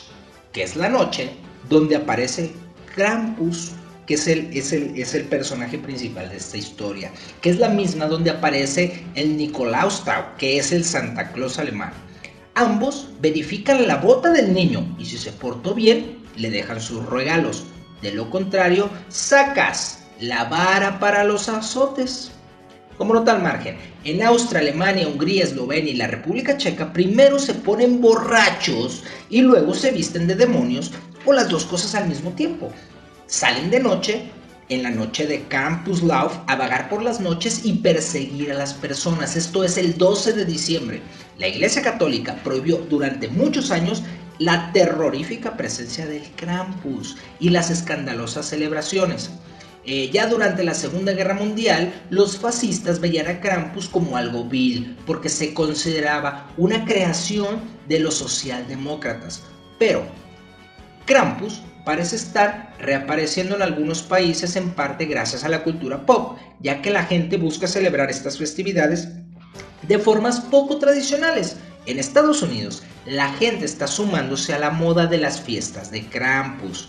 que 0.52 0.62
es 0.62 0.76
la 0.76 0.88
noche 0.88 1.30
donde 1.68 1.96
aparece 1.96 2.54
Krampus, 2.96 3.72
que 4.06 4.14
es 4.14 4.26
el, 4.26 4.48
es, 4.56 4.72
el, 4.72 4.98
es 4.98 5.14
el 5.14 5.24
personaje 5.24 5.78
principal 5.78 6.30
de 6.30 6.38
esta 6.38 6.56
historia, 6.56 7.12
que 7.42 7.50
es 7.50 7.58
la 7.58 7.68
misma 7.68 8.06
donde 8.06 8.30
aparece 8.30 9.04
el 9.14 9.36
Nikolaustag, 9.36 10.36
que 10.36 10.58
es 10.58 10.72
el 10.72 10.82
Santa 10.82 11.30
Claus 11.32 11.58
alemán. 11.58 11.92
Ambos 12.54 13.10
verifican 13.20 13.86
la 13.86 13.96
bota 13.96 14.32
del 14.32 14.54
niño 14.54 14.96
y 14.98 15.04
si 15.04 15.18
se 15.18 15.30
portó 15.32 15.74
bien, 15.74 16.18
le 16.36 16.50
dejan 16.50 16.80
sus 16.80 17.04
regalos. 17.06 17.64
De 18.00 18.12
lo 18.12 18.30
contrario, 18.30 18.88
sacas 19.08 20.06
la 20.18 20.44
vara 20.44 20.98
para 20.98 21.22
los 21.24 21.50
azotes. 21.50 22.32
Como 22.96 23.12
nota 23.12 23.32
al 23.32 23.42
margen, 23.42 23.76
en 24.04 24.22
Austria, 24.22 24.60
Alemania, 24.60 25.06
Hungría, 25.06 25.44
Eslovenia 25.44 25.92
y 25.92 25.96
la 25.96 26.06
República 26.06 26.56
Checa 26.56 26.94
primero 26.94 27.38
se 27.38 27.52
ponen 27.52 28.00
borrachos 28.00 29.04
y 29.28 29.42
luego 29.42 29.74
se 29.74 29.90
visten 29.90 30.26
de 30.26 30.34
demonios 30.34 30.92
las 31.34 31.48
dos 31.48 31.64
cosas 31.64 31.94
al 31.94 32.08
mismo 32.08 32.32
tiempo. 32.32 32.70
Salen 33.26 33.70
de 33.70 33.80
noche, 33.80 34.30
en 34.68 34.82
la 34.82 34.90
noche 34.90 35.26
de 35.26 35.42
Campus 35.44 36.02
Lauf, 36.02 36.36
a 36.46 36.56
vagar 36.56 36.88
por 36.88 37.02
las 37.02 37.20
noches 37.20 37.64
y 37.64 37.74
perseguir 37.74 38.50
a 38.52 38.54
las 38.54 38.74
personas. 38.74 39.36
Esto 39.36 39.64
es 39.64 39.78
el 39.78 39.96
12 39.96 40.32
de 40.32 40.44
diciembre. 40.44 41.02
La 41.38 41.48
Iglesia 41.48 41.82
Católica 41.82 42.36
prohibió 42.42 42.78
durante 42.78 43.28
muchos 43.28 43.70
años 43.70 44.02
la 44.38 44.72
terrorífica 44.72 45.56
presencia 45.56 46.06
del 46.06 46.22
Krampus 46.36 47.16
y 47.40 47.50
las 47.50 47.70
escandalosas 47.70 48.46
celebraciones. 48.46 49.30
Eh, 49.84 50.10
ya 50.12 50.26
durante 50.26 50.64
la 50.64 50.74
Segunda 50.74 51.12
Guerra 51.12 51.34
Mundial, 51.34 52.02
los 52.10 52.36
fascistas 52.36 53.00
veían 53.00 53.28
a 53.28 53.40
Krampus 53.40 53.88
como 53.88 54.16
algo 54.16 54.44
vil, 54.44 54.96
porque 55.06 55.28
se 55.28 55.54
consideraba 55.54 56.50
una 56.56 56.84
creación 56.84 57.60
de 57.88 58.00
los 58.00 58.14
socialdemócratas. 58.14 59.44
Pero 59.78 60.04
Krampus 61.06 61.62
parece 61.84 62.16
estar 62.16 62.74
reapareciendo 62.80 63.54
en 63.54 63.62
algunos 63.62 64.02
países 64.02 64.56
en 64.56 64.70
parte 64.70 65.06
gracias 65.06 65.44
a 65.44 65.48
la 65.48 65.62
cultura 65.62 66.04
pop, 66.04 66.36
ya 66.60 66.82
que 66.82 66.90
la 66.90 67.04
gente 67.04 67.36
busca 67.36 67.68
celebrar 67.68 68.10
estas 68.10 68.38
festividades 68.38 69.08
de 69.82 69.98
formas 69.98 70.40
poco 70.40 70.78
tradicionales 70.78 71.56
En 71.86 72.00
Estados 72.00 72.42
Unidos, 72.42 72.82
la 73.04 73.32
gente 73.34 73.64
está 73.64 73.86
sumándose 73.86 74.52
a 74.52 74.58
la 74.58 74.70
moda 74.70 75.06
de 75.06 75.18
las 75.18 75.40
fiestas 75.40 75.92
de 75.92 76.04
Krampus. 76.04 76.88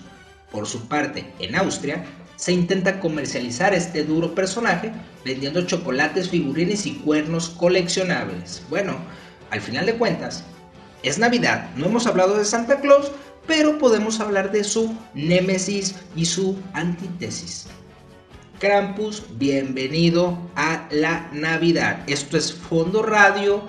Por 0.51 0.65
su 0.65 0.87
parte, 0.87 1.31
en 1.37 1.55
Austria, 1.55 2.03
se 2.35 2.51
intenta 2.51 2.99
comercializar 2.99 3.75
este 3.75 4.03
duro 4.03 4.33
personaje 4.33 4.91
vendiendo 5.23 5.67
chocolates, 5.67 6.29
figurines 6.29 6.87
y 6.87 6.95
cuernos 6.95 7.49
coleccionables. 7.49 8.63
Bueno, 8.71 8.97
al 9.51 9.61
final 9.61 9.85
de 9.85 9.97
cuentas, 9.97 10.43
es 11.03 11.19
Navidad, 11.19 11.69
no 11.75 11.85
hemos 11.85 12.07
hablado 12.07 12.35
de 12.35 12.45
Santa 12.45 12.79
Claus, 12.79 13.11
pero 13.47 13.77
podemos 13.77 14.19
hablar 14.19 14.51
de 14.51 14.63
su 14.63 14.93
némesis 15.13 15.95
y 16.15 16.25
su 16.25 16.57
antítesis. 16.73 17.67
Krampus, 18.59 19.23
bienvenido 19.37 20.37
a 20.55 20.87
la 20.91 21.29
Navidad. 21.31 22.03
Esto 22.07 22.37
es 22.37 22.53
Fondo 22.53 23.03
Radio 23.03 23.61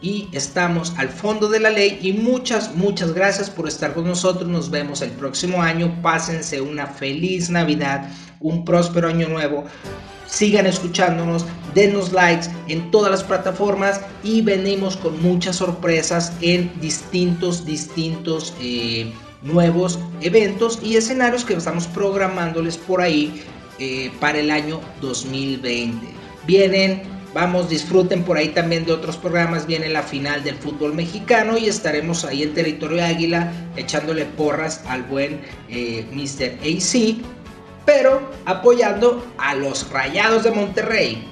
y 0.00 0.28
estamos 0.32 0.92
al 0.98 1.08
fondo 1.08 1.48
de 1.48 1.60
la 1.60 1.70
ley 1.70 1.98
y 2.02 2.12
muchas, 2.12 2.76
muchas 2.76 3.14
gracias 3.14 3.48
por 3.48 3.66
estar 3.66 3.94
con 3.94 4.04
nosotros. 4.04 4.48
Nos 4.48 4.70
vemos 4.70 5.00
el 5.00 5.10
próximo 5.12 5.62
año. 5.62 5.98
Pásense 6.02 6.60
una 6.60 6.86
feliz 6.86 7.48
Navidad, 7.48 8.10
un 8.40 8.64
próspero 8.64 9.08
año 9.08 9.28
nuevo. 9.28 9.64
Sigan 10.26 10.66
escuchándonos, 10.66 11.46
denos 11.74 12.12
likes 12.12 12.48
en 12.68 12.90
todas 12.90 13.10
las 13.10 13.24
plataformas 13.24 14.00
y 14.22 14.42
venimos 14.42 14.96
con 14.96 15.20
muchas 15.22 15.56
sorpresas 15.56 16.32
en 16.42 16.70
distintos, 16.80 17.64
distintos 17.64 18.52
eh, 18.60 19.12
nuevos 19.44 20.00
eventos 20.20 20.80
y 20.82 20.96
escenarios 20.96 21.44
que 21.44 21.54
estamos 21.54 21.86
programándoles 21.86 22.76
por 22.76 23.00
ahí 23.00 23.44
eh, 23.78 24.10
para 24.18 24.40
el 24.40 24.50
año 24.50 24.80
2020. 25.00 26.06
Vienen 26.46 27.14
Vamos, 27.34 27.68
disfruten 27.68 28.22
por 28.22 28.36
ahí 28.36 28.50
también 28.50 28.86
de 28.86 28.92
otros 28.92 29.16
programas. 29.16 29.66
Viene 29.66 29.88
la 29.88 30.04
final 30.04 30.44
del 30.44 30.54
fútbol 30.54 30.94
mexicano 30.94 31.58
y 31.58 31.66
estaremos 31.66 32.24
ahí 32.24 32.44
en 32.44 32.54
territorio 32.54 33.04
Águila 33.04 33.52
echándole 33.76 34.24
porras 34.24 34.82
al 34.86 35.02
buen 35.02 35.40
eh, 35.68 36.06
Mr. 36.12 36.60
AC, 36.62 37.16
pero 37.84 38.30
apoyando 38.46 39.26
a 39.38 39.56
los 39.56 39.90
Rayados 39.90 40.44
de 40.44 40.52
Monterrey. 40.52 41.28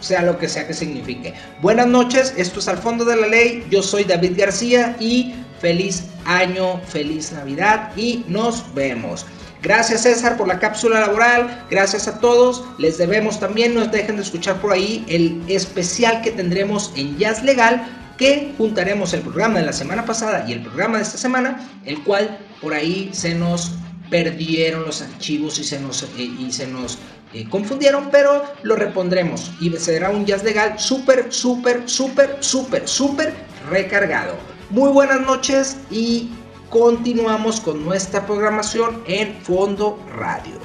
Sea 0.00 0.22
lo 0.22 0.38
que 0.38 0.48
sea 0.48 0.66
que 0.66 0.72
signifique. 0.72 1.34
Buenas 1.60 1.86
noches, 1.86 2.32
esto 2.38 2.60
es 2.60 2.68
Al 2.68 2.78
Fondo 2.78 3.04
de 3.04 3.16
la 3.16 3.26
Ley. 3.26 3.66
Yo 3.70 3.82
soy 3.82 4.04
David 4.04 4.38
García 4.38 4.96
y 4.98 5.34
feliz 5.60 6.04
año, 6.24 6.80
feliz 6.86 7.32
Navidad 7.32 7.92
y 7.96 8.24
nos 8.28 8.74
vemos. 8.74 9.26
Gracias 9.62 10.02
César 10.02 10.36
por 10.36 10.46
la 10.46 10.60
cápsula 10.60 11.00
laboral, 11.00 11.66
gracias 11.68 12.06
a 12.06 12.20
todos. 12.20 12.64
Les 12.78 12.96
debemos 12.96 13.40
también, 13.40 13.74
nos 13.74 13.90
dejen 13.90 14.16
de 14.16 14.22
escuchar 14.22 14.60
por 14.60 14.72
ahí 14.72 15.04
el 15.08 15.42
especial 15.48 16.22
que 16.22 16.30
tendremos 16.30 16.92
en 16.94 17.18
Jazz 17.18 17.42
Legal, 17.42 17.84
que 18.16 18.52
juntaremos 18.56 19.12
el 19.14 19.22
programa 19.22 19.58
de 19.58 19.66
la 19.66 19.72
semana 19.72 20.04
pasada 20.04 20.44
y 20.46 20.52
el 20.52 20.62
programa 20.62 20.98
de 20.98 21.04
esta 21.04 21.18
semana, 21.18 21.68
el 21.84 22.02
cual 22.04 22.38
por 22.60 22.72
ahí 22.72 23.10
se 23.12 23.34
nos 23.34 23.72
perdieron 24.10 24.84
los 24.84 25.02
archivos 25.02 25.58
y 25.58 25.64
se 25.64 25.80
nos, 25.80 26.04
eh, 26.04 26.30
y 26.38 26.52
se 26.52 26.66
nos 26.68 26.98
eh, 27.34 27.46
confundieron, 27.48 28.10
pero 28.10 28.44
lo 28.62 28.76
repondremos 28.76 29.50
y 29.60 29.70
será 29.76 30.10
un 30.10 30.24
Jazz 30.24 30.44
Legal 30.44 30.78
súper, 30.78 31.32
súper, 31.32 31.82
súper, 31.86 32.36
súper, 32.40 32.88
súper 32.88 33.34
recargado. 33.70 34.36
Muy 34.70 34.90
buenas 34.92 35.22
noches 35.22 35.78
y 35.90 36.28
continuamos 36.68 37.58
con 37.58 37.86
nuestra 37.86 38.26
programación 38.26 39.02
en 39.06 39.34
Fondo 39.40 39.98
Radio. 40.14 40.58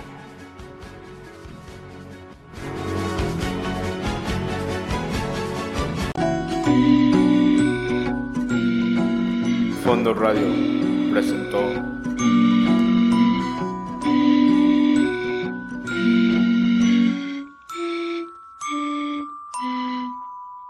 Fondo 9.85 10.13
Radio 10.13 10.47
presentó 11.13 11.92